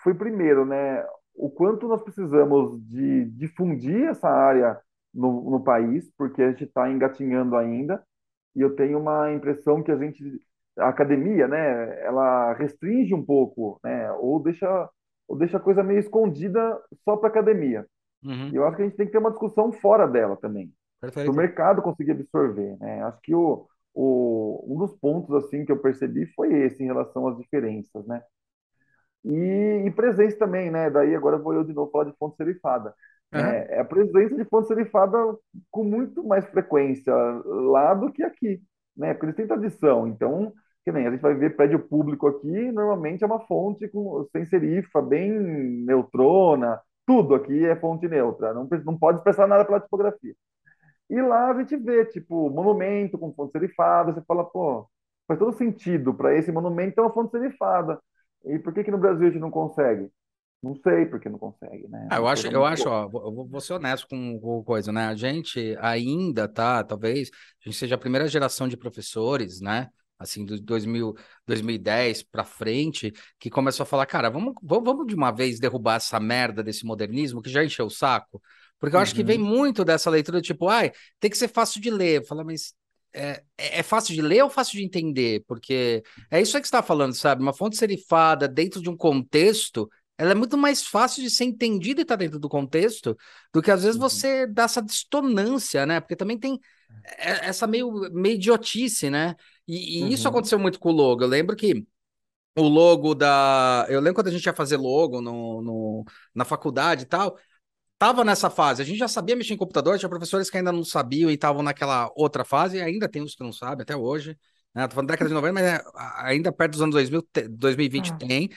foi, 0.03 0.15
primeiro, 0.15 0.65
né, 0.67 1.05
o 1.35 1.51
quanto 1.51 1.89
nós 1.89 2.03
precisamos 2.03 2.81
de 2.89 3.27
difundir 3.33 4.09
essa 4.09 4.29
área 4.29 4.81
no, 5.15 5.51
no 5.51 5.63
país, 5.65 6.11
porque 6.17 6.43
a 6.43 6.51
gente 6.51 6.65
está 6.65 6.91
engatinhando 6.91 7.57
ainda, 7.57 8.03
e 8.57 8.61
eu 8.61 8.75
tenho 8.77 8.99
uma 8.99 9.33
impressão 9.33 9.83
que 9.83 9.93
a 9.93 9.97
gente, 9.97 10.23
a 10.79 10.89
academia, 10.89 11.47
né, 11.49 12.03
ela 12.05 12.55
restringe 12.55 13.15
um 13.15 13.25
pouco, 13.25 13.81
né, 13.85 14.11
ou 14.15 14.41
deixa, 14.43 14.89
ou 15.29 15.37
deixa 15.37 15.57
a 15.59 15.61
coisa 15.61 15.83
meio 15.83 16.01
escondida 16.01 16.81
só 17.05 17.17
para 17.17 17.29
academia. 17.29 17.87
E 18.51 18.55
Uhum, 18.55 18.57
eu 18.57 18.67
acho 18.67 18.77
que 18.77 18.83
a 18.83 18.85
gente 18.87 18.97
tem 18.97 19.07
que 19.07 19.13
ter 19.13 19.19
uma 19.19 19.31
discussão 19.31 19.73
fora 19.73 20.07
dela 20.07 20.37
também 20.37 20.73
para 21.25 21.33
o 21.33 21.37
mercado 21.37 21.83
conseguir 21.83 22.13
absorver, 22.13 22.77
né? 22.79 23.03
Acho 23.05 23.21
que 23.23 23.35
o, 23.35 23.69
um 24.65 24.79
dos 24.79 24.95
pontos 24.95 25.35
assim 25.35 25.65
que 25.65 25.73
eu 25.73 25.79
percebi 25.81 26.27
foi 26.35 26.53
esse 26.65 26.83
em 26.83 26.87
relação 26.87 27.29
às 27.29 27.37
diferenças, 27.37 28.07
né? 28.07 28.23
E, 29.25 29.85
e 29.87 29.91
presença 29.91 30.39
também, 30.39 30.71
né? 30.71 30.91
Daí 30.91 31.15
agora 31.15 31.39
vou 31.39 31.55
eu 31.55 31.65
de 31.65 31.73
novo 31.73 31.91
falar 31.91 32.05
de 32.05 32.17
fonte 32.19 32.37
serifada, 32.37 32.95
né? 33.33 33.67
É 33.69 33.81
a 33.81 33.85
presença 33.85 34.37
de 34.37 34.45
fonte 34.45 34.69
serifada 34.69 35.19
com 35.71 35.85
muito 35.85 36.25
mais 36.25 36.47
frequência 36.47 37.13
lá 37.45 37.95
do 37.95 38.13
que 38.13 38.23
aqui, 38.23 38.63
né? 38.97 39.13
Porque 39.15 39.27
eles 39.27 39.37
têm 39.37 39.47
tradição, 39.47 40.07
então 40.07 40.53
que 40.85 40.93
nem 40.93 41.07
a 41.07 41.11
gente 41.11 41.21
vai 41.21 41.35
ver 41.35 41.55
prédio 41.55 41.79
público 41.81 42.27
aqui, 42.27 42.73
normalmente 42.73 43.23
é 43.23 43.27
uma 43.27 43.41
fonte 43.41 43.87
com, 43.89 44.27
sem 44.33 44.47
serifa, 44.47 45.03
bem 45.03 45.31
neutrona, 45.31 46.81
tudo 47.07 47.35
aqui 47.35 47.67
é 47.67 47.77
fonte 47.77 48.09
neutra, 48.09 48.55
não, 48.55 48.67
não 48.85 48.99
pode 48.99 49.19
expressar 49.19 49.47
nada 49.47 49.65
pela 49.67 49.81
tipografia. 49.81 50.35
E 51.11 51.21
lá 51.23 51.51
a 51.51 51.59
gente 51.59 51.77
vê, 51.77 52.05
tipo, 52.05 52.51
monumento 52.51 53.19
com 53.19 53.33
fonte 53.33 53.53
serifada, 53.53 54.13
você 54.13 54.23
fala, 54.27 54.45
pô, 54.45 54.89
faz 55.27 55.39
todo 55.39 55.57
sentido 55.57 56.15
para 56.15 56.37
esse 56.37 56.53
monumento 56.53 56.97
ter 56.97 57.01
uma 57.01 57.13
fonte 57.13 57.31
serifada. 57.31 57.99
E 58.45 58.59
por 58.59 58.73
que 58.73 58.85
que 58.85 58.91
no 58.91 58.99
Brasil 58.99 59.27
a 59.27 59.31
gente 59.31 59.41
não 59.41 59.51
consegue? 59.51 60.11
Não 60.63 60.75
sei 60.75 61.07
por 61.07 61.21
que 61.21 61.29
não 61.29 61.39
consegue, 61.39 61.87
né? 61.89 62.09
Ah, 62.11 62.17
eu 62.17 62.27
acho, 62.27 62.47
eu 62.49 62.65
acho, 62.65 62.89
ó, 62.89 63.09
vou, 63.09 63.47
vou 63.47 63.61
ser 63.61 63.75
honesto 63.75 64.09
com, 64.09 64.41
com 64.41 64.65
coisa, 64.65 64.91
né? 64.91 65.07
A 65.07 65.15
gente 65.15 65.77
ainda 65.81 66.49
tá, 66.49 66.83
talvez, 66.83 67.31
a 67.65 67.69
gente 67.69 67.79
seja 67.79 67.95
a 67.95 67.99
primeira 67.99 68.27
geração 68.27 68.67
de 68.67 68.77
professores, 68.77 69.61
né? 69.61 69.89
Assim, 70.19 70.45
dos 70.45 70.61
2000, 70.61 71.15
2010 71.47 72.25
para 72.25 72.45
frente, 72.45 73.13
que 73.39 73.49
começou 73.49 73.85
a 73.85 73.87
falar, 73.87 74.05
cara, 74.05 74.29
vamos, 74.31 74.55
vamos 74.61 75.07
de 75.07 75.15
uma 75.15 75.31
vez 75.31 75.61
derrubar 75.61 75.97
essa 75.97 76.19
merda 76.19 76.61
desse 76.61 76.85
modernismo 76.85 77.41
que 77.41 77.51
já 77.51 77.65
encheu 77.65 77.87
o 77.87 77.91
saco. 77.91 78.43
Porque 78.79 78.95
eu 78.97 79.01
acho 79.01 79.15
que 79.15 79.25
vem 79.25 79.39
Uhum, 79.39 79.41
muito 79.41 79.85
dessa 79.85 80.11
leitura, 80.11 80.41
tipo, 80.41 80.69
ai, 80.69 80.93
tem 81.21 81.31
que 81.31 81.37
ser 81.39 81.49
fácil 81.49 81.81
de 81.81 81.91
ler. 81.91 82.25
Fala, 82.27 82.45
mas 82.45 82.75
é, 83.13 83.43
é 83.57 83.83
fácil 83.83 84.15
de 84.15 84.23
ler 84.23 84.43
ou 84.43 84.51
fácil 84.51 84.79
de 84.79 84.85
entender? 84.85 85.43
Porque 85.47 86.03
é 86.31 86.41
isso 86.41 86.57
aí 86.57 86.63
que 86.63 86.69
você 86.69 86.77
está 86.77 86.83
falando, 86.83 87.15
sabe? 87.15 87.43
Uma 87.43 87.53
fonte 87.55 87.77
serifada 87.77 88.47
dentro 88.49 88.81
de 88.83 88.89
um 88.91 88.97
contexto 88.97 89.89
ela 90.21 90.33
é 90.33 90.35
muito 90.35 90.59
mais 90.59 90.83
fácil 90.85 91.23
de 91.23 91.31
ser 91.31 91.45
entendida 91.45 92.01
e 92.01 92.03
estar 92.03 92.17
dentro 92.17 92.41
do 92.41 92.49
contexto 92.49 93.17
do 93.55 93.63
que 93.63 93.71
às 93.71 93.85
vezes 93.85 93.97
uhum, 93.97 93.99
você 93.99 94.49
dá 94.49 94.65
essa 94.65 94.83
dissonância, 94.83 95.87
né? 95.87 96.01
Porque 96.01 96.17
também 96.17 96.37
tem 96.37 96.59
essa 97.19 97.67
meio, 97.67 97.93
meio 98.13 98.35
idiotice, 98.37 99.11
né? 99.11 99.35
E, 99.67 100.11
e 100.11 100.13
isso 100.13 100.29
uhum, 100.29 100.29
aconteceu 100.29 100.59
muito 100.59 100.79
com 100.81 100.91
o 100.91 100.93
logo. 100.93 101.23
Eu 101.23 101.29
lembro 101.29 101.57
que 101.57 101.87
o 102.57 102.63
logo 102.69 103.15
da. 103.15 103.87
Eu 103.89 104.01
lembro 104.01 104.15
quando 104.17 104.29
a 104.29 104.31
gente 104.31 104.45
ia 104.47 104.55
fazer 104.55 104.77
logo 104.77 105.21
no, 105.21 105.63
no- 105.63 106.05
na 106.35 106.45
faculdade 106.45 107.05
e 107.05 107.07
tal. 107.07 107.39
Tava 107.99 108.25
nessa 108.25 108.49
fase, 108.49 108.81
a 108.81 108.85
gente 108.85 108.99
já 108.99 109.09
sabia 109.09 109.35
mexer 109.35 109.55
em 109.55 109.57
computador, 109.57 109.99
tinha 109.99 110.09
professores 110.09 110.49
que 110.49 110.57
ainda 110.57 110.71
não 110.71 110.85
sabiam 110.85 111.29
e 111.31 111.35
estavam 111.35 111.63
naquela 111.65 112.09
outra 112.15 112.45
fase, 112.45 112.77
e 112.77 112.81
ainda 112.81 113.09
tem 113.09 113.21
uns 113.23 113.35
que 113.35 113.43
não 113.43 113.53
sabem 113.53 113.83
até 113.83 113.97
hoje, 113.97 114.39
né? 114.73 114.87
Tô 114.87 114.95
falando 114.95 115.09
década 115.09 115.29
de 115.29 115.35
90, 115.35 115.53
mas 115.55 115.65
é, 115.65 115.83
ainda 116.19 116.53
perto 116.53 116.73
dos 116.73 116.83
anos 116.83 116.95
2000, 116.95 117.23
te- 117.23 117.49
2020 117.49 118.15
tem, 118.17 118.51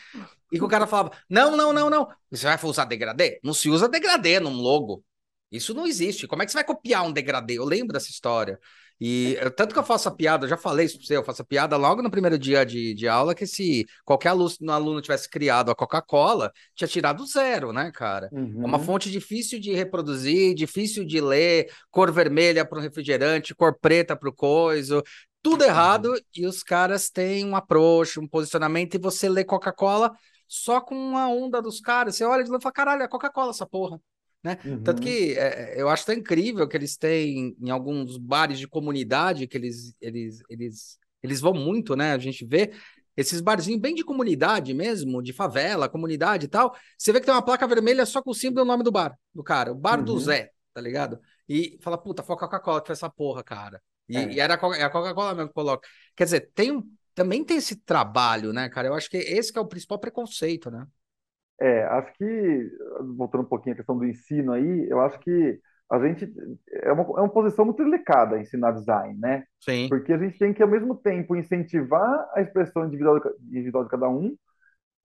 e 0.51 0.57
que 0.59 0.63
o 0.63 0.67
cara 0.67 0.87
falava: 0.87 1.11
não, 1.29 1.57
não, 1.57 1.73
não, 1.73 1.89
não. 1.89 2.07
Você 2.31 2.45
vai 2.45 2.57
usar 2.63 2.85
degradê? 2.85 3.39
Não 3.43 3.53
se 3.53 3.69
usa 3.69 3.89
degradê 3.89 4.39
num 4.39 4.53
logo. 4.53 5.03
Isso 5.51 5.73
não 5.73 5.87
existe. 5.87 6.27
Como 6.27 6.43
é 6.43 6.45
que 6.45 6.51
você 6.51 6.57
vai 6.57 6.63
copiar 6.65 7.03
um 7.05 7.11
degradê? 7.11 7.55
Eu 7.57 7.65
lembro 7.65 7.93
dessa 7.93 8.09
história. 8.09 8.59
E 9.03 9.35
tanto 9.57 9.73
que 9.73 9.79
eu 9.79 9.83
faço 9.83 10.07
a 10.07 10.11
piada, 10.11 10.45
eu 10.45 10.49
já 10.49 10.57
falei 10.57 10.85
isso 10.85 10.99
pra 10.99 11.07
você, 11.07 11.17
eu 11.17 11.23
faço 11.23 11.41
a 11.41 11.45
piada 11.45 11.75
logo 11.75 12.03
no 12.03 12.11
primeiro 12.11 12.37
dia 12.37 12.63
de, 12.63 12.93
de 12.93 13.07
aula 13.07 13.33
que 13.33 13.47
se 13.47 13.83
qualquer 14.05 14.29
aluno, 14.29 14.51
aluno 14.69 15.01
tivesse 15.01 15.27
criado 15.27 15.71
a 15.71 15.75
Coca-Cola, 15.75 16.51
tinha 16.75 16.87
tirado 16.87 17.25
zero, 17.25 17.73
né, 17.73 17.91
cara? 17.91 18.29
Uhum. 18.31 18.61
É 18.61 18.65
uma 18.67 18.77
uhum. 18.77 18.83
fonte 18.83 19.09
difícil 19.09 19.59
de 19.59 19.73
reproduzir, 19.73 20.53
difícil 20.53 21.03
de 21.03 21.19
ler, 21.19 21.71
cor 21.89 22.11
vermelha 22.11 22.63
para 22.63 22.77
o 22.77 22.81
refrigerante, 22.81 23.55
cor 23.55 23.75
preta 23.81 24.15
para 24.15 24.29
o 24.29 24.33
coiso, 24.33 25.01
tudo 25.41 25.63
errado, 25.63 26.11
uhum. 26.11 26.19
e 26.35 26.45
os 26.45 26.61
caras 26.61 27.09
têm 27.09 27.43
um 27.43 27.55
approach, 27.55 28.19
um 28.19 28.27
posicionamento, 28.27 28.93
e 28.93 28.99
você 28.99 29.27
lê 29.27 29.43
Coca-Cola 29.43 30.11
só 30.47 30.79
com 30.79 31.17
a 31.17 31.27
onda 31.27 31.59
dos 31.59 31.79
caras. 31.79 32.17
Você 32.17 32.23
olha 32.23 32.43
e 32.43 32.45
fala, 32.45 32.71
caralho, 32.71 33.01
é 33.01 33.07
Coca-Cola 33.07 33.49
essa 33.49 33.65
porra. 33.65 33.99
Né? 34.43 34.57
Uhum. 34.65 34.81
Tanto 34.81 35.01
que 35.01 35.33
é, 35.37 35.79
eu 35.79 35.87
acho 35.87 36.05
tão 36.05 36.15
incrível 36.15 36.67
que 36.67 36.75
eles 36.75 36.97
têm 36.97 37.55
em 37.61 37.69
alguns 37.69 38.17
bares 38.17 38.57
de 38.57 38.67
comunidade 38.67 39.47
que 39.47 39.55
eles, 39.55 39.93
eles, 40.01 40.41
eles, 40.49 40.97
eles 41.21 41.39
vão 41.39 41.53
muito, 41.53 41.95
né? 41.95 42.13
A 42.13 42.17
gente 42.17 42.43
vê 42.45 42.71
esses 43.15 43.39
barzinhos 43.39 43.79
bem 43.79 43.93
de 43.93 44.03
comunidade 44.03 44.73
mesmo, 44.73 45.21
de 45.21 45.31
favela, 45.31 45.89
comunidade 45.89 46.45
e 46.45 46.49
tal. 46.49 46.75
Você 46.97 47.11
vê 47.11 47.19
que 47.19 47.25
tem 47.25 47.35
uma 47.35 47.41
placa 47.41 47.67
vermelha 47.67 48.05
só 48.05 48.21
com 48.21 48.31
o 48.31 48.35
símbolo 48.35 48.61
e 48.61 48.63
o 48.63 48.67
nome 48.67 48.83
do 48.83 48.91
bar, 48.91 49.15
do 49.33 49.43
cara, 49.43 49.71
o 49.71 49.75
bar 49.75 49.99
uhum. 49.99 50.05
do 50.05 50.19
Zé, 50.19 50.49
tá 50.73 50.81
ligado? 50.81 51.19
E 51.47 51.77
fala, 51.81 51.97
puta, 51.97 52.23
foi 52.23 52.35
a 52.35 52.39
Coca-Cola 52.39 52.81
que 52.81 52.87
fez 52.87 52.97
essa 52.97 53.09
porra, 53.09 53.43
cara. 53.43 53.81
E, 54.09 54.17
é. 54.17 54.33
e 54.33 54.39
era 54.39 54.55
a 54.55 54.75
é 54.77 54.89
Coca-Cola 54.89 55.35
mesmo 55.35 55.49
que 55.49 55.53
coloca. 55.53 55.87
Quer 56.15 56.23
dizer, 56.23 56.51
tem 56.55 56.71
um, 56.71 56.83
também 57.13 57.43
tem 57.43 57.57
esse 57.57 57.75
trabalho, 57.75 58.51
né, 58.53 58.69
cara? 58.69 58.87
Eu 58.87 58.93
acho 58.93 59.09
que 59.09 59.17
esse 59.17 59.51
que 59.51 59.59
é 59.59 59.61
o 59.61 59.67
principal 59.67 59.99
preconceito, 59.99 60.71
né? 60.71 60.87
É, 61.61 61.83
acho 61.83 62.11
que, 62.13 62.71
voltando 63.15 63.41
um 63.41 63.47
pouquinho 63.47 63.73
à 63.73 63.77
questão 63.77 63.95
do 63.95 64.03
ensino 64.03 64.51
aí, 64.51 64.89
eu 64.89 64.99
acho 64.99 65.19
que 65.19 65.59
a 65.91 65.99
gente 65.99 66.27
é 66.71 66.91
uma, 66.91 67.03
é 67.03 67.21
uma 67.21 67.29
posição 67.29 67.65
muito 67.65 67.83
delicada 67.83 68.39
ensinar 68.39 68.71
design, 68.71 69.19
né? 69.19 69.43
Sim. 69.59 69.87
Porque 69.87 70.11
a 70.11 70.17
gente 70.17 70.39
tem 70.39 70.53
que, 70.53 70.63
ao 70.63 70.69
mesmo 70.69 70.95
tempo, 70.95 71.35
incentivar 71.35 72.27
a 72.33 72.41
expressão 72.41 72.85
individual, 72.85 73.21
individual 73.43 73.83
de 73.83 73.89
cada 73.91 74.09
um 74.09 74.35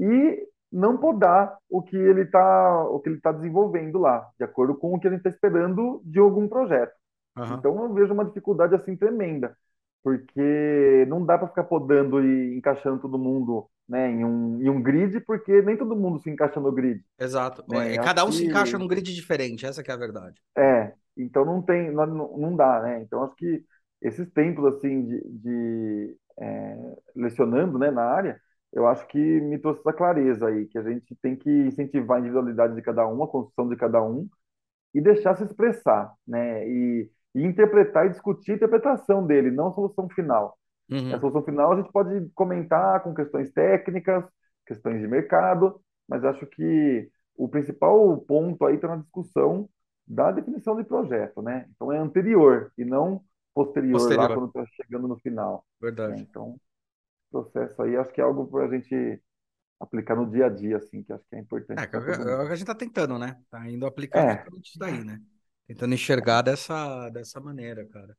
e 0.01 0.49
não 0.73 0.97
podar 0.97 1.59
o 1.69 1.83
que 1.83 1.97
ele 1.97 2.23
está 2.23 2.85
o 2.85 3.01
que 3.01 3.11
ele 3.11 3.21
tá 3.21 3.33
desenvolvendo 3.33 3.99
lá, 3.99 4.27
de 4.39 4.45
acordo 4.45 4.75
com 4.75 4.95
o 4.95 4.99
que 4.99 5.09
a 5.09 5.11
gente 5.11 5.21
está 5.27 5.31
esperando 5.31 6.01
de 6.05 6.19
algum 6.19 6.49
projeto. 6.49 6.93
Uhum. 7.37 7.55
Então 7.55 7.83
eu 7.83 7.93
vejo 7.93 8.15
uma 8.15 8.25
dificuldade 8.25 8.75
assim 8.75 8.97
tremenda, 8.97 9.55
porque 10.07 11.05
não 11.09 11.27
dá 11.27 11.37
para 11.37 11.49
ficar 11.49 11.65
podando 11.65 12.25
e 12.25 12.57
encaixando 12.57 13.01
todo 13.01 13.19
mundo 13.19 13.69
né, 13.89 14.09
em, 14.09 14.25
um, 14.25 14.63
em 14.63 14.69
um 14.69 14.81
grid, 14.81 15.19
porque 15.23 15.61
nem 15.63 15.77
todo 15.77 15.97
mundo 15.97 16.21
se 16.21 16.31
encaixa 16.31 16.61
no 16.61 16.71
grid. 16.71 17.05
Exato. 17.19 17.65
Né? 17.69 17.95
É, 17.95 17.99
cada 17.99 18.25
um 18.25 18.29
que... 18.29 18.37
se 18.37 18.47
encaixa 18.47 18.79
num 18.79 18.87
grid 18.87 19.13
diferente, 19.13 19.67
essa 19.67 19.83
é 19.83 19.93
a 19.93 19.97
verdade. 19.97 20.41
É, 20.57 20.93
então 21.17 21.45
não 21.45 21.61
tem, 21.61 21.91
não, 21.91 22.07
não 22.07 22.55
dá, 22.55 22.83
né? 22.83 23.03
Então 23.03 23.25
acho 23.25 23.35
que 23.35 23.65
esses 24.01 24.31
tempos 24.31 24.77
assim 24.77 25.07
de, 25.07 25.21
de 25.29 26.17
é, 26.39 26.97
lecionando, 27.17 27.77
né, 27.77 27.91
na 27.91 28.05
área, 28.05 28.41
eu 28.73 28.87
acho 28.87 29.09
que 29.09 29.19
me 29.19 29.59
trouxe 29.59 29.81
essa 29.81 29.93
clareza 29.93 30.47
aí, 30.47 30.67
que 30.67 30.79
a 30.79 30.83
gente 30.85 31.17
tem 31.21 31.35
que 31.35 31.51
incentivar 31.51 32.19
a 32.19 32.21
individualidade 32.21 32.77
de 32.77 32.83
cada 32.83 33.05
um, 33.09 33.25
a 33.25 33.29
construção 33.29 33.69
de 33.69 33.75
cada 33.75 34.01
um, 34.01 34.29
e 34.95 35.01
deixar 35.01 35.35
se 35.35 35.43
expressar, 35.43 36.15
né? 36.25 36.65
E, 36.69 37.11
e 37.37 37.45
interpretar 37.45 38.07
e 38.07 38.11
discutir 38.11 38.53
a 38.53 38.55
interpretação 38.55 39.25
dele, 39.25 39.51
não 39.51 39.69
a 39.69 39.73
solução 39.73 40.09
final. 40.09 40.59
Uhum. 40.91 41.15
A 41.15 41.21
solução 41.21 41.43
final 41.43 41.73
a 41.73 41.77
gente 41.77 41.93
pode 41.93 42.31
comentar 42.35 43.03
com 43.03 43.15
questões 43.15 43.53
técnicas, 43.53 44.25
questões 44.67 45.03
de 45.03 45.07
mercado, 45.07 45.79
mas 46.09 46.25
acho 46.25 46.47
que 46.47 47.11
o 47.37 47.47
principal 47.47 48.17
ponto 48.23 48.65
aí 48.65 48.77
está 48.77 48.89
na 48.89 48.97
discussão 48.97 49.69
da 50.09 50.33
definição 50.33 50.77
de 50.77 50.85
projeto, 50.85 51.43
né? 51.43 51.67
Então 51.75 51.93
é 51.93 51.99
anterior 51.99 52.73
e 52.79 52.87
não 52.87 53.23
posterior, 53.55 53.99
posterior. 53.99 54.31
lá 54.31 54.35
quando 54.35 54.47
está 54.47 54.65
chegando 54.75 55.07
no 55.07 55.19
final. 55.19 55.63
Verdade. 55.79 56.15
Né? 56.15 56.27
Então, 56.31 56.57
processo 57.31 57.83
aí 57.83 57.97
acho 57.97 58.13
que 58.15 58.21
é 58.23 58.25
algo 58.25 58.47
para 58.47 58.65
a 58.65 58.69
gente 58.71 59.21
aplicar 59.79 60.17
no 60.17 60.31
dia 60.31 60.47
a 60.47 60.49
dia, 60.49 60.79
assim, 60.79 61.03
que 61.03 61.13
acho 61.13 61.25
que 61.29 61.37
é 61.37 61.41
importante. 61.41 61.79
É, 61.79 61.83
é, 61.83 62.33
é 62.33 62.37
o 62.37 62.47
que 62.47 62.53
a 62.53 62.57
gente 62.57 62.61
está 62.61 62.75
tentando, 62.75 63.19
né? 63.19 63.37
Tá 63.51 63.69
indo 63.69 63.85
aplicar 63.85 64.27
é. 64.27 64.47
isso 64.63 64.79
daí, 64.79 65.05
né? 65.05 65.21
Tentando 65.67 65.95
enxergar 65.95 66.43
dessa, 66.43 67.09
dessa 67.11 67.41
maneira, 67.41 67.87
cara. 67.87 68.17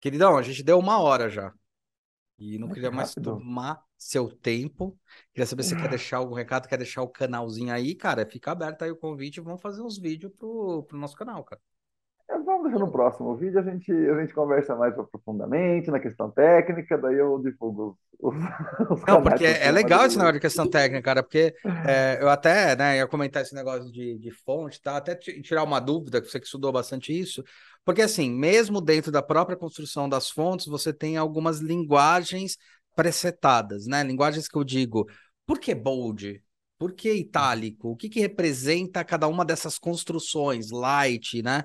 Queridão, 0.00 0.36
a 0.38 0.42
gente 0.42 0.62
deu 0.62 0.78
uma 0.78 1.00
hora 1.00 1.28
já. 1.28 1.52
E 2.38 2.58
não 2.58 2.68
queria 2.68 2.90
mais 2.90 3.14
tomar 3.14 3.82
seu 3.96 4.28
tempo. 4.30 4.98
Queria 5.32 5.46
saber 5.46 5.62
se 5.62 5.70
você 5.70 5.76
quer 5.76 5.88
deixar 5.88 6.18
algum 6.18 6.34
recado, 6.34 6.68
quer 6.68 6.76
deixar 6.76 7.02
o 7.02 7.08
canalzinho 7.08 7.72
aí, 7.72 7.94
cara. 7.94 8.26
Fica 8.26 8.52
aberto 8.52 8.82
aí 8.82 8.90
o 8.90 8.96
convite. 8.96 9.40
Vamos 9.40 9.62
fazer 9.62 9.82
uns 9.82 9.98
vídeos 9.98 10.32
pro, 10.36 10.84
pro 10.84 10.98
nosso 10.98 11.16
canal, 11.16 11.42
cara. 11.44 11.60
É, 12.66 12.70
deixar 12.70 12.78
no 12.78 12.90
próximo 12.90 13.36
vídeo, 13.36 13.58
a 13.58 13.62
gente, 13.62 13.90
a 13.92 14.20
gente 14.20 14.34
conversa 14.34 14.74
mais 14.74 14.94
profundamente 14.94 15.90
na 15.90 16.00
questão 16.00 16.30
técnica, 16.30 16.98
daí 16.98 17.16
eu 17.16 17.38
divulgo 17.38 17.98
os, 18.18 18.34
os 18.90 19.02
Não, 19.06 19.22
porque 19.22 19.44
é, 19.44 19.70
legal 19.70 20.04
esse 20.04 20.16
negócio 20.16 20.34
de 20.34 20.40
questão 20.40 20.68
técnica, 20.68 21.02
cara, 21.02 21.22
porque 21.22 21.54
é, 21.86 22.18
eu 22.20 22.28
até 22.28 22.76
né, 22.76 22.98
ia 22.98 23.06
comentar 23.06 23.42
esse 23.42 23.54
negócio 23.54 23.90
de, 23.90 24.18
de 24.18 24.30
fonte, 24.30 24.80
tá? 24.82 24.96
até 24.96 25.14
tirar 25.14 25.62
uma 25.62 25.80
dúvida, 25.80 26.20
que 26.20 26.28
você 26.28 26.40
que 26.40 26.46
estudou 26.46 26.72
bastante 26.72 27.18
isso, 27.18 27.42
porque 27.84 28.02
assim, 28.02 28.30
mesmo 28.30 28.80
dentro 28.80 29.12
da 29.12 29.22
própria 29.22 29.56
construção 29.56 30.08
das 30.08 30.28
fontes, 30.28 30.66
você 30.66 30.92
tem 30.92 31.16
algumas 31.16 31.60
linguagens 31.60 32.56
presetadas, 32.94 33.86
né? 33.86 34.02
Linguagens 34.02 34.48
que 34.48 34.56
eu 34.56 34.64
digo, 34.64 35.06
por 35.46 35.60
que 35.60 35.74
bold? 35.74 36.42
Por 36.78 36.92
que 36.92 37.12
itálico? 37.12 37.90
O 37.90 37.96
que, 37.96 38.08
que 38.08 38.20
representa 38.20 39.04
cada 39.04 39.28
uma 39.28 39.44
dessas 39.44 39.78
construções, 39.78 40.70
light, 40.70 41.42
né? 41.42 41.64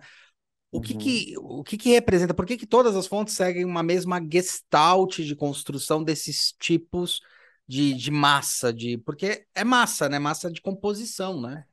O 0.71 0.79
que, 0.79 0.93
uhum. 0.93 0.99
que, 0.99 1.33
o 1.37 1.63
que, 1.63 1.77
que 1.77 1.89
representa? 1.89 2.33
Por 2.33 2.45
que, 2.45 2.55
que 2.55 2.65
todas 2.65 2.95
as 2.95 3.05
fontes 3.05 3.35
seguem 3.35 3.65
uma 3.65 3.83
mesma 3.83 4.21
gestalt 4.31 5.19
de 5.19 5.35
construção 5.35 6.01
desses 6.01 6.53
tipos 6.53 7.19
de, 7.67 7.93
de 7.93 8.09
massa? 8.09 8.71
De, 8.71 8.97
porque 8.97 9.45
é 9.53 9.65
massa, 9.65 10.07
né? 10.07 10.17
Massa 10.17 10.49
de 10.49 10.61
composição, 10.61 11.41
né? 11.41 11.65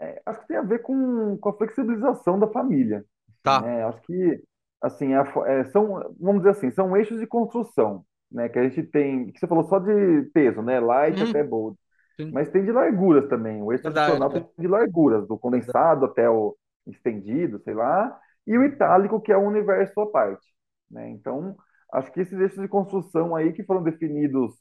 É, 0.00 0.22
acho 0.24 0.40
que 0.40 0.48
tem 0.48 0.56
a 0.56 0.62
ver 0.62 0.80
com, 0.80 1.36
com 1.36 1.48
a 1.50 1.56
flexibilização 1.58 2.38
da 2.38 2.48
família. 2.48 3.04
Tá. 3.42 3.60
Né? 3.60 3.84
Acho 3.84 4.00
que, 4.00 4.42
assim, 4.80 5.12
a, 5.12 5.30
é, 5.46 5.64
são, 5.64 6.14
vamos 6.18 6.38
dizer 6.40 6.50
assim, 6.50 6.70
são 6.70 6.96
eixos 6.96 7.20
de 7.20 7.26
construção, 7.26 8.02
né? 8.32 8.48
Que 8.48 8.58
a 8.58 8.66
gente 8.66 8.82
tem, 8.84 9.30
que 9.30 9.38
você 9.38 9.46
falou 9.46 9.64
só 9.64 9.78
de 9.78 10.22
peso, 10.32 10.62
né? 10.62 10.80
Light 10.80 11.22
hum. 11.22 11.28
até 11.28 11.44
bold. 11.44 11.76
Sim. 12.18 12.30
Mas 12.32 12.48
tem 12.48 12.64
de 12.64 12.72
larguras 12.72 13.28
também. 13.28 13.62
O 13.62 13.72
eixo 13.72 13.82
tradicional 13.82 14.30
tem 14.30 14.46
de 14.58 14.66
larguras, 14.66 15.28
do 15.28 15.36
condensado 15.36 16.00
Verdade. 16.00 16.12
até 16.12 16.30
o 16.30 16.56
estendido, 16.86 17.60
sei 17.62 17.74
lá 17.74 18.18
e 18.48 18.58
o 18.58 18.64
itálico, 18.64 19.20
que 19.20 19.30
é 19.32 19.36
um 19.38 19.46
universo 19.46 20.00
à 20.00 20.10
parte. 20.10 20.46
Né? 20.90 21.10
Então, 21.10 21.54
acho 21.92 22.10
que 22.12 22.20
esses 22.20 22.38
eixos 22.40 22.60
de 22.60 22.68
construção 22.68 23.36
aí 23.36 23.52
que 23.52 23.62
foram 23.62 23.82
definidos, 23.82 24.52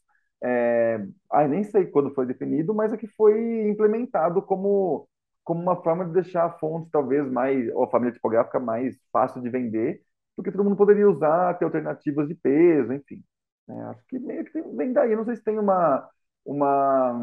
é, 0.44 1.00
ah, 1.32 1.48
nem 1.48 1.64
sei 1.64 1.86
quando 1.88 2.14
foi 2.14 2.26
definido, 2.26 2.74
mas 2.76 2.92
é 2.94 2.98
que 2.98 3.08
foi 3.08 3.70
implementado 3.70 4.42
como, 4.42 5.08
como 5.44 5.62
uma 5.62 5.82
forma 5.82 6.06
de 6.06 6.12
deixar 6.14 6.46
a 6.46 6.60
fonte 6.60 6.92
talvez 6.92 7.26
mais, 7.32 7.70
ou 7.74 7.84
a 7.86 7.90
família 7.90 8.14
tipográfica 8.14 8.60
mais 8.60 8.98
fácil 9.12 9.42
de 9.42 9.50
vender, 9.50 10.02
porque 10.36 10.52
todo 10.52 10.64
mundo 10.66 10.76
poderia 10.78 11.10
usar, 11.10 11.58
ter 11.58 11.66
alternativas 11.66 12.28
de 12.28 12.36
peso, 12.36 12.92
enfim. 12.94 13.24
Né? 13.68 13.82
Acho 13.86 14.06
que 14.08 14.20
meio 14.20 14.44
que 14.46 14.62
vem 14.62 14.92
daí, 14.94 15.16
não 15.16 15.26
sei 15.26 15.36
se 15.38 15.44
tem 15.44 15.58
uma, 15.60 16.10
uma, 16.46 17.14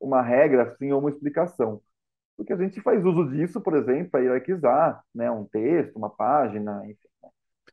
uma 0.00 0.22
regra 0.22 0.64
assim, 0.64 0.92
ou 0.92 1.00
uma 1.00 1.10
explicação 1.10 1.82
porque 2.36 2.52
a 2.52 2.56
gente 2.56 2.80
faz 2.80 3.04
uso 3.04 3.30
disso, 3.30 3.60
por 3.60 3.76
exemplo, 3.76 4.10
para 4.10 4.20
hierarquizar 4.20 5.02
né, 5.14 5.30
um 5.30 5.44
texto, 5.44 5.96
uma 5.96 6.10
página, 6.10 6.82
enfim. 6.84 7.08
Né. 7.22 7.28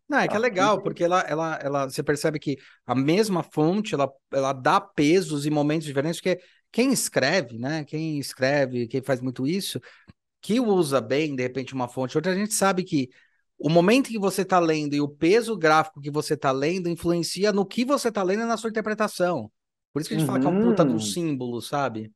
Não, 0.07 0.19
é 0.19 0.27
que 0.27 0.35
é 0.35 0.39
legal, 0.39 0.81
porque 0.81 1.03
ela, 1.03 1.21
ela, 1.21 1.59
ela, 1.61 1.89
você 1.89 2.03
percebe 2.03 2.39
que 2.39 2.57
a 2.85 2.95
mesma 2.95 3.43
fonte, 3.43 3.93
ela, 3.93 4.11
ela 4.31 4.53
dá 4.53 4.79
pesos 4.81 5.45
e 5.45 5.49
momentos 5.49 5.85
diferentes, 5.85 6.19
porque 6.19 6.39
quem 6.71 6.91
escreve, 6.91 7.57
né, 7.57 7.83
quem 7.83 8.19
escreve, 8.19 8.87
quem 8.87 9.01
faz 9.01 9.21
muito 9.21 9.47
isso, 9.47 9.79
que 10.41 10.59
usa 10.59 11.01
bem, 11.01 11.35
de 11.35 11.43
repente, 11.43 11.73
uma 11.73 11.87
fonte, 11.87 12.17
outra, 12.17 12.31
a 12.31 12.35
gente 12.35 12.53
sabe 12.53 12.83
que 12.83 13.09
o 13.57 13.69
momento 13.69 14.09
que 14.09 14.17
você 14.17 14.43
está 14.43 14.57
lendo 14.57 14.95
e 14.95 15.01
o 15.01 15.07
peso 15.07 15.57
gráfico 15.57 15.99
que 15.99 16.09
você 16.09 16.33
está 16.33 16.51
lendo 16.51 16.87
influencia 16.87 17.51
no 17.51 17.65
que 17.65 17.83
você 17.83 18.07
está 18.07 18.23
lendo 18.23 18.43
e 18.43 18.45
na 18.45 18.55
sua 18.55 18.69
interpretação. 18.69 19.51
Por 19.91 19.99
isso 19.99 20.09
que 20.09 20.15
a 20.15 20.17
gente 20.17 20.27
uhum. 20.29 20.33
fala 20.33 20.39
que 20.39 20.47
é 20.47 20.59
um 20.59 20.69
puta 20.69 20.83
um 20.83 20.91
uhum. 20.91 20.99
símbolo, 20.99 21.61
sabe? 21.61 22.11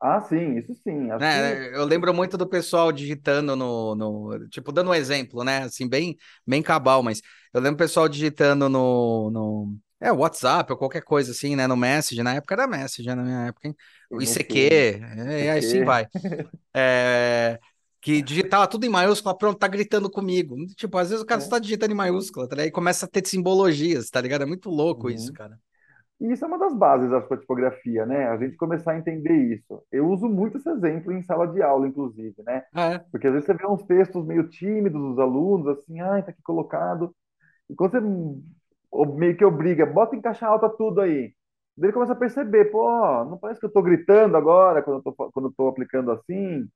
Ah, 0.00 0.20
sim, 0.20 0.56
isso 0.56 0.74
sim. 0.84 1.08
Né? 1.08 1.70
que... 1.70 1.76
Eu 1.76 1.84
lembro 1.84 2.14
muito 2.14 2.36
do 2.38 2.46
pessoal 2.46 2.92
digitando 2.92 3.56
no, 3.56 3.94
no, 3.96 4.48
Tipo, 4.48 4.70
dando 4.70 4.90
um 4.90 4.94
exemplo, 4.94 5.42
né? 5.42 5.64
Assim, 5.64 5.88
bem, 5.88 6.16
bem 6.46 6.62
cabal, 6.62 7.02
mas 7.02 7.20
eu 7.52 7.60
lembro 7.60 7.74
o 7.74 7.78
pessoal 7.78 8.08
digitando 8.08 8.68
no, 8.68 9.30
no. 9.30 9.76
É, 10.00 10.12
WhatsApp 10.12 10.70
ou 10.70 10.78
qualquer 10.78 11.02
coisa 11.02 11.32
assim, 11.32 11.56
né? 11.56 11.66
No 11.66 11.76
Message, 11.76 12.22
na 12.22 12.34
época 12.34 12.54
era 12.54 12.68
Message, 12.68 13.08
né? 13.08 13.14
na 13.16 13.22
minha 13.24 13.46
época, 13.46 13.66
hein? 13.66 13.76
O 14.08 14.22
ICQ, 14.22 14.56
é, 14.56 15.44
e 15.44 15.50
assim 15.50 15.84
vai. 15.84 16.06
É, 16.80 17.58
que 18.00 18.22
digitava 18.22 18.68
tudo 18.68 18.86
em 18.86 18.88
maiúscula, 18.88 19.36
pronto, 19.36 19.58
tá 19.58 19.66
gritando 19.66 20.08
comigo. 20.08 20.54
Tipo, 20.76 20.96
às 20.98 21.10
vezes 21.10 21.24
o 21.24 21.26
cara 21.26 21.40
é. 21.40 21.44
só 21.44 21.50
tá 21.50 21.58
digitando 21.58 21.92
em 21.92 21.96
maiúscula, 21.96 22.48
tá? 22.48 22.64
E 22.64 22.70
começa 22.70 23.06
a 23.06 23.08
ter 23.08 23.26
simbologias, 23.26 24.08
tá 24.08 24.20
ligado? 24.20 24.42
É 24.42 24.46
muito 24.46 24.70
louco 24.70 25.08
uhum. 25.08 25.14
isso, 25.14 25.32
cara. 25.32 25.58
E 26.20 26.32
isso 26.32 26.44
é 26.44 26.48
uma 26.48 26.58
das 26.58 26.74
bases 26.74 27.10
da 27.10 27.20
tipografia, 27.36 28.04
né? 28.04 28.28
A 28.28 28.36
gente 28.36 28.56
começar 28.56 28.92
a 28.92 28.98
entender 28.98 29.54
isso. 29.54 29.82
Eu 29.92 30.08
uso 30.08 30.28
muito 30.28 30.58
esse 30.58 30.68
exemplo 30.68 31.12
em 31.12 31.22
sala 31.22 31.46
de 31.46 31.62
aula, 31.62 31.86
inclusive, 31.86 32.34
né? 32.44 32.64
Ah, 32.74 32.94
é? 32.94 32.98
Porque 33.10 33.26
às 33.28 33.32
vezes 33.32 33.46
você 33.46 33.54
vê 33.54 33.66
uns 33.66 33.84
textos 33.84 34.26
meio 34.26 34.48
tímidos 34.48 35.00
dos 35.00 35.18
alunos, 35.18 35.68
assim, 35.68 36.00
ai, 36.00 36.22
tá 36.22 36.30
aqui 36.30 36.42
colocado. 36.42 37.14
E 37.70 37.74
quando 37.74 37.92
você 37.92 38.00
meio 39.16 39.36
que 39.36 39.44
obriga, 39.44 39.86
bota 39.86 40.16
em 40.16 40.20
caixa 40.20 40.46
alta 40.46 40.68
tudo 40.68 41.00
aí. 41.00 41.32
Ele 41.80 41.92
começa 41.92 42.12
a 42.12 42.16
perceber, 42.16 42.66
pô, 42.66 42.88
não 43.24 43.38
parece 43.38 43.60
que 43.60 43.66
eu 43.66 43.68
estou 43.68 43.82
gritando 43.82 44.36
agora 44.36 44.82
quando 44.82 44.96
eu 44.96 45.10
estou 45.10 45.32
quando 45.32 45.54
eu 45.56 45.68
aplicando 45.68 46.10
assim. 46.10 46.68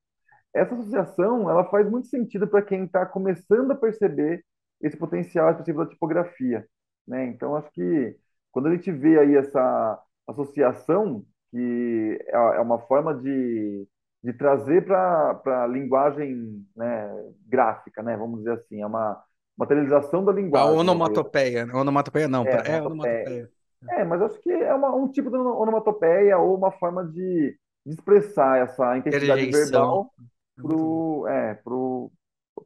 Essa 0.55 0.75
associação, 0.75 1.51
ela 1.51 1.65
faz 1.65 1.91
muito 1.91 2.09
sentido 2.09 2.47
para 2.47 2.63
quem 2.63 2.85
está 2.85 3.07
começando 3.07 3.73
a 3.73 3.75
perceber 3.75 4.45
esse 4.81 4.97
potencial 4.97 5.51
expressivo 5.51 5.85
da 5.85 5.91
tipografia, 5.91 6.67
né? 7.07 7.27
Então, 7.27 7.57
acho 7.57 7.71
que 7.73 8.17
quando 8.53 8.69
a 8.69 8.71
gente 8.71 8.93
vê 8.93 9.19
aí 9.19 9.35
essa 9.35 10.01
associação, 10.29 11.25
que 11.51 12.19
é, 12.29 12.37
é 12.37 12.61
uma 12.61 12.79
forma 12.79 13.15
de, 13.15 13.89
de 14.23 14.33
trazer 14.35 14.85
para 14.85 15.65
a 15.65 15.67
linguagem 15.67 16.65
né, 16.77 17.33
gráfica, 17.49 18.03
né? 18.03 18.17
Vamos 18.17 18.39
dizer 18.41 18.53
assim, 18.53 18.83
é 18.83 18.87
uma 18.87 19.23
materialização 19.57 20.25
da 20.25 20.33
linguagem. 20.33 20.69
A 20.69 20.73
onomatopeia, 20.73 21.67
né? 21.67 21.75
onomatopeia 21.75 22.29
não, 22.29 22.45
é, 22.45 22.77
é 22.77 22.83
onomatopeia. 22.83 23.51
É, 23.91 24.05
mas 24.05 24.23
acho 24.23 24.41
que 24.41 24.51
é 24.51 24.73
uma, 24.75 24.95
um 24.95 25.09
tipo 25.09 25.29
de 25.29 25.37
onomatopeia 25.37 26.39
ou 26.39 26.57
uma 26.57 26.71
forma 26.71 27.05
de, 27.05 27.57
de 27.85 27.95
expressar 27.95 28.61
essa 28.61 28.97
intensidade 28.97 29.51
verbal 29.51 30.13
pro, 30.55 31.27
é, 31.27 31.55
pro, 31.55 32.13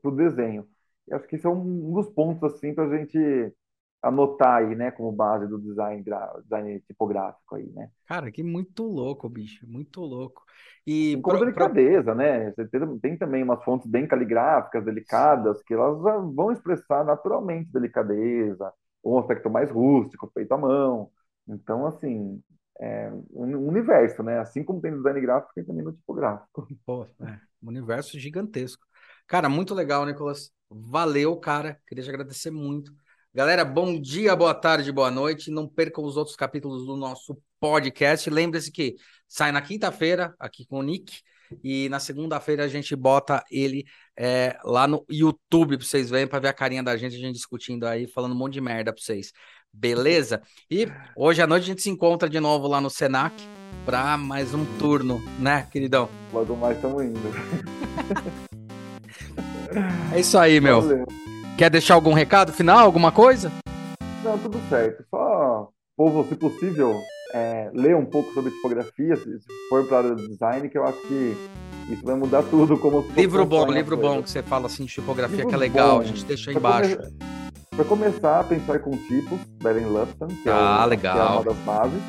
pro 0.02 0.10
desenho. 0.10 0.66
E 1.08 1.14
acho 1.14 1.26
que 1.26 1.36
esse 1.36 1.46
é 1.46 1.50
um 1.50 1.92
dos 1.92 2.08
pontos 2.10 2.42
assim 2.52 2.74
para 2.74 2.84
a 2.84 2.98
gente 2.98 3.18
anotar 4.06 4.58
aí, 4.58 4.74
né, 4.74 4.90
como 4.90 5.10
base 5.12 5.46
do 5.46 5.58
design, 5.58 6.04
design 6.42 6.80
tipográfico 6.80 7.56
aí, 7.56 7.66
né? 7.72 7.90
Cara, 8.06 8.30
que 8.30 8.42
muito 8.42 8.84
louco, 8.84 9.28
bicho, 9.28 9.66
muito 9.68 10.00
louco. 10.00 10.44
E 10.86 11.16
com 11.16 11.30
pro, 11.30 11.40
delicadeza, 11.40 12.04
pro... 12.04 12.14
né? 12.14 12.52
Você 12.52 12.68
tem, 12.68 12.98
tem, 12.98 13.18
também 13.18 13.42
umas 13.42 13.62
fontes 13.64 13.88
bem 13.88 14.06
caligráficas, 14.06 14.84
delicadas, 14.84 15.62
que 15.62 15.74
elas 15.74 15.98
vão 16.34 16.52
expressar 16.52 17.04
naturalmente 17.04 17.72
delicadeza, 17.72 18.72
um 19.04 19.18
aspecto 19.18 19.50
mais 19.50 19.70
rústico, 19.70 20.30
feito 20.32 20.52
à 20.52 20.58
mão. 20.58 21.10
Então, 21.48 21.86
assim, 21.86 22.40
é 22.80 23.10
um 23.32 23.68
universo, 23.68 24.22
né? 24.22 24.38
Assim 24.38 24.62
como 24.62 24.80
tem 24.80 24.90
no 24.90 24.98
design 24.98 25.20
gráfico, 25.20 25.52
tem 25.54 25.64
também 25.64 25.84
no 25.84 25.92
tipográfico. 25.92 26.68
Pô, 26.84 27.04
é, 27.04 27.40
um 27.62 27.68
universo 27.68 28.18
gigantesco. 28.18 28.86
Cara, 29.26 29.48
muito 29.48 29.74
legal, 29.74 30.06
Nicolas. 30.06 30.52
Valeu, 30.70 31.36
cara. 31.36 31.80
Queria 31.86 32.04
te 32.04 32.10
agradecer 32.10 32.50
muito. 32.50 32.92
Galera, 33.36 33.66
bom 33.66 34.00
dia, 34.00 34.34
boa 34.34 34.54
tarde, 34.54 34.90
boa 34.90 35.10
noite. 35.10 35.50
Não 35.50 35.68
percam 35.68 36.02
os 36.02 36.16
outros 36.16 36.34
capítulos 36.34 36.86
do 36.86 36.96
nosso 36.96 37.36
podcast. 37.60 38.30
Lembre-se 38.30 38.72
que 38.72 38.96
sai 39.28 39.52
na 39.52 39.60
quinta-feira, 39.60 40.34
aqui 40.40 40.64
com 40.64 40.78
o 40.78 40.82
Nick, 40.82 41.20
e 41.62 41.86
na 41.90 42.00
segunda-feira 42.00 42.64
a 42.64 42.68
gente 42.68 42.96
bota 42.96 43.44
ele 43.50 43.84
é, 44.16 44.58
lá 44.64 44.88
no 44.88 45.04
YouTube 45.10 45.76
para 45.76 45.86
vocês 45.86 46.08
verem, 46.08 46.26
para 46.26 46.38
ver 46.38 46.48
a 46.48 46.52
carinha 46.54 46.82
da 46.82 46.96
gente, 46.96 47.14
a 47.14 47.18
gente 47.18 47.34
discutindo 47.34 47.86
aí, 47.86 48.06
falando 48.06 48.32
um 48.32 48.38
monte 48.38 48.54
de 48.54 48.62
merda 48.62 48.90
para 48.90 49.02
vocês. 49.02 49.32
Beleza? 49.70 50.40
E 50.70 50.88
hoje 51.14 51.42
à 51.42 51.46
noite 51.46 51.64
a 51.64 51.66
gente 51.66 51.82
se 51.82 51.90
encontra 51.90 52.30
de 52.30 52.40
novo 52.40 52.66
lá 52.66 52.80
no 52.80 52.88
Senac 52.88 53.36
para 53.84 54.16
mais 54.16 54.54
um 54.54 54.64
turno, 54.78 55.20
né, 55.38 55.68
queridão? 55.70 56.08
Logo 56.32 56.56
mais 56.56 56.76
estamos 56.76 57.04
indo. 57.04 57.20
é 60.14 60.20
isso 60.20 60.38
aí, 60.38 60.58
meu. 60.58 60.80
Valeu. 60.80 61.25
Quer 61.56 61.70
deixar 61.70 61.94
algum 61.94 62.12
recado 62.12 62.52
final, 62.52 62.80
alguma 62.80 63.10
coisa? 63.10 63.50
Não, 64.22 64.38
tudo 64.38 64.60
certo. 64.68 65.02
Só, 65.08 65.68
povo, 65.96 66.26
se 66.28 66.34
possível, 66.34 66.94
é, 67.32 67.70
ler 67.72 67.96
um 67.96 68.04
pouco 68.04 68.30
sobre 68.34 68.50
tipografia, 68.50 69.16
se 69.16 69.38
for 69.70 69.86
para 69.88 70.14
design, 70.14 70.68
que 70.68 70.76
eu 70.76 70.84
acho 70.84 71.00
que 71.08 71.34
isso 71.88 72.04
vai 72.04 72.14
mudar 72.14 72.42
tudo. 72.42 72.76
Como 72.76 73.06
livro 73.16 73.46
bom, 73.46 73.70
livro 73.70 73.96
bom 73.96 74.22
que 74.22 74.28
você 74.28 74.42
fala 74.42 74.66
assim 74.66 74.84
de 74.84 74.92
tipografia 74.92 75.36
livro 75.36 75.48
que 75.48 75.54
é 75.54 75.58
legal, 75.58 75.96
bom. 75.96 76.02
a 76.02 76.04
gente 76.04 76.24
deixa 76.26 76.50
aí 76.50 76.56
embaixo. 76.56 76.98
Para 77.74 77.84
começar 77.86 78.40
a 78.40 78.44
pensar 78.44 78.78
com 78.80 78.90
tipos, 78.90 79.38
Belen 79.62 79.86
Lupton, 79.86 80.26
que, 80.26 80.50
ah, 80.50 80.82
é, 80.82 80.86
legal. 80.86 81.14
que 81.14 81.20
é 81.20 81.24
uma 81.24 81.44
das 81.44 81.56
bases. 81.64 82.02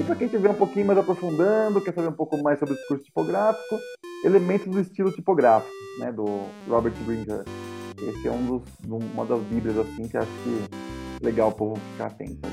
E 0.00 0.04
para 0.04 0.14
quem 0.14 0.26
estiver 0.26 0.50
um 0.50 0.54
pouquinho 0.54 0.86
mais 0.86 0.98
aprofundando, 0.98 1.82
quer 1.82 1.92
saber 1.92 2.08
um 2.08 2.12
pouco 2.12 2.42
mais 2.42 2.58
sobre 2.58 2.74
o 2.74 2.76
discurso 2.78 3.04
tipográfico, 3.04 3.78
elementos 4.24 4.72
do 4.72 4.80
estilo 4.80 5.12
tipográfico, 5.12 5.72
né, 5.98 6.10
do 6.12 6.46
Robert 6.66 6.94
Brinker. 7.04 7.44
Esse 7.98 8.28
é 8.28 8.30
um 8.30 8.58
dos, 8.58 8.62
uma 8.86 9.24
das 9.24 9.40
bíblias 9.44 9.78
assim 9.78 10.08
que 10.08 10.16
acho 10.16 10.30
que 10.44 11.24
legal 11.24 11.48
o 11.48 11.52
povo 11.52 11.80
ficar 11.92 12.06
atento. 12.06 12.48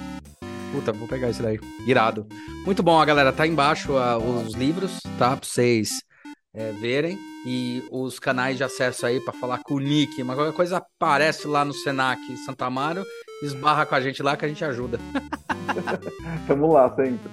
Puta, 0.72 0.91
vou 0.91 1.08
pegar 1.08 1.30
esse 1.30 1.41
daí. 1.41 1.60
Irado. 1.86 2.26
Muito 2.66 2.82
bom, 2.82 3.04
galera. 3.06 3.32
Tá 3.32 3.46
embaixo 3.46 3.91
uh, 3.94 4.46
os 4.46 4.54
livros, 4.56 5.00
tá? 5.20 5.38
Pra 5.38 5.48
vocês 5.48 6.02
é, 6.54 6.72
verem 6.72 7.18
e 7.46 7.84
os 7.91 8.20
canais 8.20 8.58
de 8.58 8.64
acesso 8.64 9.06
aí 9.06 9.20
para 9.20 9.34
falar 9.34 9.60
com 9.60 9.76
o 9.76 9.80
Nick. 9.80 10.24
Mas 10.24 10.36
qualquer 10.36 10.54
coisa 10.54 10.78
aparece 10.78 11.48
lá 11.48 11.66
no 11.66 11.74
Senac 11.74 12.20
Santa 12.46 12.66
Amaro, 12.66 13.04
esbarra 13.44 13.86
com 13.86 13.96
a 13.96 14.02
gente 14.02 14.24
lá 14.24 14.38
que 14.38 14.46
a 14.46 14.48
gente 14.48 14.64
ajuda. 14.64 15.00
Tamo 16.48 16.72
lá 16.72 16.94
sempre. 16.96 17.32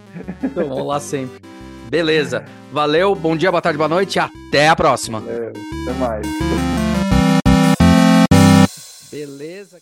Tamo 0.54 0.84
lá 0.84 1.00
sempre. 1.00 1.40
Beleza. 1.88 2.44
Valeu, 2.72 3.14
bom 3.14 3.36
dia, 3.36 3.50
boa 3.50 3.62
tarde, 3.62 3.76
boa 3.76 3.88
noite. 3.88 4.18
Até 4.18 4.68
a 4.68 4.76
próxima. 4.76 5.22
É, 5.26 5.52
até 5.82 5.98
mais. 5.98 6.89
Beleza. 9.10 9.80